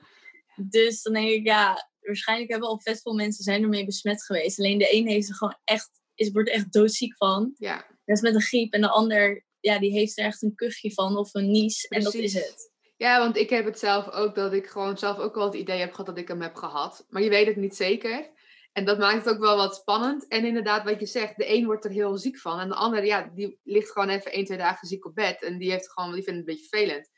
Dus 0.56 1.02
dan 1.02 1.12
denk 1.12 1.28
ik, 1.28 1.44
ja, 1.46 1.90
waarschijnlijk 2.00 2.50
hebben 2.50 2.68
al 2.68 2.80
vet 2.80 3.00
veel 3.02 3.14
mensen 3.14 3.44
zijn 3.44 3.62
ermee 3.62 3.84
besmet 3.84 4.24
geweest. 4.24 4.58
Alleen 4.58 4.78
de 4.78 4.94
een 4.94 5.08
heeft 5.08 5.28
er 5.28 5.34
gewoon 5.34 5.58
echt, 5.64 5.90
is, 6.14 6.30
wordt 6.30 6.48
er 6.48 6.54
echt 6.54 6.72
doodziek 6.72 7.16
van. 7.16 7.54
ja, 7.58 7.76
Dat 8.04 8.16
is 8.16 8.22
met 8.22 8.34
een 8.34 8.40
griep. 8.40 8.72
En 8.72 8.80
de 8.80 8.88
ander, 8.88 9.44
ja, 9.64 9.78
die 9.78 9.92
heeft 9.92 10.18
er 10.18 10.24
echt 10.24 10.42
een 10.42 10.54
kuchje 10.54 10.92
van 10.92 11.16
of 11.16 11.34
een 11.34 11.50
nies. 11.50 11.86
En 11.86 12.02
dat 12.02 12.14
is 12.14 12.34
het. 12.34 12.72
Ja, 12.96 13.18
want 13.18 13.36
ik 13.36 13.50
heb 13.50 13.64
het 13.64 13.78
zelf 13.78 14.10
ook, 14.10 14.34
dat 14.34 14.52
ik 14.52 14.66
gewoon 14.66 14.98
zelf 14.98 15.18
ook 15.18 15.34
wel 15.34 15.44
het 15.44 15.54
idee 15.54 15.78
heb 15.78 15.90
gehad 15.90 16.06
dat 16.06 16.18
ik 16.18 16.28
hem 16.28 16.40
heb 16.40 16.54
gehad. 16.54 17.06
Maar 17.08 17.22
je 17.22 17.28
weet 17.28 17.46
het 17.46 17.56
niet 17.56 17.76
zeker. 17.76 18.30
En 18.72 18.84
dat 18.84 18.98
maakt 18.98 19.24
het 19.24 19.34
ook 19.34 19.40
wel 19.40 19.56
wat 19.56 19.74
spannend. 19.74 20.28
En 20.28 20.44
inderdaad, 20.44 20.84
wat 20.84 21.00
je 21.00 21.06
zegt, 21.06 21.36
de 21.36 21.54
een 21.54 21.64
wordt 21.64 21.84
er 21.84 21.90
heel 21.90 22.16
ziek 22.16 22.38
van. 22.38 22.60
En 22.60 22.68
de 22.68 22.74
ander, 22.74 23.04
ja, 23.04 23.30
die 23.34 23.60
ligt 23.62 23.90
gewoon 23.90 24.08
even 24.08 24.32
één, 24.32 24.44
twee 24.44 24.58
dagen 24.58 24.88
ziek 24.88 25.06
op 25.06 25.14
bed. 25.14 25.42
En 25.42 25.58
die, 25.58 25.70
heeft 25.70 25.92
gewoon, 25.92 26.14
die 26.14 26.22
vindt 26.22 26.38
het 26.38 26.48
een 26.48 26.54
beetje 26.54 26.68
vervelend. 26.68 27.10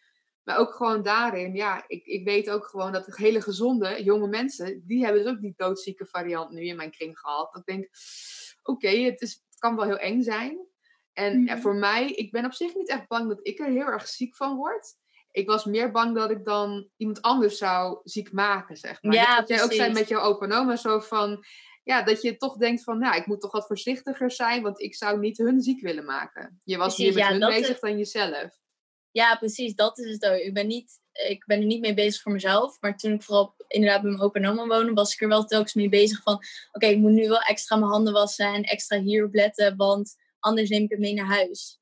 Maar 0.42 0.58
ook 0.58 0.74
gewoon 0.74 1.02
daarin, 1.02 1.54
ja, 1.54 1.84
ik, 1.86 2.06
ik 2.06 2.24
weet 2.24 2.50
ook 2.50 2.66
gewoon 2.66 2.92
dat 2.92 3.16
hele 3.16 3.40
gezonde, 3.40 4.02
jonge 4.02 4.28
mensen, 4.28 4.82
die 4.86 5.04
hebben 5.04 5.22
dus 5.22 5.32
ook 5.32 5.40
die 5.40 5.54
doodzieke 5.56 6.06
variant 6.06 6.50
nu 6.50 6.66
in 6.66 6.76
mijn 6.76 6.90
kring 6.90 7.18
gehad. 7.18 7.52
Dat 7.52 7.62
ik 7.64 7.74
denk, 7.74 7.88
oké, 8.62 8.88
het 8.88 9.20
is 9.20 9.44
het 9.56 9.64
kan 9.64 9.76
wel 9.76 9.84
heel 9.84 9.98
eng 9.98 10.22
zijn. 10.22 10.66
En 11.16 11.42
Mhm. 11.42 11.58
voor 11.58 11.74
mij, 11.74 12.10
ik 12.10 12.30
ben 12.30 12.44
op 12.44 12.52
zich 12.52 12.74
niet 12.74 12.88
echt 12.88 13.08
bang 13.08 13.28
dat 13.28 13.38
ik 13.42 13.58
er 13.58 13.66
heel 13.70 13.86
erg 13.86 14.08
ziek 14.08 14.36
van 14.36 14.56
word. 14.56 14.94
Ik 15.30 15.46
was 15.46 15.64
meer 15.64 15.90
bang 15.90 16.14
dat 16.16 16.30
ik 16.30 16.44
dan 16.44 16.88
iemand 16.96 17.22
anders 17.22 17.58
zou 17.58 18.00
ziek 18.04 18.32
maken, 18.32 18.76
zeg 18.76 19.02
maar. 19.02 19.14
Ja, 19.14 19.36
wat 19.38 19.48
jij 19.48 19.62
ook 19.62 19.72
zei 19.72 19.92
met 19.92 20.08
jouw 20.08 20.20
opa 20.20 20.44
en 20.46 20.52
oma, 20.52 20.76
zo 20.76 20.98
van... 21.00 21.44
Ja, 21.84 22.02
dat 22.02 22.22
je 22.22 22.36
toch 22.36 22.56
denkt 22.56 22.82
van, 22.82 22.98
nou, 22.98 23.16
ik 23.16 23.26
moet 23.26 23.40
toch 23.40 23.52
wat 23.52 23.66
voorzichtiger 23.66 24.30
zijn, 24.30 24.62
want 24.62 24.80
ik 24.80 24.94
zou 24.94 25.18
niet 25.18 25.38
hun 25.38 25.60
ziek 25.60 25.80
willen 25.80 26.04
maken. 26.04 26.60
Je 26.64 26.76
was 26.76 26.94
Precies, 26.94 27.04
meer 27.04 27.14
met 27.14 27.22
ja, 27.24 27.30
hun 27.30 27.40
dat 27.40 27.50
bezig 27.60 27.74
is- 27.74 27.80
dan 27.80 27.98
jezelf. 27.98 28.58
Ja, 29.10 29.36
precies. 29.36 29.74
Dat 29.74 29.98
is 29.98 30.12
het 30.12 30.26
ook. 30.26 30.38
Ik 30.38 30.54
ben, 30.54 30.66
niet, 30.66 30.92
ik 31.28 31.44
ben 31.46 31.58
er 31.58 31.66
niet 31.66 31.80
mee 31.80 31.94
bezig 31.94 32.22
voor 32.22 32.32
mezelf. 32.32 32.80
Maar 32.80 32.96
toen 32.96 33.12
ik 33.12 33.22
vooral 33.22 33.54
inderdaad 33.68 34.02
bij 34.02 34.10
mijn 34.10 34.22
opa 34.22 34.40
en 34.40 34.46
oma 34.48 34.66
woonde, 34.66 34.92
was 34.92 35.14
ik 35.14 35.20
er 35.20 35.28
wel 35.28 35.44
telkens 35.44 35.74
mee 35.74 35.88
bezig 35.88 36.22
van... 36.22 36.42
Oké, 36.72 36.86
ik 36.86 36.98
moet 36.98 37.10
nu 37.12 37.28
wel 37.28 37.40
extra 37.40 37.76
mijn 37.76 37.90
handen 37.90 38.12
wassen 38.12 38.46
en 38.54 38.62
extra 38.62 38.98
hierop 39.00 39.34
letten, 39.34 39.76
want 39.76 40.16
anders 40.46 40.68
neem 40.68 40.82
ik 40.82 40.90
het 40.90 40.98
mee 40.98 41.14
naar 41.14 41.26
huis. 41.26 41.80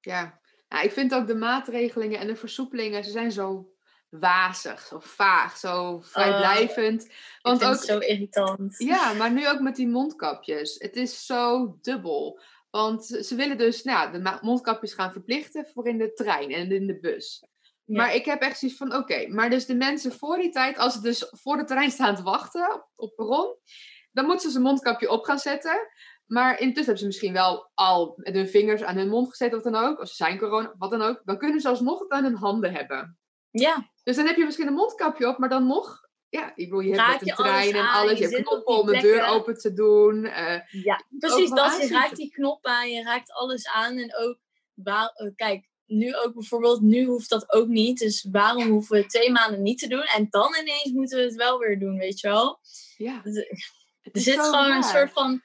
Ja. 0.00 0.40
Nou, 0.68 0.84
ik 0.84 0.92
vind 0.92 1.14
ook 1.14 1.26
de 1.26 1.34
maatregelingen 1.34 2.18
en 2.18 2.26
de 2.26 2.36
versoepelingen, 2.36 3.04
ze 3.04 3.10
zijn 3.10 3.32
zo 3.32 3.72
wazig, 4.08 4.80
zo 4.80 4.98
vaag, 4.98 5.56
zo 5.56 6.00
vrijblijvend. 6.00 7.04
Oh, 7.04 7.12
Want 7.42 7.64
ook, 7.64 7.84
zo 7.84 7.98
irritant. 7.98 8.74
ja, 8.78 9.12
maar 9.12 9.32
nu 9.32 9.48
ook 9.48 9.60
met 9.60 9.76
die 9.76 9.88
mondkapjes. 9.88 10.74
Het 10.78 10.96
is 10.96 11.26
zo 11.26 11.76
dubbel. 11.82 12.40
Want 12.70 13.04
ze 13.04 13.34
willen 13.34 13.58
dus 13.58 13.82
nou, 13.82 14.12
de 14.12 14.38
mondkapjes 14.40 14.92
gaan 14.94 15.12
verplichten 15.12 15.66
voor 15.74 15.88
in 15.88 15.98
de 15.98 16.12
trein 16.12 16.50
en 16.50 16.72
in 16.72 16.86
de 16.86 16.98
bus. 16.98 17.46
Ja. 17.84 17.96
Maar 17.96 18.14
ik 18.14 18.24
heb 18.24 18.42
echt 18.42 18.58
zoiets 18.58 18.78
van, 18.78 18.94
oké, 18.94 19.26
maar 19.28 19.50
dus 19.50 19.66
de 19.66 19.74
mensen 19.74 20.12
voor 20.12 20.36
die 20.36 20.50
tijd, 20.50 20.78
als 20.78 20.92
ze 20.92 21.00
dus 21.00 21.26
voor 21.30 21.56
de 21.56 21.64
trein 21.64 21.90
staan 21.90 22.16
te 22.16 22.22
wachten 22.22 22.74
op, 22.74 22.88
op 22.96 23.16
perron, 23.16 23.56
dan 24.12 24.24
moeten 24.24 24.44
ze 24.44 24.50
zijn 24.50 24.64
mondkapje 24.64 25.10
op 25.10 25.24
gaan 25.24 25.38
zetten. 25.38 25.88
Maar 26.28 26.50
intussen 26.60 26.82
hebben 26.84 26.98
ze 26.98 27.06
misschien 27.06 27.32
wel 27.32 27.70
al 27.74 28.12
met 28.16 28.34
hun 28.34 28.48
vingers 28.48 28.82
aan 28.82 28.96
hun 28.96 29.08
mond 29.08 29.28
gezet 29.28 29.54
of 29.54 29.62
dan 29.62 29.74
ook, 29.74 30.00
of 30.00 30.08
ze 30.08 30.14
zijn 30.14 30.38
corona, 30.38 30.74
wat 30.78 30.90
dan 30.90 31.02
ook. 31.02 31.20
Dan 31.24 31.38
kunnen 31.38 31.60
ze 31.60 31.68
alsnog 31.68 31.98
het 31.98 32.10
aan 32.10 32.24
hun 32.24 32.36
handen 32.36 32.72
hebben. 32.74 33.18
Ja, 33.50 33.90
Dus 34.02 34.16
dan 34.16 34.26
heb 34.26 34.36
je 34.36 34.44
misschien 34.44 34.66
een 34.66 34.72
mondkapje 34.74 35.28
op, 35.28 35.38
maar 35.38 35.48
dan 35.48 35.66
nog, 35.66 36.08
ja, 36.28 36.48
ik 36.48 36.68
bedoel, 36.68 36.80
je 36.80 36.94
hebt 36.94 37.20
met 37.20 37.28
een 37.28 37.34
trein 37.36 37.74
en 37.74 37.88
alles, 37.88 38.18
je 38.18 38.28
hebt 38.28 38.42
knoppen 38.48 38.74
om 38.80 38.86
de 38.86 38.92
deur 39.00 39.24
open 39.26 39.54
te 39.58 39.72
doen. 39.72 40.24
eh, 40.24 40.60
ja. 40.70 41.02
precies 41.18 41.50
dat. 41.50 41.76
Je 41.82 41.88
raakt 41.88 42.16
die 42.16 42.30
knop 42.30 42.66
aan, 42.66 42.90
je 42.90 43.02
raakt 43.02 43.32
alles 43.32 43.68
aan. 43.68 43.96
En 43.98 44.16
ook, 44.16 44.38
waar, 44.74 45.10
eh, 45.14 45.30
kijk, 45.36 45.68
nu 45.86 46.16
ook 46.16 46.34
bijvoorbeeld, 46.34 46.80
nu 46.80 47.04
hoeft 47.04 47.28
dat 47.28 47.52
ook 47.52 47.66
niet. 47.68 47.98
Dus 47.98 48.26
waarom 48.30 48.68
hoeven 48.68 48.96
we 48.96 49.06
twee 49.06 49.30
maanden 49.30 49.62
niet 49.62 49.78
te 49.78 49.88
doen? 49.88 50.02
En 50.02 50.26
dan 50.30 50.54
ineens 50.60 50.90
moeten 50.92 51.18
we 51.18 51.24
het 51.24 51.34
wel 51.34 51.58
weer 51.58 51.78
doen, 51.78 51.98
weet 51.98 52.20
je 52.20 52.28
wel? 52.28 52.58
ja, 52.96 53.20
Het- 53.24 53.34
het 54.00 54.14
Er 54.16 54.20
zit 54.22 54.40
gewoon 54.40 54.70
een 54.72 54.82
soort 54.82 55.12
van. 55.12 55.42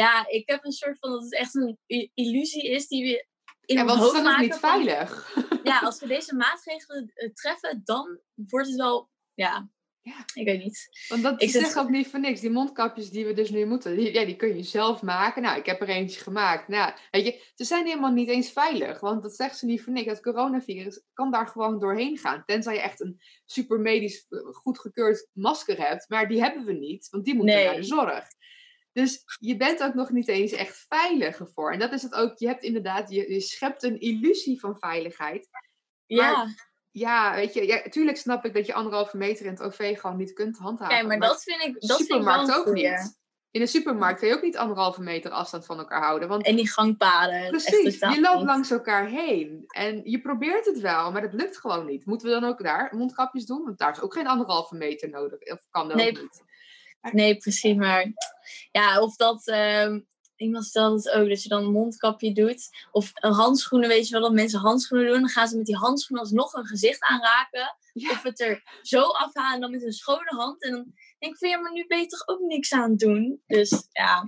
Ja, 0.00 0.26
ik 0.28 0.48
heb 0.48 0.64
een 0.64 0.72
soort 0.72 0.98
van 0.98 1.10
dat 1.10 1.22
het 1.22 1.34
echt 1.34 1.54
een 1.54 1.78
illusie 2.14 2.70
is 2.70 2.86
die 2.88 3.02
we 3.04 3.26
in 3.64 3.86
want 3.86 3.98
het 3.98 4.06
is 4.08 4.12
dan 4.12 4.22
maken. 4.22 4.42
niet 4.42 4.54
van, 4.56 4.70
veilig. 4.70 5.36
ja, 5.62 5.80
als 5.86 6.00
we 6.00 6.06
deze 6.06 6.34
maatregelen 6.34 7.10
eh, 7.14 7.30
treffen, 7.32 7.80
dan 7.84 8.20
wordt 8.34 8.66
het 8.66 8.76
wel. 8.76 9.10
Ja, 9.34 9.68
Ja. 10.02 10.24
ik 10.34 10.46
weet 10.46 10.62
niet. 10.62 10.88
Want 11.08 11.22
dat 11.22 11.42
Ik 11.42 11.52
echt 11.54 11.78
ook 11.78 11.88
niet 11.88 12.08
voor 12.08 12.20
niks. 12.20 12.40
Die 12.40 12.50
mondkapjes 12.50 13.10
die 13.10 13.26
we 13.26 13.32
dus 13.32 13.50
nu 13.50 13.66
moeten, 13.66 13.96
die, 13.96 14.12
ja, 14.12 14.24
die 14.24 14.36
kun 14.36 14.56
je 14.56 14.62
zelf 14.62 15.02
maken. 15.02 15.42
Nou, 15.42 15.58
ik 15.58 15.66
heb 15.66 15.80
er 15.80 15.88
eentje 15.88 16.20
gemaakt. 16.20 16.68
Nou, 16.68 16.92
weet 17.10 17.24
je, 17.24 17.50
ze 17.54 17.64
zijn 17.64 17.86
helemaal 17.86 18.12
niet 18.12 18.28
eens 18.28 18.50
veilig. 18.52 19.00
Want 19.00 19.22
dat 19.22 19.36
zegt 19.36 19.58
ze 19.58 19.66
niet 19.66 19.82
voor 19.82 19.92
niks. 19.92 20.06
Het 20.06 20.22
coronavirus 20.22 21.02
kan 21.12 21.30
daar 21.30 21.46
gewoon 21.46 21.78
doorheen 21.78 22.18
gaan. 22.18 22.42
Tenzij 22.46 22.74
je 22.74 22.80
echt 22.80 23.00
een 23.00 23.20
super 23.44 23.80
medisch 23.80 24.26
eh, 24.28 24.38
goedgekeurd 24.52 25.28
masker 25.32 25.78
hebt. 25.88 26.08
Maar 26.08 26.28
die 26.28 26.40
hebben 26.42 26.64
we 26.64 26.72
niet, 26.72 27.08
want 27.10 27.24
die 27.24 27.34
moeten 27.34 27.54
Nee. 27.54 27.64
naar 27.66 27.74
de 27.76 27.82
zorg. 27.82 28.24
Dus 28.92 29.22
je 29.40 29.56
bent 29.56 29.82
ook 29.82 29.94
nog 29.94 30.10
niet 30.10 30.28
eens 30.28 30.52
echt 30.52 30.86
veilig 30.88 31.38
ervoor. 31.38 31.72
En 31.72 31.78
dat 31.78 31.92
is 31.92 32.02
het 32.02 32.14
ook. 32.14 32.38
Je 32.38 32.46
hebt 32.46 32.62
inderdaad, 32.62 33.10
je, 33.10 33.32
je 33.32 33.40
schept 33.40 33.82
een 33.82 34.00
illusie 34.00 34.60
van 34.60 34.76
veiligheid. 34.78 35.48
Ja, 36.06 36.46
Ja, 36.90 37.34
weet 37.34 37.54
je, 37.54 37.66
ja, 37.66 37.82
tuurlijk 37.82 38.16
snap 38.16 38.44
ik 38.44 38.54
dat 38.54 38.66
je 38.66 38.74
anderhalve 38.74 39.16
meter 39.16 39.44
in 39.46 39.50
het 39.50 39.62
OV 39.62 39.98
gewoon 40.00 40.16
niet 40.16 40.32
kunt 40.32 40.58
handhaven. 40.58 40.94
kijk, 40.96 41.06
maar 41.06 41.28
dat 41.28 41.42
vind 41.42 41.62
ik, 41.62 41.72
dat 41.80 41.96
vind 41.96 42.00
ik 42.00 42.06
supermarkt 42.06 42.54
ook 42.56 42.64
goeie. 42.64 42.88
niet. 42.90 43.18
In 43.50 43.60
een 43.60 43.68
supermarkt 43.68 44.18
kun 44.18 44.28
je 44.28 44.34
ook 44.34 44.42
niet 44.42 44.56
anderhalve 44.56 45.02
meter 45.02 45.30
afstand 45.30 45.66
van 45.66 45.78
elkaar 45.78 46.02
houden. 46.02 46.28
Want 46.28 46.44
En 46.44 46.56
die 46.56 46.70
gangpaden. 46.70 47.48
precies, 47.50 47.98
je 47.98 48.20
loopt 48.20 48.42
langs 48.44 48.70
elkaar 48.70 49.06
heen. 49.08 49.64
En 49.66 50.00
je 50.04 50.20
probeert 50.20 50.66
het 50.66 50.80
wel, 50.80 51.12
maar 51.12 51.22
dat 51.22 51.32
lukt 51.32 51.58
gewoon 51.58 51.86
niet. 51.86 52.04
Moeten 52.06 52.26
we 52.28 52.40
dan 52.40 52.50
ook 52.50 52.62
daar 52.62 52.94
mondkapjes 52.96 53.46
doen? 53.46 53.64
Want 53.64 53.78
daar 53.78 53.90
is 53.92 54.00
ook 54.00 54.12
geen 54.14 54.26
anderhalve 54.26 54.74
meter 54.74 55.08
nodig. 55.08 55.40
Of 55.40 55.66
kan 55.70 55.88
dat 55.88 55.96
Nee. 55.96 56.10
ook 56.10 56.20
niet? 56.20 56.42
Nee, 57.12 57.36
precies. 57.36 57.74
Maar 57.76 58.12
ja, 58.72 59.00
of 59.00 59.16
dat. 59.16 59.46
ehm, 59.46 60.00
iemand 60.36 60.64
stelt 60.64 61.04
het 61.04 61.14
ook, 61.14 61.28
dat 61.28 61.42
je 61.42 61.48
dan 61.48 61.64
een 61.64 61.72
mondkapje 61.72 62.32
doet. 62.32 62.68
Of 62.92 63.10
een 63.14 63.32
handschoenen, 63.32 63.88
weet 63.88 64.06
je 64.06 64.12
wel, 64.12 64.22
dat 64.22 64.32
mensen 64.32 64.60
handschoenen 64.60 65.06
doen. 65.08 65.20
Dan 65.20 65.28
gaan 65.28 65.48
ze 65.48 65.56
met 65.56 65.66
die 65.66 65.76
handschoenen 65.76 66.24
alsnog 66.24 66.52
een 66.52 66.66
gezicht 66.66 67.02
aanraken. 67.02 67.76
Ja, 67.92 68.10
Of 68.10 68.22
het 68.22 68.40
er 68.40 68.62
zo 68.82 69.00
afhalen 69.02 69.60
dan 69.60 69.70
met 69.70 69.82
een 69.82 69.92
schone 69.92 70.30
hand. 70.36 70.62
En 70.62 70.70
dan 70.70 70.92
denk 71.18 71.32
ik 71.32 71.38
van 71.38 71.48
ja, 71.48 71.58
maar 71.58 71.72
nu 71.72 71.86
ben 71.86 71.98
je 72.00 72.06
toch 72.06 72.28
ook 72.28 72.40
niks 72.40 72.72
aan 72.72 72.90
het 72.90 72.98
doen. 72.98 73.42
Dus 73.46 73.86
ja, 73.92 74.24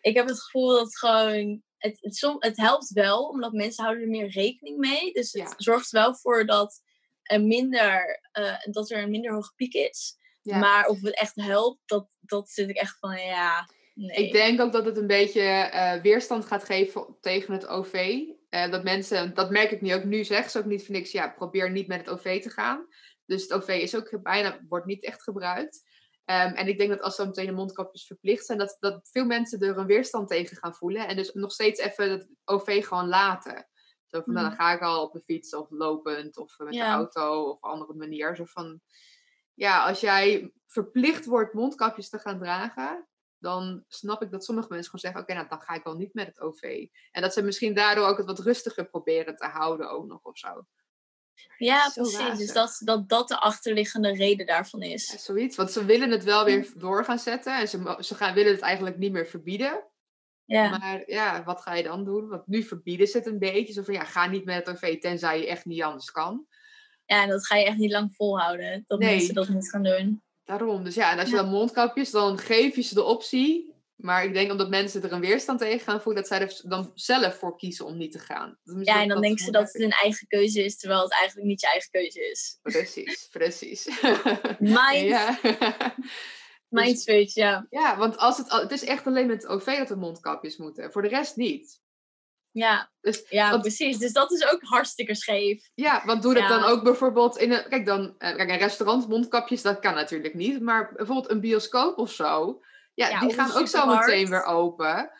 ik 0.00 0.16
heb 0.16 0.28
het 0.28 0.42
gevoel 0.42 0.68
dat 0.68 0.84
het 0.84 0.98
gewoon. 0.98 1.62
Het, 1.76 1.98
het, 2.00 2.16
som- 2.16 2.36
het 2.38 2.56
helpt 2.56 2.88
wel, 2.92 3.22
omdat 3.28 3.52
mensen 3.52 3.84
houden 3.84 4.04
er 4.04 4.10
meer 4.10 4.28
rekening 4.28 4.78
mee. 4.78 5.12
Dus 5.12 5.32
het 5.32 5.42
Ja. 5.42 5.54
zorgt 5.56 5.90
wel 5.90 6.14
voor 6.14 6.46
dat 6.46 6.82
er 7.22 7.42
minder, 7.42 8.20
eh, 8.32 8.56
dat 8.70 8.90
er 8.90 9.02
een 9.02 9.10
minder 9.10 9.32
hoge 9.32 9.52
piek 9.56 9.72
is. 9.72 10.16
Ja. 10.46 10.58
Maar 10.58 10.86
of 10.86 11.00
het 11.00 11.18
echt 11.18 11.34
helpt, 11.34 11.80
dat, 11.84 12.06
dat 12.20 12.48
zit 12.48 12.68
ik 12.68 12.76
echt 12.76 12.98
van 12.98 13.16
ja. 13.16 13.68
Nee. 13.94 14.26
Ik 14.26 14.32
denk 14.32 14.60
ook 14.60 14.72
dat 14.72 14.84
het 14.84 14.96
een 14.96 15.06
beetje 15.06 15.40
eh, 15.40 16.00
weerstand 16.02 16.44
gaat 16.44 16.64
geven 16.64 17.16
tegen 17.20 17.52
het 17.52 17.66
OV. 17.66 18.22
Eh, 18.48 18.70
dat 18.70 18.84
mensen, 18.84 19.34
dat 19.34 19.50
merk 19.50 19.70
ik 19.70 19.80
nu 19.80 19.94
ook 19.94 20.04
nu, 20.04 20.24
zeggen 20.24 20.50
ze 20.50 20.58
ook 20.58 20.64
niet 20.64 20.84
voor 20.84 20.94
niks, 20.94 21.12
ja, 21.12 21.28
probeer 21.28 21.70
niet 21.70 21.86
met 21.86 21.98
het 21.98 22.08
OV 22.08 22.42
te 22.42 22.50
gaan. 22.50 22.86
Dus 23.26 23.42
het 23.42 23.52
OV 23.52 23.68
is 23.68 23.96
ook 23.96 24.22
bijna, 24.22 24.60
wordt 24.68 24.86
niet 24.86 25.04
echt 25.04 25.22
gebruikt. 25.22 25.82
Ehm, 26.24 26.54
en 26.54 26.68
ik 26.68 26.78
denk 26.78 26.90
dat 26.90 27.00
als 27.00 27.16
dan 27.16 27.26
meteen 27.26 27.46
de 27.46 27.52
mondkapjes 27.52 28.06
verplicht 28.06 28.46
zijn, 28.46 28.58
dat, 28.58 28.76
dat 28.80 29.08
veel 29.10 29.24
mensen 29.24 29.60
er 29.60 29.78
een 29.78 29.86
weerstand 29.86 30.28
tegen 30.28 30.56
gaan 30.56 30.74
voelen. 30.74 31.08
En 31.08 31.16
dus 31.16 31.32
nog 31.32 31.52
steeds 31.52 31.80
even 31.80 32.10
het 32.10 32.28
OV 32.44 32.86
gewoon 32.86 33.08
laten. 33.08 33.68
Zo 34.06 34.20
van, 34.22 34.34
nou, 34.34 34.48
dan 34.48 34.56
ga 34.56 34.72
ik 34.72 34.80
al 34.80 35.02
op 35.02 35.12
de 35.12 35.22
fiets 35.24 35.54
of 35.54 35.70
lopend 35.70 36.36
of 36.36 36.58
met 36.58 36.72
de 36.72 36.82
auto 36.82 37.42
of 37.42 37.60
andere 37.60 37.94
manier. 37.94 38.36
Zo 38.36 38.44
van, 38.44 38.80
ja, 39.56 39.84
als 39.86 40.00
jij 40.00 40.52
verplicht 40.66 41.24
wordt 41.24 41.54
mondkapjes 41.54 42.08
te 42.08 42.18
gaan 42.18 42.38
dragen, 42.38 43.06
dan 43.38 43.84
snap 43.88 44.22
ik 44.22 44.30
dat 44.30 44.44
sommige 44.44 44.68
mensen 44.68 44.90
gewoon 44.90 45.00
zeggen: 45.12 45.20
Oké, 45.20 45.34
nou 45.34 45.48
dan 45.48 45.66
ga 45.66 45.74
ik 45.74 45.84
wel 45.84 45.96
niet 45.96 46.14
met 46.14 46.26
het 46.26 46.40
OV. 46.40 46.86
En 47.10 47.22
dat 47.22 47.32
ze 47.32 47.42
misschien 47.42 47.74
daardoor 47.74 48.06
ook 48.06 48.16
het 48.16 48.26
wat 48.26 48.38
rustiger 48.38 48.88
proberen 48.88 49.36
te 49.36 49.46
houden, 49.46 49.90
ook 49.90 50.06
nog 50.06 50.22
of 50.22 50.38
zo. 50.38 50.66
ja, 51.58 51.90
zo 51.90 52.02
precies. 52.02 52.38
Dus 52.38 52.52
dat, 52.52 52.80
dat 52.84 53.08
dat 53.08 53.28
de 53.28 53.38
achterliggende 53.40 54.14
reden 54.14 54.46
daarvan 54.46 54.80
Ja, 54.80 54.92
is. 54.92 55.24
zoiets. 55.24 55.56
Want 55.56 55.70
ze 55.70 55.84
willen 55.84 56.10
het 56.10 56.24
wel 56.24 56.44
weer 56.44 56.72
door 56.76 57.04
gaan 57.04 57.18
zetten 57.18 57.58
en 57.58 57.68
ze, 57.68 57.96
ze 58.00 58.14
gaan, 58.14 58.34
willen 58.34 58.52
het 58.52 58.60
eigenlijk 58.60 58.96
niet 58.98 59.12
meer 59.12 59.26
verbieden. 59.26 59.84
Ja, 60.44 60.78
Maar 60.78 61.10
ja, 61.10 61.44
wat 61.44 61.60
ga 61.60 61.74
je 61.74 61.82
dan 61.82 62.04
doen? 62.04 62.28
Want 62.28 62.46
nu 62.46 62.62
verbieden 62.62 63.06
ze 63.06 63.16
het 63.18 63.26
een 63.26 63.38
beetje. 63.38 63.72
Zo 63.72 63.82
van 63.82 63.94
ja, 63.94 64.04
ga 64.04 64.26
niet 64.26 64.44
met 64.44 64.66
het 64.66 64.76
OV 64.76 64.98
tenzij 65.00 65.40
je 65.40 65.46
echt 65.46 65.64
niet 65.64 65.82
anders 65.82 66.10
kan. 66.10 66.46
Ja 67.06 67.22
en 67.22 67.28
dat 67.28 67.46
ga 67.46 67.56
je 67.56 67.64
echt 67.64 67.76
niet 67.76 67.90
lang 67.92 68.12
volhouden. 68.14 68.84
Dat 68.86 68.98
Nee. 68.98 69.16
mensen 69.16 69.34
dat 69.34 69.48
niet 69.48 69.70
gaan 69.70 69.82
doen. 69.82 70.22
Daarom. 70.44 70.84
Dus 70.84 70.94
ja, 70.94 71.12
en 71.12 71.18
als 71.18 71.28
je 71.28 71.34
Ja. 71.36 71.42
dan 71.42 71.50
mondkapjes, 71.50 72.10
dan 72.10 72.38
geef 72.38 72.76
je 72.76 72.82
ze 72.82 72.94
de 72.94 73.02
optie. 73.02 73.74
Maar 73.96 74.24
ik 74.24 74.32
denk 74.32 74.50
omdat 74.50 74.68
mensen 74.68 75.02
er 75.02 75.12
een 75.12 75.20
weerstand 75.20 75.58
tegen 75.58 75.80
gaan 75.80 76.00
voelen, 76.00 76.22
dat 76.22 76.30
zij 76.30 76.40
er 76.40 76.60
dan 76.64 76.90
zelf 76.94 77.38
voor 77.38 77.56
kiezen 77.56 77.86
om 77.86 77.96
niet 77.96 78.12
te 78.12 78.18
gaan. 78.18 78.58
Dus 78.64 78.86
Ja, 78.86 79.02
en 79.02 79.08
dan 79.08 79.20
denken 79.20 79.44
ze 79.44 79.50
dat 79.50 79.72
het 79.72 79.82
een 79.82 79.90
eigen 79.90 80.26
keuze 80.26 80.64
is, 80.64 80.76
terwijl 80.76 81.02
het 81.02 81.12
eigenlijk 81.12 81.48
niet 81.48 81.60
je 81.60 81.66
eigen 81.66 81.90
keuze 81.90 82.30
is. 82.30 82.58
Precies, 82.62 83.28
precies. 83.30 83.88
Mind, 84.58 85.08
ja. 85.08 85.38
mind 86.68 87.00
switch, 87.00 87.34
ja. 87.34 87.66
ja, 87.70 87.96
want 87.96 88.16
als 88.16 88.36
het, 88.38 88.52
het 88.52 88.70
is 88.72 88.84
echt 88.84 89.06
alleen 89.06 89.26
met 89.26 89.42
het 89.42 89.50
OV 89.50 89.78
dat 89.78 89.90
er 89.90 89.98
mondkapjes 89.98 90.56
moeten. 90.56 90.92
Voor 90.92 91.02
de 91.02 91.08
rest 91.08 91.36
niet. 91.36 91.80
Ja, 92.56 92.90
Dus, 93.00 93.24
ja 93.28 93.50
want- 93.50 93.62
precies. 93.62 93.98
Dus 93.98 94.12
dat 94.12 94.32
is 94.32 94.46
ook 94.52 94.62
hartstikke 94.62 95.14
scheef. 95.14 95.70
Ja, 95.74 96.02
want 96.04 96.22
doe 96.22 96.34
dat 96.34 96.42
Ja. 96.42 96.48
dan 96.48 96.64
ook 96.64 96.82
bijvoorbeeld 96.84 97.36
in 97.36 97.52
een... 97.52 97.68
Kijk, 97.68 97.86
dan, 97.86 98.14
eh, 98.18 98.36
kijk, 98.36 98.50
een 98.50 98.58
restaurant, 98.58 99.08
mondkapjes, 99.08 99.62
dat 99.62 99.78
kan 99.78 99.94
natuurlijk 99.94 100.34
niet. 100.34 100.60
Maar 100.60 100.92
bijvoorbeeld 100.96 101.30
een 101.30 101.40
bioscoop 101.40 101.98
of 101.98 102.10
zo. 102.12 102.60
Ja, 102.94 103.08
Ja, 103.08 103.20
die 103.20 103.32
gaan 103.32 103.52
ook 103.52 103.66
zo 103.68 103.86
meteen 103.86 104.28
weer 104.28 104.44
open. 104.44 105.10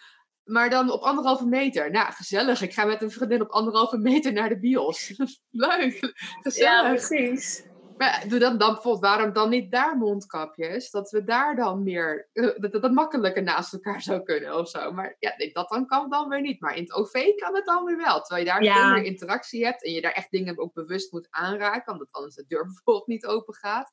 Maar 0.44 0.70
dan 0.70 0.90
op 0.90 1.02
anderhalve 1.02 1.46
meter. 1.46 1.90
Nou, 1.90 2.12
gezellig. 2.12 2.62
Ik 2.62 2.72
ga 2.72 2.84
met 2.84 3.02
een 3.02 3.10
vriendin 3.10 3.40
op 3.40 3.50
anderhalve 3.50 3.96
meter 3.98 4.32
naar 4.32 4.48
de 4.48 4.58
bios. 4.58 5.12
Leuk. 5.50 6.00
Ja, 6.00 6.10
Gezellig. 6.42 7.06
precies. 7.08 7.64
Maar 7.96 8.24
doe 8.28 8.38
dan, 8.38 8.58
dan 8.58 8.72
bijvoorbeeld, 8.72 9.02
waarom 9.04 9.32
dan 9.32 9.50
niet 9.50 9.70
daar 9.70 9.96
mondkapjes? 9.96 10.90
Dat 10.90 11.10
we 11.10 11.24
daar 11.24 11.56
dan 11.56 11.82
meer, 11.82 12.28
eh, 12.32 12.44
dat 12.56 12.72
dat, 12.72 12.82
dat 12.82 12.92
makkelijker 12.92 13.42
naast 13.42 13.72
elkaar 13.72 14.02
zou 14.02 14.22
kunnen 14.22 14.58
of 14.58 14.68
zo. 14.68 14.92
Maar 14.92 15.16
ja, 15.18 15.34
nee, 15.36 15.52
dat 15.52 15.68
dan 15.68 15.86
kan 15.86 16.10
dan 16.10 16.28
weer 16.28 16.40
niet. 16.40 16.60
Maar 16.60 16.76
in 16.76 16.82
het 16.82 16.92
OV 16.92 17.34
kan 17.36 17.54
het 17.54 17.64
dan 17.66 17.84
weer 17.84 17.96
wel. 17.96 18.20
Terwijl 18.20 18.44
je 18.46 18.50
daar 18.52 18.62
Ja. 18.62 18.74
veel 18.74 18.92
meer 18.92 19.04
interactie 19.04 19.64
hebt 19.64 19.84
en 19.84 19.92
je 19.92 20.00
daar 20.00 20.12
echt 20.12 20.30
dingen 20.30 20.58
ook 20.58 20.72
bewust 20.74 21.12
moet 21.12 21.26
aanraken. 21.30 21.92
Omdat 21.92 22.08
anders 22.10 22.34
de 22.34 22.44
deur 22.48 22.64
bijvoorbeeld 22.72 23.06
niet 23.06 23.26
open 23.26 23.54
gaat. 23.54 23.92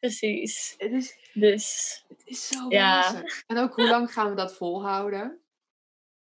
Precies. 0.00 0.74
Het 0.78 0.92
is, 0.92 1.18
Dus 1.32 2.04
het 2.08 2.22
is 2.24 2.48
zo 2.48 2.66
Ja. 2.68 3.00
wazig. 3.12 3.42
En 3.46 3.58
ook 3.58 3.74
hoe 3.74 3.88
lang 3.88 4.12
gaan 4.12 4.28
we 4.30 4.34
dat 4.36 4.54
volhouden? 4.54 5.40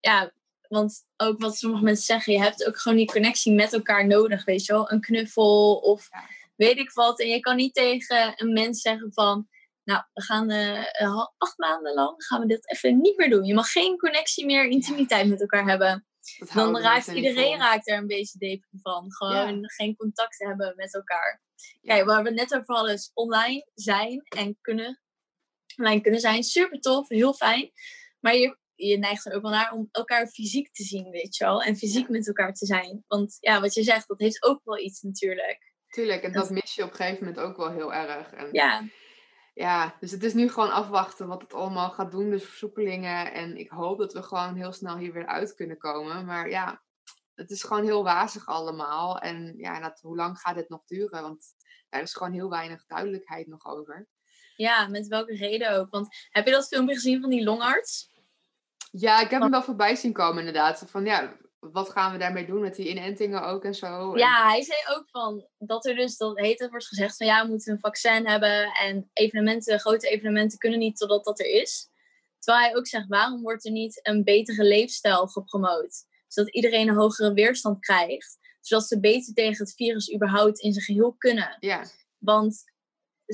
ja, 0.00 0.32
want 0.68 1.06
ook 1.16 1.40
wat 1.40 1.56
sommige 1.56 1.84
mensen 1.84 2.04
zeggen, 2.04 2.32
je 2.32 2.40
hebt 2.42 2.66
ook 2.66 2.76
gewoon 2.78 2.98
die 2.98 3.06
connectie 3.12 3.52
met 3.54 3.72
elkaar 3.72 4.06
nodig, 4.06 4.44
weet 4.44 4.64
je 4.64 4.72
wel. 4.72 4.90
Een 4.90 5.00
knuffel 5.00 5.76
of 5.76 6.08
Ja. 6.10 6.24
Weet 6.66 6.78
ik 6.78 6.92
wat. 6.92 7.20
En 7.20 7.28
je 7.28 7.40
kan 7.40 7.56
niet 7.56 7.74
tegen 7.74 8.32
een 8.36 8.52
mens 8.52 8.80
zeggen 8.80 9.12
van, 9.12 9.48
nou, 9.84 10.02
we 10.12 10.22
gaan 10.22 10.50
eh, 10.50 11.02
eh, 11.02 11.26
acht 11.38 11.58
maanden 11.58 11.94
lang 11.94 12.24
gaan 12.24 12.40
we 12.40 12.46
dit 12.46 12.72
even 12.72 13.00
niet 13.00 13.16
meer 13.16 13.30
doen. 13.30 13.44
Je 13.44 13.54
mag 13.54 13.72
geen 13.72 13.96
connectie 13.98 14.46
meer, 14.46 14.64
intimiteit 14.68 15.28
met 15.28 15.40
elkaar 15.40 15.68
hebben. 15.68 16.06
Dat 16.38 16.52
Dan 16.52 16.78
raakt 16.78 17.06
iedereen 17.06 17.58
raakt 17.58 17.88
er 17.88 17.98
een 17.98 18.06
beetje 18.06 18.38
depri 18.38 18.78
van. 18.82 19.12
Gewoon 19.12 19.70
geen 19.70 19.96
contact 19.96 20.38
hebben 20.38 20.72
met 20.76 20.94
elkaar. 20.94 21.42
Kijk, 21.80 22.04
waar 22.04 22.22
we 22.22 22.30
net 22.30 22.54
over 22.54 22.74
hadden 22.74 22.94
is 22.94 23.10
online 23.14 23.70
zijn 23.74 24.22
en 24.22 24.58
kunnen. 24.60 25.00
Online 25.76 26.00
kunnen 26.00 26.20
zijn, 26.20 26.42
super 26.42 26.80
tof, 26.80 27.08
heel 27.08 27.34
fijn. 27.34 27.70
Maar 28.20 28.36
je, 28.36 28.58
je 28.74 28.98
neigt 28.98 29.26
er 29.26 29.34
ook 29.34 29.42
wel 29.42 29.50
naar 29.50 29.72
om 29.72 29.88
elkaar 29.90 30.28
fysiek 30.28 30.72
te 30.72 30.82
zien, 30.82 31.10
weet 31.10 31.36
je 31.36 31.44
wel. 31.44 31.62
En 31.62 31.76
fysiek 31.76 32.08
met 32.08 32.26
elkaar 32.26 32.52
te 32.52 32.66
zijn. 32.66 33.04
Want 33.06 33.36
ja, 33.40 33.60
wat 33.60 33.74
je 33.74 33.82
zegt, 33.82 34.08
dat 34.08 34.20
heeft 34.20 34.42
ook 34.42 34.60
wel 34.64 34.78
iets 34.78 35.00
natuurlijk. 35.00 35.69
Tuurlijk, 35.90 36.22
en 36.22 36.32
dat 36.32 36.50
mis 36.50 36.74
je 36.74 36.82
op 36.82 36.90
een 36.90 36.96
gegeven 36.96 37.24
moment 37.24 37.44
ook 37.44 37.56
wel 37.56 37.70
heel 37.70 37.94
erg. 37.94 38.32
En, 38.32 38.48
Ja, 38.52 38.82
ja, 39.54 39.96
dus 40.00 40.10
het 40.10 40.22
is 40.22 40.34
nu 40.34 40.48
gewoon 40.48 40.70
afwachten 40.70 41.26
wat 41.26 41.42
het 41.42 41.54
allemaal 41.54 41.90
gaat 41.90 42.10
doen, 42.10 42.30
dus 42.30 42.44
versoepelingen. 42.44 43.32
En 43.32 43.56
ik 43.56 43.70
hoop 43.70 43.98
dat 43.98 44.12
we 44.12 44.22
gewoon 44.22 44.54
heel 44.54 44.72
snel 44.72 44.96
hier 44.96 45.12
weer 45.12 45.26
uit 45.26 45.54
kunnen 45.54 45.78
komen. 45.78 46.24
Maar 46.24 46.48
ja, 46.50 46.82
het 47.34 47.50
is 47.50 47.62
gewoon 47.62 47.84
heel 47.84 48.02
wazig 48.02 48.46
allemaal. 48.46 49.18
En 49.18 49.54
ja, 49.56 49.80
dat, 49.80 50.00
hoe 50.00 50.16
lang 50.16 50.38
gaat 50.38 50.54
dit 50.54 50.68
nog 50.68 50.84
duren? 50.84 51.22
Want 51.22 51.44
er 51.88 52.02
is 52.02 52.14
gewoon 52.14 52.32
heel 52.32 52.50
weinig 52.50 52.86
duidelijkheid 52.86 53.46
nog 53.46 53.66
over. 53.66 54.08
ja, 54.56 54.88
met 54.88 55.06
welke 55.06 55.36
reden 55.36 55.70
ook. 55.70 55.90
Want 55.90 56.08
heb 56.30 56.46
je 56.46 56.52
dat 56.52 56.68
filmpje 56.68 56.94
gezien 56.94 57.20
van 57.20 57.30
die 57.30 57.44
longarts? 57.44 58.10
Ja, 58.90 59.20
ik 59.20 59.30
heb 59.30 59.40
hem 59.40 59.50
wel 59.50 59.62
voorbij 59.62 59.94
zien 59.94 60.12
komen 60.12 60.38
inderdaad. 60.38 60.84
Van 60.86 61.04
ja, 61.04 61.36
wat 61.60 61.90
gaan 61.90 62.12
we 62.12 62.18
daarmee 62.18 62.46
doen 62.46 62.60
met 62.60 62.74
die 62.74 62.88
inentingen 62.88 63.42
ook 63.42 63.64
en 63.64 63.74
zo. 63.74 64.18
Ja, 64.18 64.48
hij 64.48 64.62
zei 64.62 64.78
ook 64.96 65.08
van 65.10 65.46
dat 65.58 65.86
er 65.86 65.94
dus, 65.94 66.16
dat 66.16 66.38
heet 66.38 66.58
het, 66.58 66.70
wordt 66.70 66.86
gezegd 66.86 67.16
van 67.16 67.26
ja, 67.26 67.42
we 67.42 67.48
moeten 67.48 67.72
een 67.72 67.78
vaccin 67.78 68.26
hebben 68.28 68.72
en 68.72 69.10
evenementen, 69.12 69.80
grote 69.80 70.08
evenementen 70.08 70.58
kunnen 70.58 70.78
niet 70.78 70.96
totdat 70.96 71.24
dat 71.24 71.40
er 71.40 71.46
is. 71.46 71.88
Terwijl 72.38 72.64
hij 72.66 72.76
ook 72.76 72.86
zegt, 72.86 73.08
waarom 73.08 73.42
wordt 73.42 73.64
er 73.64 73.72
niet 73.72 74.00
een 74.02 74.24
betere 74.24 74.64
leefstijl 74.64 75.26
gepromoot? 75.26 76.04
Zodat 76.28 76.54
iedereen 76.54 76.88
een 76.88 76.94
hogere 76.94 77.32
weerstand 77.32 77.80
krijgt. 77.80 78.38
Zodat 78.60 78.86
ze 78.86 79.00
beter 79.00 79.34
tegen 79.34 79.64
het 79.64 79.74
virus 79.74 80.14
überhaupt 80.14 80.60
in 80.60 80.72
zijn 80.72 80.84
geheel 80.84 81.14
kunnen. 81.18 81.56
ja, 81.58 81.84
Want 82.18 82.62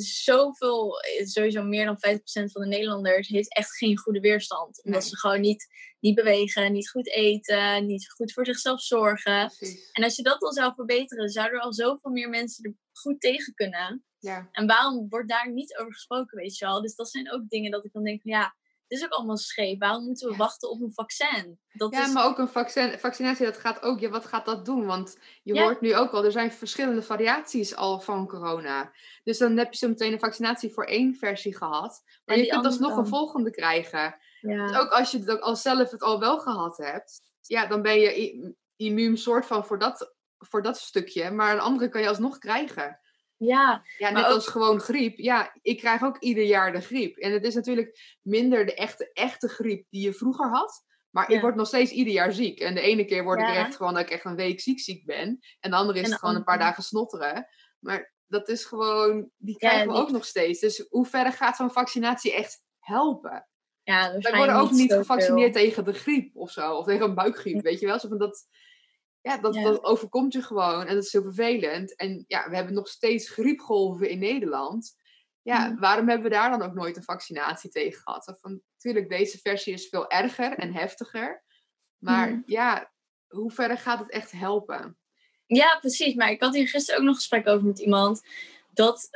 zoveel, 0.02 0.94
sowieso 1.24 1.62
meer 1.62 1.84
dan 1.84 1.96
50% 1.96 2.18
van 2.52 2.62
de 2.62 2.68
Nederlanders 2.68 3.28
heeft 3.28 3.54
echt 3.54 3.76
geen 3.76 3.98
goede 3.98 4.20
weerstand. 4.20 4.84
Omdat 4.84 5.00
Nee. 5.00 5.10
ze 5.10 5.18
gewoon 5.18 5.40
niet, 5.40 5.66
niet 6.00 6.14
bewegen, 6.14 6.72
niet 6.72 6.90
goed 6.90 7.08
eten, 7.10 7.86
niet 7.86 8.10
goed 8.12 8.32
voor 8.32 8.46
zichzelf 8.46 8.80
zorgen. 8.82 9.46
precies. 9.56 9.90
En 9.92 10.02
als 10.04 10.16
je 10.16 10.22
dat 10.22 10.42
al 10.42 10.52
zou 10.52 10.74
verbeteren, 10.74 11.28
zouden 11.28 11.58
er 11.58 11.64
al 11.64 11.72
zoveel 11.72 12.10
meer 12.10 12.28
mensen 12.28 12.64
er 12.64 12.74
goed 12.92 13.20
tegen 13.20 13.54
kunnen. 13.54 14.04
Ja. 14.18 14.48
En 14.52 14.66
waarom 14.66 15.08
wordt 15.08 15.28
daar 15.28 15.52
niet 15.52 15.76
over 15.78 15.92
gesproken, 15.92 16.38
weet 16.38 16.56
je 16.56 16.64
wel? 16.64 16.80
Dus 16.82 16.94
dat 16.94 17.10
zijn 17.10 17.32
ook 17.32 17.48
dingen 17.48 17.70
dat 17.70 17.84
ik 17.84 17.92
dan 17.92 18.04
denk 18.04 18.22
van 18.22 18.30
ja, 18.32 18.56
is 18.88 19.04
ook 19.04 19.10
allemaal 19.10 19.36
scheef. 19.36 19.78
Waarom 19.78 20.04
moeten 20.04 20.28
we 20.30 20.36
wachten 20.36 20.70
op 20.70 20.80
een 20.80 20.92
vaccin? 20.92 21.58
Dat 21.72 21.92
Ja, 21.94 22.04
is, 22.06 22.12
maar 22.12 22.24
ook 22.26 22.38
een 22.38 22.48
vaccin, 22.48 22.98
vaccinatie, 22.98 23.44
dat 23.44 23.56
gaat 23.56 23.82
ook, 23.82 23.98
ja, 24.00 24.08
wat 24.08 24.24
gaat 24.26 24.44
dat 24.44 24.64
doen? 24.64 24.86
Want 24.86 25.18
je 25.42 25.54
Ja. 25.54 25.62
hoort 25.62 25.80
nu 25.80 25.96
ook 25.96 26.10
al, 26.12 26.24
er 26.24 26.32
zijn 26.32 26.52
verschillende 26.52 27.02
variaties 27.02 27.76
al 27.76 28.00
van 28.00 28.26
corona. 28.26 28.92
Dus 29.24 29.38
dan 29.38 29.56
heb 29.56 29.72
je 29.72 29.78
zo 29.78 29.88
meteen 29.88 30.12
een 30.12 30.18
vaccinatie 30.18 30.72
voor 30.72 30.84
één 30.84 31.14
versie 31.14 31.56
gehad. 31.56 32.02
Maar 32.24 32.36
En 32.36 32.42
je 32.42 32.48
kunt 32.50 32.64
alsnog 32.66 32.82
andere 32.90 33.04
een 33.06 33.10
dan? 33.10 33.18
volgende 33.20 33.50
krijgen. 33.50 34.16
ja. 34.40 34.66
Dus 34.66 34.76
ook 34.76 34.90
als 34.90 35.10
je 35.10 35.18
het 35.18 35.40
al 35.40 35.56
zelf 35.56 35.90
het 35.90 36.02
al 36.02 36.20
wel 36.20 36.38
gehad 36.38 36.76
hebt, 36.76 37.20
ja, 37.40 37.66
dan 37.66 37.82
ben 37.82 37.98
je 38.00 38.54
immuun 38.76 39.18
soort 39.18 39.46
van 39.46 39.64
voor 39.66 39.78
dat, 39.78 40.14
voor 40.38 40.62
dat 40.62 40.78
stukje. 40.78 41.30
Maar 41.30 41.52
een 41.54 41.60
andere 41.60 41.88
kan 41.88 42.00
je 42.00 42.08
alsnog 42.08 42.38
krijgen. 42.38 43.00
Ja, 43.36 43.82
Ja, 43.98 44.10
net 44.10 44.24
ook- 44.24 44.30
als 44.32 44.46
gewoon 44.46 44.80
griep. 44.80 45.18
Ja, 45.18 45.58
ik 45.62 45.78
krijg 45.78 46.02
ook 46.02 46.18
ieder 46.18 46.44
jaar 46.44 46.72
de 46.72 46.80
griep. 46.80 47.16
En 47.16 47.32
het 47.32 47.44
is 47.44 47.54
natuurlijk 47.54 48.16
minder 48.22 48.66
de 48.66 48.74
echte, 48.74 49.10
echte 49.12 49.48
griep 49.48 49.86
die 49.90 50.02
je 50.04 50.12
vroeger 50.14 50.48
had. 50.50 50.84
Maar 51.10 51.30
Ja. 51.30 51.36
ik 51.36 51.42
word 51.42 51.54
nog 51.54 51.66
steeds 51.66 51.90
ieder 51.90 52.12
jaar 52.12 52.32
ziek. 52.32 52.60
En 52.60 52.74
de 52.74 52.80
ene 52.80 53.04
keer 53.04 53.24
word 53.24 53.40
ik 53.40 53.46
echt 53.54 53.76
gewoon 53.76 53.94
dat 53.94 54.02
ik 54.02 54.10
echt 54.10 54.24
een 54.24 54.36
week 54.36 54.60
ziek 54.60 54.80
ziek 54.80 55.04
ben. 55.06 55.38
En 55.60 55.70
de 55.70 55.76
andere 55.76 55.98
is 55.98 56.04
En 56.04 56.10
het 56.10 56.20
gewoon 56.20 56.34
een 56.34 56.44
paar 56.44 56.58
dagen 56.58 56.82
snotteren. 56.82 57.46
Maar 57.78 58.12
dat 58.26 58.48
is 58.48 58.64
gewoon, 58.64 59.30
die 59.36 59.56
Ja, 59.58 59.68
krijgen 59.68 59.86
we 59.88 59.92
die- 59.92 60.02
ook 60.02 60.10
nog 60.10 60.24
steeds. 60.24 60.60
Dus 60.60 60.86
hoe 60.88 61.06
verder 61.06 61.32
gaat 61.32 61.56
zo'n 61.56 61.70
vaccinatie 61.70 62.34
echt 62.34 62.62
helpen? 62.78 63.48
ja, 63.82 64.18
Wij 64.18 64.36
worden 64.36 64.54
ook 64.56 64.70
niet 64.70 64.92
gevaccineerd 64.92 65.52
tegen 65.52 65.84
de 65.84 65.92
griep 65.92 66.36
of 66.36 66.50
zo. 66.50 66.74
Of 66.74 66.86
tegen 66.86 67.04
een 67.08 67.14
buikgriep, 67.14 67.62
weet 67.62 67.80
je 67.80 67.86
wel. 67.86 67.98
Zo 67.98 68.08
van 68.08 68.18
dat, 68.18 68.46
ja, 69.26 69.38
dat, 69.38 69.54
Ja. 69.54 69.62
dat 69.62 69.84
overkomt 69.84 70.32
je 70.32 70.42
gewoon. 70.42 70.86
En 70.86 70.94
dat 70.94 71.04
is 71.04 71.12
heel 71.12 71.22
vervelend. 71.22 71.96
En 71.96 72.24
ja, 72.26 72.48
we 72.50 72.56
hebben 72.56 72.74
nog 72.74 72.88
steeds 72.88 73.30
griepgolven 73.30 74.08
in 74.08 74.18
Nederland. 74.18 74.96
Ja, 75.42 75.68
Mhm. 75.68 75.80
waarom 75.80 76.08
hebben 76.08 76.30
we 76.30 76.34
daar 76.36 76.50
dan 76.50 76.62
ook 76.62 76.74
nooit 76.74 76.96
een 76.96 77.02
vaccinatie 77.02 77.70
tegen 77.70 78.00
gehad? 78.02 78.36
Van, 78.40 78.60
natuurlijk, 78.72 79.08
deze 79.08 79.38
versie 79.38 79.72
is 79.72 79.88
veel 79.88 80.10
erger 80.10 80.52
en 80.58 80.72
heftiger. 80.72 81.44
Maar 81.98 82.28
Mhm. 82.30 82.40
ja, 82.46 82.92
hoe 83.26 83.50
verder 83.50 83.78
gaat 83.78 83.98
het 83.98 84.10
echt 84.10 84.30
helpen? 84.32 84.98
Ja, 85.46 85.78
precies. 85.78 86.14
Maar 86.14 86.30
ik 86.30 86.42
had 86.42 86.54
hier 86.54 86.68
gisteren 86.68 87.00
ook 87.00 87.06
nog 87.06 87.14
een 87.14 87.20
gesprek 87.20 87.46
over 87.48 87.66
met 87.66 87.78
iemand. 87.78 88.22
Dat 88.72 89.08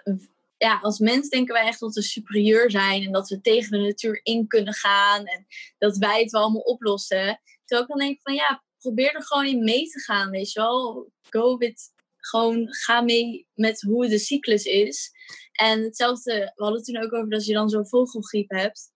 ja, 0.56 0.78
als 0.82 0.98
mens 0.98 1.28
denken 1.28 1.54
wij 1.54 1.66
echt 1.66 1.80
dat 1.80 1.94
we 1.94 2.02
superieur 2.02 2.70
zijn. 2.70 3.02
En 3.02 3.12
dat 3.12 3.28
we 3.28 3.40
tegen 3.40 3.70
de 3.70 3.86
natuur 3.86 4.20
in 4.22 4.46
kunnen 4.46 4.74
gaan. 4.74 5.24
En 5.24 5.46
dat 5.78 5.96
wij 5.96 6.20
het 6.20 6.30
wel 6.30 6.40
allemaal 6.42 6.60
oplossen. 6.60 7.40
Terwijl 7.64 7.82
ik 7.88 7.96
dan 7.96 8.06
denk 8.06 8.20
van 8.22 8.34
ja, 8.34 8.62
probeer 8.80 9.14
er 9.14 9.24
gewoon 9.24 9.46
in 9.46 9.64
mee 9.64 9.86
te 9.86 10.00
gaan. 10.00 10.30
Weet 10.30 10.52
je 10.52 10.60
wel. 10.60 11.12
Go 11.30 11.56
with, 11.56 11.92
gewoon 12.16 12.74
ga 12.74 13.00
mee 13.00 13.46
met 13.54 13.80
hoe 13.80 14.08
de 14.08 14.18
cyclus 14.18 14.64
is. 14.64 15.10
En 15.52 15.82
hetzelfde, 15.82 16.32
we 16.32 16.62
hadden 16.62 16.76
het 16.76 16.84
toen 16.84 17.02
ook 17.02 17.12
over 17.12 17.30
dat 17.30 17.46
je 17.46 17.52
dan 17.52 17.68
zo'n 17.68 17.88
vogelgriep 17.88 18.50
hebt. 18.50 18.92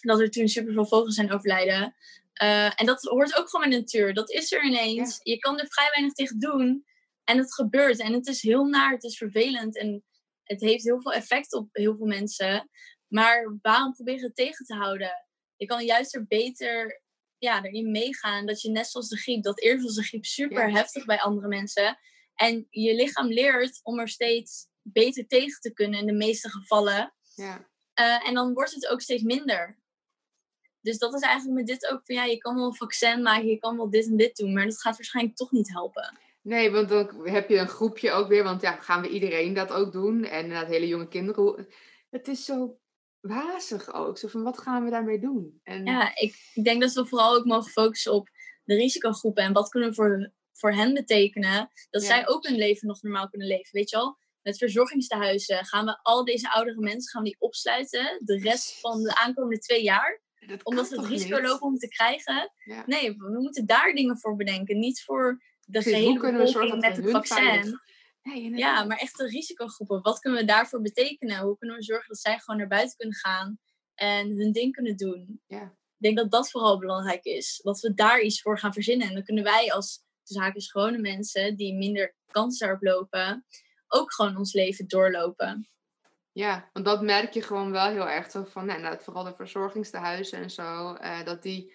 Dat 0.00 0.20
er 0.20 0.30
toen 0.30 0.48
superveel 0.48 0.86
vogels 0.86 1.14
zijn 1.14 1.32
overlijden. 1.32 1.94
Eh, 2.32 2.80
en 2.80 2.86
dat 2.86 3.02
hoort 3.02 3.36
ook 3.36 3.48
gewoon 3.48 3.64
in 3.64 3.70
de 3.70 3.76
natuur. 3.76 4.14
Dat 4.14 4.30
is 4.30 4.52
er 4.52 4.64
ineens. 4.64 5.20
Je 5.22 5.38
kan 5.38 5.58
er 5.58 5.66
vrij 5.68 5.90
weinig 5.94 6.12
tegen 6.12 6.38
doen. 6.38 6.84
En 7.24 7.38
het 7.38 7.54
gebeurt. 7.54 7.98
En 7.98 8.12
het 8.12 8.26
is 8.26 8.42
heel 8.42 8.64
naar, 8.64 8.92
het 8.92 9.04
is 9.04 9.16
vervelend. 9.16 9.78
En 9.78 10.04
het 10.42 10.60
heeft 10.60 10.84
heel 10.84 11.00
veel 11.00 11.12
effect 11.12 11.54
op 11.54 11.68
heel 11.72 11.96
veel 11.96 12.06
mensen. 12.06 12.70
Maar 13.08 13.58
waarom 13.62 13.92
proberen 13.92 14.22
het 14.22 14.34
tegen 14.36 14.64
te 14.64 14.74
houden? 14.74 15.26
Je 15.56 15.66
kan 15.66 15.84
juist 15.84 16.14
er 16.14 16.26
beter 16.26 17.02
ja, 17.40 17.64
erin 17.64 17.90
meegaan. 17.90 18.46
Dat 18.46 18.60
je 18.62 18.70
net 18.70 18.86
zoals 18.86 19.08
de 19.08 19.16
griep, 19.16 19.42
dat 19.42 19.60
eerst 19.60 19.84
was 19.84 19.94
de 19.94 20.02
griep 20.02 20.24
super 20.24 20.68
Ja. 20.68 20.74
heftig 20.74 21.04
bij 21.04 21.20
andere 21.20 21.48
mensen. 21.48 21.98
En 22.34 22.66
je 22.70 22.94
lichaam 22.94 23.26
leert 23.26 23.80
om 23.82 23.98
er 23.98 24.08
steeds 24.08 24.66
beter 24.82 25.26
tegen 25.26 25.60
te 25.60 25.72
kunnen 25.72 26.00
in 26.00 26.06
de 26.06 26.12
meeste 26.12 26.50
gevallen. 26.50 27.14
Ja, 27.34 27.68
Eh, 27.94 28.28
en 28.28 28.34
dan 28.34 28.52
wordt 28.52 28.74
het 28.74 28.86
ook 28.86 29.00
steeds 29.00 29.22
minder. 29.22 29.78
Dus 30.80 30.98
dat 30.98 31.14
is 31.14 31.20
eigenlijk 31.20 31.58
met 31.58 31.66
dit 31.66 31.90
ook 31.92 32.00
van 32.04 32.14
ja, 32.14 32.24
je 32.24 32.36
kan 32.38 32.54
wel 32.54 32.64
een 32.64 32.74
vaccin 32.74 33.22
maken, 33.22 33.46
je 33.48 33.58
kan 33.58 33.76
wel 33.76 33.90
dit 33.90 34.06
en 34.06 34.16
dit 34.16 34.36
doen, 34.36 34.52
maar 34.52 34.64
dat 34.64 34.80
gaat 34.80 34.96
waarschijnlijk 34.96 35.36
toch 35.36 35.50
niet 35.52 35.68
helpen. 35.72 36.18
Nee, 36.42 36.70
want 36.70 36.88
dan 36.88 37.28
heb 37.28 37.48
je 37.48 37.56
een 37.56 37.68
groepje 37.68 38.10
ook 38.10 38.28
weer. 38.28 38.44
Want 38.44 38.60
ja, 38.62 38.72
gaan 38.72 39.02
we 39.02 39.08
iedereen 39.08 39.54
dat 39.54 39.70
ook 39.70 39.92
doen? 39.92 40.24
En 40.24 40.42
inderdaad, 40.42 40.68
hele 40.68 40.86
jonge 40.88 41.08
kinderen. 41.08 41.68
Het 42.10 42.28
is 42.28 42.44
zo 42.44 42.78
wazig 43.20 43.92
ook. 43.92 44.18
Zo 44.18 44.28
van, 44.28 44.42
wat 44.42 44.58
gaan 44.58 44.84
we 44.84 44.90
daarmee 44.90 45.20
doen? 45.20 45.60
En, 45.62 45.84
Ja, 45.84 46.08
ik, 46.14 46.50
ik 46.54 46.64
denk 46.64 46.80
dat 46.80 46.92
we 46.92 47.06
vooral 47.06 47.34
ook 47.34 47.44
mogen 47.44 47.70
focussen 47.70 48.12
op 48.12 48.28
de 48.64 48.74
risicogroepen 48.74 49.42
en 49.44 49.52
wat 49.52 49.68
kunnen 49.68 49.88
we 49.88 49.94
voor, 49.94 50.32
voor 50.52 50.72
hen 50.72 50.94
betekenen, 50.94 51.70
dat 51.90 52.02
Ja. 52.02 52.08
zij 52.08 52.28
ook 52.28 52.46
hun 52.46 52.56
leven 52.56 52.86
nog 52.88 53.02
normaal 53.02 53.28
kunnen 53.28 53.48
leven. 53.48 53.68
Weet 53.72 53.90
je 53.90 53.96
wel? 53.96 54.18
Met 54.42 54.58
verzorgingstehuizen 54.58 55.64
gaan 55.64 55.84
we 55.84 55.98
al 56.02 56.24
deze 56.24 56.52
oudere 56.52 56.80
mensen 56.80 57.10
gaan 57.10 57.22
we 57.22 57.28
die 57.28 57.40
opsluiten 57.40 58.20
de 58.24 58.38
rest 58.38 58.80
van 58.80 59.02
de 59.02 59.16
aankomende 59.16 59.58
twee 59.58 59.82
jaar, 59.82 60.22
dat 60.46 60.64
omdat 60.64 60.86
ze 60.88 61.00
het 61.00 61.06
risico 61.10 61.36
niet? 61.36 61.46
lopen 61.46 61.66
om 61.66 61.76
te 61.76 61.88
krijgen. 61.88 62.52
Ja. 62.64 62.82
Nee, 62.86 63.16
we 63.16 63.38
moeten 63.40 63.66
daar 63.66 63.92
dingen 63.92 64.18
voor 64.18 64.36
bedenken, 64.36 64.78
niet 64.78 65.02
voor 65.02 65.42
de 65.64 65.70
Precies, 65.70 65.92
gehele 65.92 66.20
we 66.20 66.46
zorgen 66.46 66.46
bevolking 66.46 66.80
met 66.80 66.96
we 66.96 67.02
het 67.02 67.10
vaccin. 67.28 67.80
Nee, 68.22 68.56
Ja, 68.56 68.84
maar 68.84 68.98
echt 68.98 69.16
de 69.16 69.26
risicogroepen. 69.26 70.02
Wat 70.02 70.18
kunnen 70.18 70.40
we 70.40 70.46
daarvoor 70.46 70.80
betekenen? 70.80 71.38
Hoe 71.40 71.58
kunnen 71.58 71.76
we 71.76 71.82
zorgen 71.82 72.08
dat 72.08 72.18
zij 72.18 72.38
gewoon 72.38 72.58
naar 72.60 72.68
buiten 72.68 72.96
kunnen 72.96 73.16
gaan 73.16 73.58
en 73.94 74.30
hun 74.36 74.52
ding 74.52 74.72
kunnen 74.72 74.96
doen? 74.96 75.42
Ja. 75.46 75.62
Ik 75.62 76.06
denk 76.06 76.16
dat 76.16 76.30
dat 76.30 76.50
vooral 76.50 76.78
belangrijk 76.78 77.24
is. 77.24 77.60
Dat 77.62 77.80
we 77.80 77.94
daar 77.94 78.20
iets 78.20 78.42
voor 78.42 78.58
gaan 78.58 78.72
verzinnen. 78.72 79.08
En 79.08 79.14
dan 79.14 79.24
kunnen 79.24 79.44
wij 79.44 79.72
als 79.72 80.02
zaken 80.22 80.62
gewone 80.62 80.98
mensen 80.98 81.56
die 81.56 81.74
minder 81.74 82.14
kans 82.26 82.58
daarop 82.58 82.82
lopen, 82.82 83.46
ook 83.88 84.12
gewoon 84.12 84.36
ons 84.36 84.52
leven 84.52 84.88
doorlopen. 84.88 85.68
Ja, 86.32 86.70
want 86.72 86.84
dat 86.84 87.02
merk 87.02 87.32
je 87.32 87.42
gewoon 87.42 87.70
wel 87.70 87.88
heel 87.88 88.08
erg. 88.08 88.30
Zo 88.30 88.44
van, 88.44 88.66
nou, 88.66 88.96
vooral 89.00 89.24
de 89.24 89.34
verzorgingstehuizen 89.34 90.38
en 90.38 90.50
zo. 90.50 90.94
eh, 90.94 91.24
dat 91.24 91.42
die, 91.42 91.74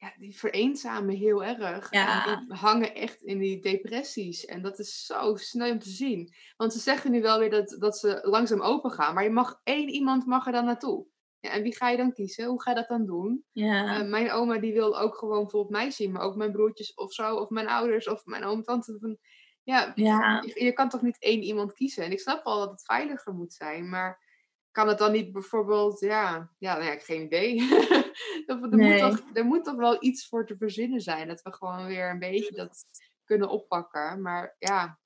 ja, 0.00 0.12
die 0.18 0.38
vereenzamen 0.38 1.14
heel 1.14 1.44
erg. 1.44 1.92
Ja. 1.92 2.26
En 2.26 2.46
die 2.46 2.56
hangen 2.56 2.94
echt 2.94 3.22
in 3.22 3.38
die 3.38 3.60
depressies. 3.60 4.44
En 4.44 4.62
dat 4.62 4.78
is 4.78 5.06
zo 5.06 5.36
sneu 5.36 5.70
om 5.70 5.78
te 5.78 5.88
zien. 5.90 6.34
Want 6.56 6.72
ze 6.72 6.78
zeggen 6.78 7.10
nu 7.10 7.22
wel 7.22 7.38
weer 7.38 7.50
dat, 7.50 7.76
dat 7.78 7.98
ze 7.98 8.18
langzaam 8.22 8.60
open 8.60 8.90
gaan. 8.90 9.14
Maar 9.14 9.24
je 9.24 9.30
mag 9.30 9.60
één 9.62 9.88
iemand 9.88 10.26
mag 10.26 10.46
er 10.46 10.52
dan 10.52 10.64
naartoe. 10.64 11.06
Ja, 11.40 11.50
en 11.50 11.62
wie 11.62 11.76
ga 11.76 11.88
je 11.88 11.96
dan 11.96 12.12
kiezen? 12.12 12.46
Hoe 12.46 12.62
ga 12.62 12.70
je 12.70 12.76
dat 12.76 12.88
dan 12.88 13.06
doen? 13.06 13.44
Ja, 13.52 14.00
Eh, 14.00 14.08
mijn 14.08 14.30
oma 14.30 14.58
die 14.58 14.72
wil 14.72 14.98
ook 14.98 15.16
gewoon 15.16 15.40
bijvoorbeeld 15.42 15.72
mij 15.72 15.90
zien. 15.90 16.12
Maar 16.12 16.22
ook 16.22 16.36
mijn 16.36 16.52
broertjes 16.52 16.94
of 16.94 17.12
zo. 17.12 17.36
Of 17.36 17.48
mijn 17.48 17.68
ouders 17.68 18.08
of 18.08 18.24
mijn 18.24 18.44
oom 18.44 18.62
tante. 18.62 18.98
Van, 19.00 19.18
ja, 19.62 19.92
ja. 19.94 20.42
je, 20.46 20.64
je 20.64 20.72
kan 20.72 20.88
toch 20.88 21.02
niet 21.02 21.16
één 21.18 21.42
iemand 21.42 21.72
kiezen? 21.72 22.04
En 22.04 22.12
ik 22.12 22.20
snap 22.20 22.44
wel 22.44 22.58
dat 22.58 22.70
het 22.70 22.84
veiliger 22.84 23.32
moet 23.34 23.52
zijn, 23.52 23.88
maar 23.88 24.28
kan 24.70 24.88
het 24.88 24.98
dan 24.98 25.12
niet 25.12 25.32
bijvoorbeeld, 25.32 26.00
ja, 26.00 26.50
ja, 26.58 26.78
nou 26.78 26.84
ja 26.84 26.98
geen 26.98 27.22
idee. 27.22 27.58
Er, 28.46 28.68
Nee. 28.68 29.02
moet 29.02 29.10
toch, 29.10 29.26
er 29.32 29.44
moet 29.44 29.64
toch 29.64 29.76
wel 29.76 29.96
iets 30.00 30.28
voor 30.28 30.46
te 30.46 30.56
verzinnen 30.56 31.00
zijn, 31.00 31.28
dat 31.28 31.42
we 31.42 31.52
gewoon 31.52 31.86
weer 31.86 32.10
een 32.10 32.18
beetje 32.18 32.54
dat 32.54 32.84
kunnen 33.24 33.48
oppakken. 33.48 34.22
Maar 34.22 34.56
ja, 34.58 34.98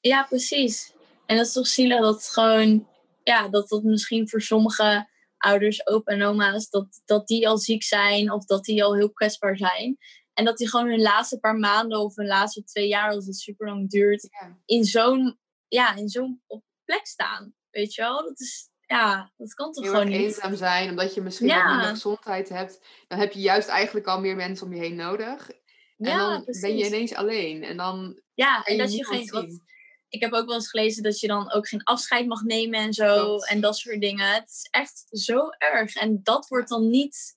ja, 0.00 0.22
precies. 0.22 0.94
En 1.26 1.36
dat 1.36 1.46
is 1.46 1.52
toch 1.52 1.66
zielig 1.66 2.00
dat 2.00 2.14
het 2.14 2.28
gewoon, 2.28 2.88
ja, 3.22 3.48
dat 3.48 3.68
dat 3.68 3.82
misschien 3.82 4.28
voor 4.28 4.40
sommige 4.40 5.08
ouders, 5.36 5.86
opa 5.86 6.12
en 6.12 6.22
oma's, 6.22 6.68
dat, 6.70 7.02
dat 7.04 7.26
die 7.26 7.48
al 7.48 7.58
ziek 7.58 7.82
zijn 7.82 8.32
of 8.32 8.44
dat 8.44 8.64
die 8.64 8.84
al 8.84 8.94
heel 8.94 9.12
kwetsbaar 9.12 9.56
zijn. 9.56 9.98
En 10.34 10.44
dat 10.44 10.56
die 10.56 10.68
gewoon 10.68 10.88
hun 10.88 11.02
laatste 11.02 11.38
paar 11.38 11.56
maanden 11.56 12.00
of 12.00 12.16
hun 12.16 12.26
laatste 12.26 12.64
twee 12.64 12.88
jaar, 12.88 13.10
als 13.10 13.26
het 13.26 13.36
super 13.36 13.66
lang 13.66 13.90
duurt, 13.90 14.28
ja, 14.30 14.58
in 14.64 14.84
zo'n 14.84 15.38
ja, 15.68 15.94
in 15.94 16.08
zo'n 16.08 16.42
plek 16.84 17.06
staan. 17.06 17.54
Weet 17.70 17.94
je 17.94 18.02
wel? 18.02 18.22
Dat 18.22 18.40
is, 18.40 18.70
ja, 18.92 19.32
dat 19.36 19.54
kan 19.54 19.72
toch 19.72 19.84
Heel 19.84 19.92
gewoon 19.92 20.08
niet. 20.08 20.20
eenzaam 20.20 20.56
zijn, 20.56 20.88
omdat 20.90 21.14
je 21.14 21.20
misschien 21.20 21.46
Ja. 21.46 21.68
minder 21.70 21.88
gezondheid 21.90 22.48
hebt. 22.48 22.80
Dan 23.08 23.18
heb 23.18 23.32
je 23.32 23.40
juist 23.40 23.68
eigenlijk 23.68 24.06
al 24.06 24.20
meer 24.20 24.36
mensen 24.36 24.66
om 24.66 24.72
je 24.74 24.80
heen 24.80 24.94
nodig. 24.94 25.50
En 25.50 26.10
Ja, 26.10 26.16
dan 26.18 26.28
ben 26.28 26.38
je 26.38 26.60
precies. 26.60 26.86
ineens 26.86 27.14
alleen. 27.14 27.62
En 27.62 27.76
dan 27.76 28.20
Ja, 28.34 28.62
en 28.64 28.76
je 28.76 28.82
dat 28.82 28.94
je 28.94 29.04
geen. 29.06 29.30
Wat, 29.30 29.60
ik 30.08 30.20
heb 30.20 30.32
ook 30.32 30.46
wel 30.46 30.54
eens 30.54 30.70
gelezen 30.70 31.02
dat 31.02 31.20
je 31.20 31.26
dan 31.26 31.52
ook 31.52 31.68
geen 31.68 31.82
afscheid 31.82 32.26
mag 32.26 32.42
nemen 32.42 32.80
en 32.80 32.92
zo. 32.92 33.38
En 33.38 33.60
dat 33.60 33.76
soort 33.76 34.00
dingen. 34.00 34.26
Het 34.34 34.48
is 34.48 34.68
echt 34.70 35.06
zo 35.10 35.48
erg. 35.58 35.94
En 35.94 36.20
dat 36.22 36.48
wordt 36.48 36.68
dan 36.68 36.90
niet. 36.90 37.36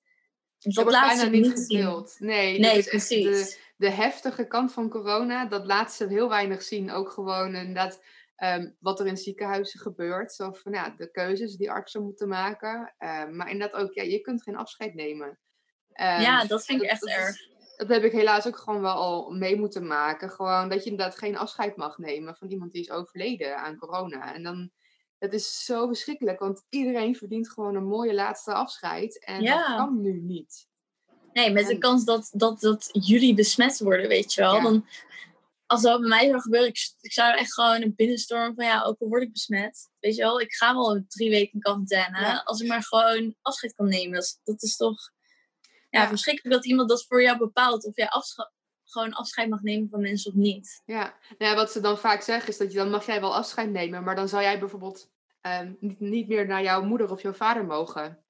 Dat 0.59 0.73
Dat 0.73 0.83
wordt 0.83 0.99
laat 0.99 1.19
ze 1.19 1.29
niet 1.29 1.51
gedeeld. 1.51 2.15
Nee, 2.19 2.59
Nee, 2.59 2.77
is 2.77 2.89
echt 2.89 3.09
de, 3.09 3.19
precies. 3.21 3.59
de 3.77 3.89
heftige 3.89 4.47
kant 4.47 4.71
van 4.73 4.89
corona. 4.89 5.45
Dat 5.45 5.65
laat 5.65 5.93
ze 5.93 6.07
heel 6.07 6.29
weinig 6.29 6.63
zien. 6.63 6.91
Ook 6.91 7.11
gewoon 7.11 7.55
inderdaad 7.55 7.99
ehm, 8.35 8.71
wat 8.79 8.99
er 8.99 9.07
in 9.07 9.17
ziekenhuizen 9.17 9.79
gebeurt. 9.79 10.33
Zo 10.33 10.51
van 10.51 10.71
ja, 10.71 10.89
de 10.97 11.11
keuzes 11.11 11.55
die 11.55 11.71
artsen 11.71 12.03
moeten 12.03 12.27
maken. 12.27 12.93
Ehm, 12.97 13.35
maar 13.35 13.49
inderdaad 13.51 13.81
ook, 13.81 13.93
ja, 13.93 14.03
je 14.03 14.19
kunt 14.21 14.43
geen 14.43 14.55
afscheid 14.55 14.93
nemen. 14.93 15.39
Ehm, 15.91 16.21
Ja, 16.21 16.45
dat 16.45 16.65
vind 16.65 16.81
ik 16.81 16.89
echt 16.89 17.05
is- 17.05 17.13
erg. 17.13 17.37
dat 17.77 17.87
heb 17.87 18.03
ik 18.03 18.11
helaas 18.11 18.47
ook 18.47 18.57
gewoon 18.57 18.81
wel 18.81 18.93
al 18.95 19.31
mee 19.31 19.55
moeten 19.59 19.87
maken. 19.87 20.29
Gewoon 20.29 20.69
dat 20.69 20.83
je 20.83 20.89
inderdaad 20.89 21.17
geen 21.17 21.37
afscheid 21.37 21.75
mag 21.75 21.97
nemen 21.97 22.35
van 22.35 22.47
iemand 22.49 22.71
die 22.71 22.81
is 22.81 22.91
overleden 22.91 23.57
aan 23.57 23.77
corona. 23.77 24.33
En 24.33 24.43
dan, 24.43 24.71
het 25.17 25.33
is 25.33 25.63
zo 25.65 25.87
verschrikkelijk, 25.87 26.39
want 26.39 26.65
iedereen 26.69 27.15
verdient 27.15 27.49
gewoon 27.51 27.75
een 27.75 27.87
mooie 27.87 28.13
laatste 28.13 28.53
afscheid. 28.53 29.25
En 29.25 29.41
Ja. 29.41 29.67
dat 29.67 29.77
kan 29.77 30.01
nu 30.01 30.21
niet. 30.21 30.67
Nee, 31.33 31.51
met 31.51 31.67
de 31.67 31.77
kans 31.77 32.05
dat, 32.05 32.29
dat, 32.33 32.59
dat 32.59 32.89
jullie 32.91 33.33
besmet 33.35 33.79
worden, 33.79 34.07
weet 34.07 34.33
je 34.33 34.41
wel. 34.41 34.55
Ja. 34.55 34.61
Dan, 34.61 34.85
als 35.65 35.81
dat 35.81 35.99
bij 35.99 36.09
mij 36.09 36.27
zou 36.27 36.41
gebeuren, 36.41 36.69
ik, 36.69 36.93
ik 37.01 37.11
zou 37.13 37.37
echt 37.37 37.53
gewoon 37.53 37.81
een 37.81 37.95
binnenstorm 37.95 38.55
van 38.55 38.65
ja, 38.65 38.83
ook 38.83 38.99
al 38.99 39.07
word 39.07 39.21
ik 39.23 39.31
besmet. 39.31 39.89
Weet 39.99 40.15
je 40.15 40.21
wel, 40.21 40.41
ik 40.41 40.53
ga 40.53 40.73
wel 40.73 41.03
drie 41.07 41.29
weken 41.29 41.53
in 41.53 41.59
quarantaine. 41.59 42.19
Ja. 42.19 42.41
Als 42.45 42.61
ik 42.61 42.67
maar 42.67 42.83
gewoon 42.83 43.35
afscheid 43.41 43.75
kan 43.75 43.87
nemen. 43.87 44.13
Dat 44.13 44.23
is, 44.23 44.39
dat 44.43 44.63
is 44.63 44.75
toch 44.75 45.11
ja, 45.89 46.01
Ja. 46.01 46.07
verschrikkelijk 46.07 46.55
dat 46.55 46.65
iemand 46.65 46.89
dat 46.89 47.05
voor 47.05 47.21
jou 47.21 47.37
bepaalt. 47.37 47.85
Of 47.85 47.95
jij 47.95 48.09
gewoon 48.85 49.13
afscheid 49.13 49.49
mag 49.49 49.61
nemen 49.61 49.89
van 49.89 50.01
mensen 50.01 50.31
of 50.31 50.37
niet. 50.37 50.81
Ja, 50.85 51.15
nou 51.37 51.51
ja, 51.51 51.55
wat 51.55 51.71
ze 51.71 51.79
dan 51.79 51.97
vaak 51.97 52.21
zeggen 52.21 52.49
is 52.49 52.57
dat 52.57 52.71
je 52.71 52.77
dan 52.77 52.89
mag 52.89 53.05
jij 53.05 53.21
wel 53.21 53.35
afscheid 53.35 53.69
nemen, 53.69 54.03
maar 54.03 54.15
dan 54.15 54.29
zou 54.29 54.41
jij 54.43 54.59
bijvoorbeeld 54.59 55.09
ehm, 55.41 55.73
niet, 55.79 55.99
niet 55.99 56.27
meer 56.27 56.47
naar 56.47 56.63
jouw 56.63 56.83
moeder 56.83 57.11
of 57.11 57.21
jouw 57.21 57.33
vader 57.33 57.65
mogen. 57.65 58.24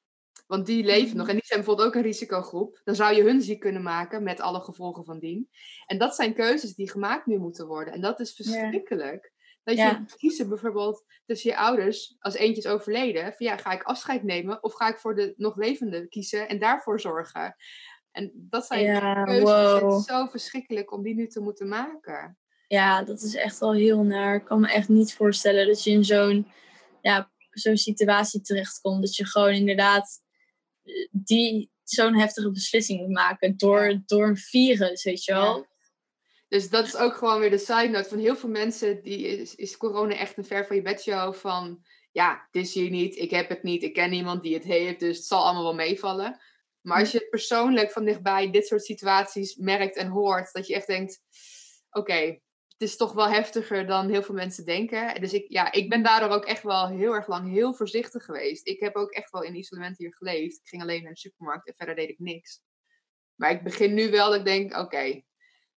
Want 0.45 0.65
die 0.65 0.83
leven 0.83 1.07
Mhm. 1.07 1.17
nog 1.17 1.27
en 1.27 1.33
die 1.33 1.45
zijn 1.45 1.59
bijvoorbeeld 1.59 1.87
ook 1.87 1.95
een 1.95 2.01
risicogroep. 2.01 2.81
Dan 2.83 2.95
zou 2.95 3.15
je 3.15 3.23
hun 3.23 3.41
ziek 3.41 3.59
kunnen 3.59 3.81
maken 3.83 4.23
met 4.23 4.39
alle 4.39 4.59
gevolgen 4.59 5.05
van 5.05 5.19
dien. 5.19 5.49
En 5.85 5.97
dat 5.97 6.15
zijn 6.15 6.33
keuzes 6.33 6.75
die 6.75 6.89
gemaakt 6.91 7.25
nu 7.25 7.37
moeten 7.37 7.67
worden. 7.67 7.93
En 7.93 8.01
dat 8.01 8.19
is 8.19 8.33
verschrikkelijk. 8.33 9.33
Dat 9.63 9.75
Ja. 9.75 9.89
je 9.91 9.97
moet 9.99 10.15
kiezen 10.15 10.49
bijvoorbeeld 10.49 11.03
tussen 11.25 11.49
je 11.49 11.57
ouders, 11.57 12.15
als 12.19 12.33
eentje 12.35 12.61
is 12.61 12.67
overleden, 12.67 13.23
van 13.33 13.45
ja, 13.45 13.57
ga 13.57 13.71
ik 13.71 13.83
afscheid 13.83 14.23
nemen 14.23 14.63
of 14.63 14.73
ga 14.73 14.87
ik 14.87 14.97
voor 14.97 15.15
de 15.15 15.33
nog 15.37 15.55
levende 15.55 16.07
kiezen 16.07 16.47
en 16.49 16.59
daarvoor 16.59 16.99
zorgen? 16.99 17.55
En 18.11 18.31
dat 18.35 18.65
zijn 18.65 18.83
Ja, 18.83 19.23
keuzes. 19.23 19.49
Het 19.49 19.81
wow. 19.81 19.99
is 19.99 20.05
zo 20.05 20.25
verschrikkelijk 20.25 20.91
om 20.91 21.03
die 21.03 21.15
nu 21.15 21.27
te 21.27 21.39
moeten 21.39 21.67
maken. 21.67 22.37
Ja, 22.67 23.03
dat 23.03 23.21
is 23.21 23.35
echt 23.35 23.59
wel 23.59 23.73
heel 23.73 24.03
naar. 24.03 24.35
Ik 24.35 24.45
kan 24.45 24.59
me 24.59 24.67
echt 24.71 24.89
niet 24.89 25.13
voorstellen 25.15 25.67
dat 25.67 25.83
je 25.83 25.91
in 25.91 26.05
zo'n 26.05 26.47
ja, 27.01 27.31
zo'n 27.49 27.77
situatie 27.77 28.41
terechtkomt. 28.41 29.01
Dat 29.01 29.15
je 29.15 29.25
gewoon 29.25 29.53
inderdaad 29.53 30.21
die 31.11 31.71
zo'n 31.83 32.15
heftige 32.15 32.51
beslissing 32.51 32.99
moet 32.99 33.11
maken 33.11 33.57
door, 33.57 33.89
Ja. 33.89 34.01
door 34.05 34.27
een 34.27 34.37
virus, 34.37 35.03
weet 35.03 35.23
je 35.23 35.33
wel. 35.33 35.57
Ja. 35.57 35.67
Dus 36.47 36.69
dat 36.69 36.85
is 36.85 36.95
ook 36.95 37.15
gewoon 37.15 37.39
weer 37.39 37.49
de 37.49 37.57
side 37.57 37.87
note 37.87 38.09
van 38.09 38.19
heel 38.19 38.35
veel 38.35 38.49
mensen. 38.49 39.03
Die 39.03 39.27
is, 39.27 39.55
is 39.55 39.77
corona 39.77 40.15
echt 40.15 40.37
een 40.37 40.45
ver 40.45 40.65
van 40.65 40.75
je 40.75 40.81
bedshow 40.81 41.33
van... 41.33 41.83
Ja, 42.11 42.47
het 42.51 42.63
is 42.63 42.73
hier 42.73 42.89
niet, 42.89 43.15
ik 43.15 43.31
heb 43.31 43.49
het 43.49 43.63
niet, 43.63 43.83
ik 43.83 43.93
ken 43.93 44.13
iemand 44.13 44.43
die 44.43 44.53
het 44.53 44.63
heeft, 44.63 44.99
dus 44.99 45.17
het 45.17 45.25
zal 45.25 45.43
allemaal 45.43 45.63
wel 45.63 45.73
meevallen. 45.73 46.39
Maar 46.81 46.99
als 46.99 47.11
je 47.11 47.27
persoonlijk 47.29 47.91
van 47.91 48.05
dichtbij 48.05 48.51
dit 48.51 48.67
soort 48.67 48.83
situaties 48.83 49.55
merkt 49.55 49.95
en 49.95 50.07
hoort, 50.07 50.53
dat 50.53 50.67
je 50.67 50.75
echt 50.75 50.87
denkt, 50.87 51.21
oké, 51.89 52.39
het 52.77 52.87
is 52.89 52.97
toch 52.97 53.13
wel 53.13 53.29
heftiger 53.29 53.87
dan 53.87 54.09
heel 54.09 54.23
veel 54.23 54.35
mensen 54.35 54.65
denken. 54.65 55.21
Dus 55.21 55.33
ik, 55.33 55.45
ja, 55.47 55.71
ik 55.71 55.89
ben 55.89 56.03
daardoor 56.03 56.29
ook 56.29 56.45
echt 56.45 56.63
wel 56.63 56.87
heel 56.87 57.13
erg 57.13 57.27
lang 57.27 57.51
heel 57.51 57.73
voorzichtig 57.73 58.25
geweest. 58.25 58.67
Ik 58.67 58.79
heb 58.79 58.95
ook 58.95 59.11
echt 59.11 59.31
wel 59.31 59.41
in 59.43 59.55
isolement 59.55 59.97
hier 59.97 60.13
geleefd. 60.15 60.57
Ik 60.59 60.67
ging 60.67 60.81
alleen 60.81 61.03
naar 61.03 61.11
de 61.13 61.17
supermarkt 61.19 61.67
en 61.67 61.73
verder 61.77 61.95
deed 61.95 62.09
ik 62.09 62.19
niks. 62.19 62.61
Maar 63.35 63.51
ik 63.51 63.63
begin 63.63 63.93
nu 63.93 64.09
wel 64.11 64.29
dat 64.29 64.39
ik 64.39 64.45
denk, 64.45 64.77
oké, 64.77 65.21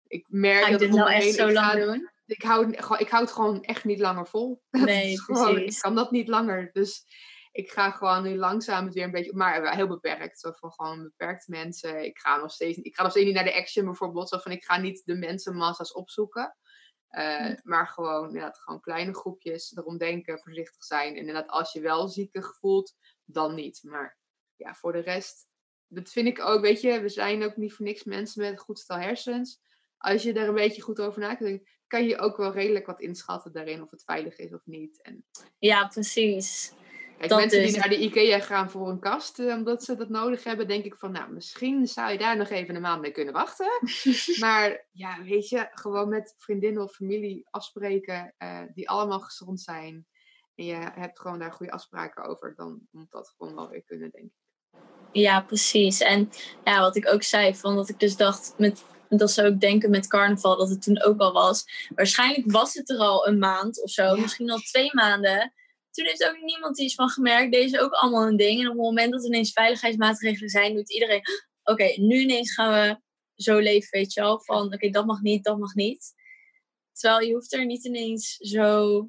ik 0.07 0.27
merk 0.29 0.59
Ga 0.61 0.65
ik 0.67 0.71
dat 0.71 0.81
dit 0.81 0.89
het 0.89 0.99
om 0.99 1.05
nou 1.05 1.13
echt 1.15 1.35
zo 1.35 1.49
ik 1.49 1.55
lang 1.55 1.67
ga- 1.71 1.85
doen? 1.85 2.11
ik 2.27 2.43
hou, 2.43 2.71
ik 2.99 3.09
hou 3.09 3.23
het 3.23 3.33
gewoon 3.33 3.63
echt 3.63 3.85
niet 3.85 3.99
langer 4.01 4.27
vol. 4.27 4.63
Nee, 4.71 5.21
gewoon, 5.21 5.59
ik 5.59 5.79
kan 5.81 5.95
dat 5.95 6.11
niet 6.11 6.29
langer. 6.29 6.71
Dus 6.73 7.05
ik 7.53 7.71
ga 7.71 7.91
gewoon 7.91 8.23
nu 8.23 8.37
langzaam 8.37 8.85
het 8.85 8.95
weer 8.95 9.05
een 9.05 9.11
beetje, 9.11 9.35
maar 9.37 9.75
heel 9.75 9.89
beperkt. 9.89 10.41
Zo 10.41 10.53
van 10.53 10.73
gewoon 10.73 11.03
beperkte 11.03 11.51
mensen. 11.51 12.05
Ik 12.05 12.19
ga 12.19 12.37
nog 12.37 12.53
steeds, 12.53 12.79
ik 12.79 12.95
ga 12.95 13.03
nog 13.03 13.11
steeds 13.11 13.27
niet 13.27 13.35
naar 13.35 13.45
de 13.45 13.55
action 13.57 13.85
bijvoorbeeld. 13.85 14.29
Zo 14.29 14.39
van 14.39 14.53
ik 14.53 14.65
ga 14.65 14.77
niet 14.79 15.03
de 15.05 15.15
mensenmassa's 15.15 15.93
opzoeken. 15.93 16.57
Eh. 17.09 17.53
Maar 17.63 17.87
gewoon, 17.87 18.27
inderdaad, 18.27 18.59
gewoon 18.59 18.81
kleine 18.81 19.15
groepjes. 19.15 19.77
Erom 19.77 19.99
denken, 19.99 20.39
voorzichtig 20.39 20.85
zijn. 20.85 21.13
En 21.13 21.17
inderdaad, 21.17 21.49
als 21.49 21.73
je 21.73 21.81
wel 21.81 22.09
ziekig 22.09 22.57
voelt, 22.57 22.95
dan 23.25 23.55
niet. 23.55 23.83
Maar 23.83 24.19
ja, 24.57 24.75
voor 24.75 24.93
de 24.93 24.99
rest, 25.01 25.47
dat 25.87 26.11
vind 26.11 26.27
ik 26.27 26.41
ook, 26.41 26.61
weet 26.61 26.81
je, 26.81 27.01
we 27.01 27.09
zijn 27.09 27.45
ook 27.45 27.57
niet 27.57 27.73
voor 27.73 27.85
niks 27.85 28.05
mensen 28.05 28.43
met 28.43 28.53
een 28.53 28.59
goed 28.59 28.79
stel 28.79 28.99
hersens. 28.99 29.61
Als 29.99 30.23
je 30.23 30.33
er 30.33 30.49
een 30.49 30.55
beetje 30.55 30.83
goed 30.83 31.01
over 31.01 31.21
na 31.21 31.35
kunt 31.35 31.49
denken, 31.49 31.69
kan 31.87 32.05
je 32.05 32.19
ook 32.19 32.37
wel 32.37 32.53
redelijk 32.53 32.87
wat 32.87 33.01
inschatten 33.01 33.53
daarin 33.53 33.83
of 33.83 33.91
het 33.91 34.05
veilig 34.05 34.37
is 34.37 34.53
of 34.53 34.61
niet. 34.65 35.03
En 35.03 35.25
Ja, 35.59 35.87
precies. 35.87 36.73
Kijk, 37.19 37.31
Dat 37.31 37.39
mensen 37.39 37.62
die 37.62 37.77
naar 37.77 37.89
de 37.89 37.99
IKEA 37.99 38.41
gaan 38.41 38.71
voor 38.71 38.89
een 38.89 38.99
kast, 38.99 39.39
eh, 39.39 39.47
omdat 39.55 39.85
ze 39.85 39.97
dat 39.97 40.09
nodig 40.09 40.45
hebben, 40.45 40.69
denk 40.69 40.85
ik 40.85 40.97
van, 40.97 41.12
nou, 41.12 41.33
misschien 41.33 41.87
zou 41.87 42.12
je 42.12 42.19
daar 42.19 42.37
nog 42.37 42.49
even 42.49 42.75
een 42.75 42.81
maand 42.83 43.01
mee 43.01 43.11
kunnen 43.11 43.35
wachten. 43.35 43.69
maar 44.41 44.87
ja, 44.93 45.23
weet 45.23 45.49
je, 45.49 45.69
gewoon 45.71 46.09
met 46.09 46.35
vriendinnen 46.39 46.83
of 46.83 46.95
familie 46.95 47.47
afspreken, 47.51 48.35
eh, 48.39 48.61
die 48.75 48.89
allemaal 48.89 49.21
gezond 49.21 49.61
zijn. 49.61 50.07
En 50.55 50.64
je 50.64 50.75
hebt 50.75 51.21
gewoon 51.21 51.39
daar 51.39 51.53
goede 51.53 51.73
afspraken 51.73 52.25
over, 52.25 52.55
dan 52.57 52.81
moet 52.91 53.11
dat 53.11 53.35
gewoon 53.37 53.55
wel 53.55 53.69
weer 53.69 53.83
kunnen, 53.83 54.11
denk 54.11 54.25
ik. 54.25 54.33
Ja, 55.12 55.41
precies. 55.41 56.01
En 56.01 56.31
ja, 56.64 56.81
wat 56.81 56.97
ik 56.97 57.12
ook 57.12 57.23
zei, 57.23 57.55
van 57.55 57.77
dat 57.77 57.89
ik 57.89 58.01
dus 58.01 58.17
dacht, 58.17 58.55
met, 58.59 58.85
dat 59.09 59.31
ze 59.31 59.45
ook 59.45 59.61
denken 59.61 59.91
met 59.91 60.07
carnaval, 60.07 60.57
dat 60.57 60.69
het 60.69 60.83
toen 60.83 61.03
ook 61.03 61.21
al 61.21 61.33
was. 61.33 61.89
Waarschijnlijk 61.95 62.51
was 62.51 62.75
het 62.75 62.91
er 62.91 62.99
al 62.99 63.27
een 63.29 63.39
maand 63.39 63.83
of 63.83 63.91
zo, 63.91 64.03
Ja. 64.03 64.21
misschien 64.21 64.51
al 64.51 64.59
twee 64.59 64.91
maanden. 64.93 65.53
Toen 65.97 66.07
heeft 66.07 66.25
ook 66.29 66.41
niemand 66.43 66.79
iets 66.81 66.95
van 66.95 67.09
gemerkt. 67.09 67.53
Deze 67.53 67.81
ook 67.81 67.93
allemaal 67.93 68.27
een 68.27 68.37
ding. 68.37 68.61
En 68.61 68.67
op 68.67 68.73
het 68.73 68.83
moment 68.83 69.13
dat 69.13 69.21
er 69.21 69.27
ineens 69.27 69.53
veiligheidsmaatregelen 69.53 70.49
zijn, 70.51 70.75
doet 70.75 70.93
iedereen, 70.93 71.23
oké, 71.63 71.85
nu 71.97 72.19
ineens 72.21 72.55
gaan 72.55 72.73
we 72.73 73.01
zo 73.35 73.59
leven, 73.59 73.89
weet 73.91 74.13
je 74.13 74.21
wel. 74.21 74.41
Van, 74.41 74.75
oké, 74.75 74.91
dat 74.91 75.07
mag 75.07 75.21
niet, 75.21 75.45
dat 75.45 75.59
mag 75.59 75.75
niet. 75.75 76.15
Terwijl 76.93 77.27
je 77.27 77.33
hoeft 77.35 77.53
er 77.53 77.67
niet 77.67 77.85
ineens 77.85 78.37
zo, 78.37 79.07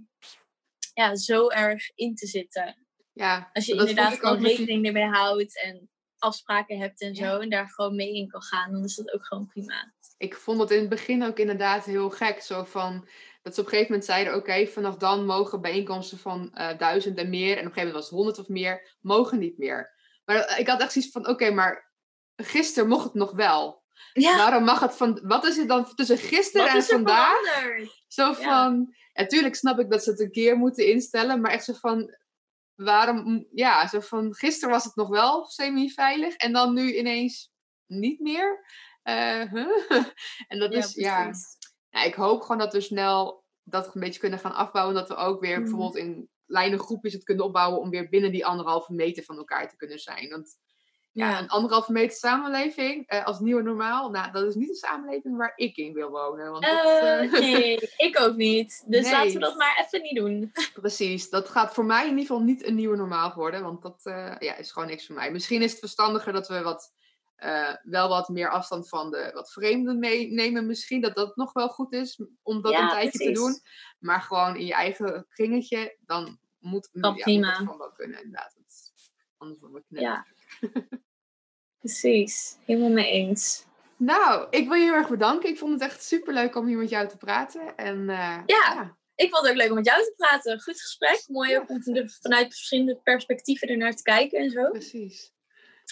ja, 0.94 1.16
zo 1.16 1.50
erg 1.50 1.92
in 1.96 2.16
te 2.16 2.28
zitten. 2.28 2.88
Ja, 3.14 3.50
Als 3.54 3.66
je 3.66 3.76
inderdaad 3.76 4.14
gewoon 4.20 4.44
rekening 4.44 4.86
ermee 4.86 5.04
houdt 5.06 5.64
en 5.64 5.90
afspraken 6.18 6.78
hebt 6.80 7.02
en 7.02 7.14
Ja. 7.14 7.30
zo. 7.32 7.40
En 7.40 7.50
daar 7.50 7.70
gewoon 7.70 7.96
mee 7.96 8.14
in 8.14 8.28
kan 8.28 8.42
gaan, 8.42 8.72
dan 8.72 8.84
is 8.84 8.96
dat 8.96 9.14
ook 9.14 9.26
gewoon 9.26 9.46
prima. 9.48 9.94
ik 10.18 10.36
vond 10.36 10.60
het 10.60 10.72
in 10.72 10.80
het 10.80 10.90
begin 10.90 11.24
ook 11.24 11.40
inderdaad 11.40 11.86
heel 11.86 12.10
gek. 12.10 12.42
Zo 12.42 12.64
van, 12.64 13.08
dat 13.48 13.56
ze 13.56 13.62
op 13.62 13.68
een 13.68 13.74
gegeven 13.74 13.94
moment 13.94 14.12
zeiden, 14.12 14.36
oké, 14.36 14.68
vanaf 14.68 14.98
dan 14.98 15.26
mogen 15.26 15.62
bijeenkomsten 15.62 16.18
van 16.18 16.54
eh, 16.54 16.78
duizend 16.78 17.18
en 17.18 17.30
meer, 17.30 17.58
en 17.58 17.58
op 17.58 17.66
een 17.66 17.74
gegeven 17.74 17.86
moment 17.86 17.94
was 17.94 18.06
het 18.06 18.14
honderd 18.14 18.40
of 18.40 18.48
meer, 18.48 18.96
mogen 19.02 19.40
niet 19.40 19.58
meer. 19.58 19.94
Maar 20.26 20.36
eh, 20.36 20.60
ik 20.60 20.68
had 20.68 20.82
echt 20.82 20.92
zoiets 20.92 21.12
van, 21.12 21.28
oké, 21.28 21.52
maar 21.52 21.92
gisteren 22.36 22.90
mocht 22.90 23.04
het 23.04 23.14
nog 23.14 23.32
wel. 23.32 23.84
Ja, 24.14 24.38
Waarom 24.38 24.64
mag 24.64 24.80
het 24.80 24.96
van, 24.96 25.20
wat 25.24 25.46
is 25.46 25.58
het 25.58 25.68
dan 25.68 25.96
tussen 25.96 26.18
gisteren 26.18 26.68
en 26.68 26.84
vandaag? 26.84 27.40
veranderd? 27.42 28.04
Zo 28.08 28.34
van, 28.34 28.96
natuurlijk 29.14 29.56
snap 29.56 29.80
ik 29.80 29.90
dat 29.90 30.04
ze 30.04 30.10
het 30.10 30.20
een 30.20 30.32
keer 30.32 30.58
moeten 30.58 30.88
instellen, 30.88 31.42
maar 31.42 31.52
echt 31.52 31.64
zo 31.64 31.74
van, 31.74 32.16
waarom, 32.76 33.48
ja, 33.52 33.88
zo 33.88 34.00
van, 34.00 34.34
gisteren 34.34 34.74
was 34.74 34.84
het 34.84 34.96
nog 34.96 35.08
wel 35.08 35.46
semi-veilig 35.46 36.36
en 36.36 36.54
dan 36.54 36.74
nu 36.74 36.98
ineens 36.98 37.52
niet 37.86 38.20
meer. 38.20 38.66
Eh, 39.04 39.52
huh? 39.52 39.68
En 40.48 40.60
dat 40.60 40.74
is, 40.74 40.94
ja, 40.94 41.24
precies. 41.24 41.58
ja, 41.60 41.67
ik 41.92 42.14
hoop 42.14 42.42
gewoon 42.42 42.58
dat 42.58 42.74
we 42.74 42.82
snel 42.82 43.46
dat 43.64 43.96
een 43.96 44.02
beetje 44.02 44.20
kunnen 44.20 44.40
gaan 44.40 44.54
afbouwen. 44.56 44.96
Dat 44.96 45.08
we 45.08 45.16
ook 45.16 45.42
weer 45.42 45.52
Mhm. 45.54 45.62
bijvoorbeeld 45.62 45.96
in 45.96 46.30
kleine 46.46 46.80
groepjes 46.80 47.14
het 47.14 47.24
kunnen 47.24 47.46
opbouwen 47.46 47.80
om 47.80 47.90
weer 47.90 48.10
binnen 48.10 48.32
die 48.32 48.46
anderhalve 48.46 48.94
meter 48.94 49.24
van 49.24 49.38
elkaar 49.38 49.70
te 49.70 49.76
kunnen 49.76 50.00
zijn. 50.00 50.30
Want 50.30 50.56
ja, 51.12 51.30
Ja. 51.30 51.40
een 51.40 51.48
anderhalve 51.50 51.92
meter 51.92 52.18
samenleving 52.18 53.08
eh, 53.08 53.26
als 53.26 53.40
nieuwe 53.40 53.62
normaal, 53.62 54.10
nou, 54.10 54.32
dat 54.32 54.44
is 54.44 54.56
niet 54.56 54.70
een 54.70 54.76
samenleving 54.76 55.38
waar 55.38 55.54
ik 55.56 55.76
in 55.78 55.94
wil 55.94 56.10
wonen. 56.10 56.52
Want 56.52 56.64
dat, 56.64 56.86
Eh, 56.86 57.24
eh, 57.24 57.32
nee, 57.42 57.80
ik 57.98 58.20
ook 58.20 58.36
niet. 58.36 58.84
Dus 58.88 59.04
Nee. 59.04 59.12
laten 59.12 59.34
we 59.34 59.40
dat 59.40 59.56
maar 59.58 59.84
even 59.86 60.02
niet 60.02 60.16
doen. 60.16 60.52
Precies, 60.74 61.30
dat 61.30 61.50
gaat 61.50 61.74
voor 61.74 61.86
mij 61.86 62.04
in 62.04 62.10
ieder 62.10 62.26
geval 62.26 62.42
niet 62.42 62.66
een 62.66 62.76
nieuwe 62.76 62.96
normaal 62.98 63.34
worden, 63.36 63.64
want 63.64 63.82
dat 63.82 64.00
eh, 64.04 64.36
ja, 64.40 64.56
is 64.56 64.72
gewoon 64.72 64.88
niks 64.88 65.06
voor 65.06 65.16
mij. 65.16 65.32
Misschien 65.32 65.62
is 65.62 65.72
het 65.72 65.80
verstandiger 65.80 66.34
dat 66.34 66.48
we 66.48 66.62
wat 66.62 66.94
eh, 67.38 67.76
wel 67.84 68.10
wat 68.10 68.30
meer 68.30 68.50
afstand 68.50 68.90
van 68.90 69.12
de 69.12 69.32
wat 69.34 69.52
vreemden 69.52 70.00
meenemen 70.00 70.66
misschien. 70.66 71.02
Dat 71.02 71.16
dat 71.16 71.36
nog 71.36 71.54
wel 71.54 71.70
goed 71.70 71.94
is 71.94 72.22
om 72.42 72.62
dat 72.62 72.72
Ja, 72.72 72.82
een 72.82 72.90
tijdje 72.90 73.10
precies. 73.18 73.28
te 73.34 73.40
doen. 73.40 73.60
Maar 74.00 74.22
gewoon 74.22 74.56
in 74.56 74.66
je 74.66 74.74
eigen 74.74 75.26
kringetje, 75.30 75.98
dan 76.00 76.40
moet, 76.60 76.90
Kan 77.00 77.16
ja, 77.16 77.24
prima. 77.24 77.40
moet 77.48 77.56
dat 77.58 77.64
gewoon 77.64 77.78
wel 77.78 77.92
kunnen 77.92 78.24
inderdaad. 78.24 78.54
Dat- 78.56 78.94
anders 79.38 79.60
we 79.60 79.84
knap. 79.88 80.02
Ja. 80.02 80.26
Precies, 81.80 82.58
helemaal 82.66 82.90
mee 82.90 83.12
eens. 83.12 83.66
Nou, 83.98 84.48
ik 84.50 84.68
wil 84.68 84.78
je 84.78 84.84
heel 84.84 84.94
erg 84.94 85.10
bedanken. 85.10 85.50
Ik 85.50 85.58
vond 85.58 85.74
het 85.74 85.82
echt 85.82 86.04
super 86.04 86.34
leuk 86.34 86.56
om 86.56 86.66
hier 86.68 86.78
met 86.78 86.90
jou 86.90 87.08
te 87.08 87.18
praten. 87.18 87.76
En 87.76 88.10
eh, 88.10 88.40
Ja. 88.46 88.98
Ik 89.16 89.30
vond 89.30 89.42
het 89.42 89.52
ook 89.52 89.58
leuk 89.58 89.70
om 89.70 89.76
met 89.76 89.86
jou 89.86 90.04
te 90.04 90.14
praten. 90.18 90.62
Goed 90.62 90.82
gesprek. 90.82 91.24
Mooi 91.28 91.50
Ja. 91.52 91.64
om 91.68 91.82
vanuit 92.22 92.54
verschillende 92.54 92.96
perspectieven 93.04 93.68
ernaar 93.68 93.96
te 93.96 94.02
kijken 94.04 94.40
en 94.40 94.50
zo. 94.50 94.70
Precies. 94.70 95.32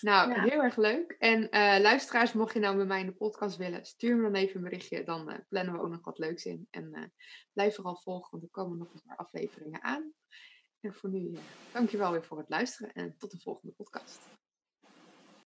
Nou, 0.02 0.30
Ja. 0.30 0.42
heel 0.42 0.64
erg 0.64 0.76
leuk. 0.76 1.16
En 1.20 1.50
eh, 1.50 1.80
luisteraars, 1.82 2.34
mocht 2.34 2.54
je 2.54 2.60
nou 2.60 2.76
bij 2.76 2.86
mij 2.86 3.00
in 3.00 3.06
de 3.06 3.14
podcast 3.14 3.58
willen, 3.58 3.86
stuur 3.86 4.16
me 4.16 4.22
dan 4.22 4.36
even 4.36 4.56
een 4.56 4.64
berichtje. 4.64 5.04
Dan 5.04 5.30
eh, 5.30 5.40
plannen 5.50 5.74
we 5.74 5.80
ook 5.82 5.90
nog 5.90 6.04
wat 6.04 6.18
leuks 6.18 6.46
in. 6.46 6.68
En 6.70 6.94
eh, 6.94 7.04
blijf 7.54 7.76
vooral 7.76 7.96
volgen, 7.98 8.32
want 8.32 8.44
er 8.44 8.50
komen 8.50 8.78
nog 8.78 8.94
een 8.94 9.02
paar 9.06 9.18
afleveringen 9.18 9.84
aan. 9.84 10.14
En 10.80 10.94
voor 10.94 11.10
nu, 11.10 11.30
uh, 11.30 11.40
dankjewel 11.74 12.12
weer 12.12 12.24
voor 12.24 12.38
het 12.38 12.50
luisteren 12.50 12.94
en 12.94 13.16
tot 13.18 13.32
de 13.32 13.40
volgende 13.40 13.74
podcast. 13.74 14.20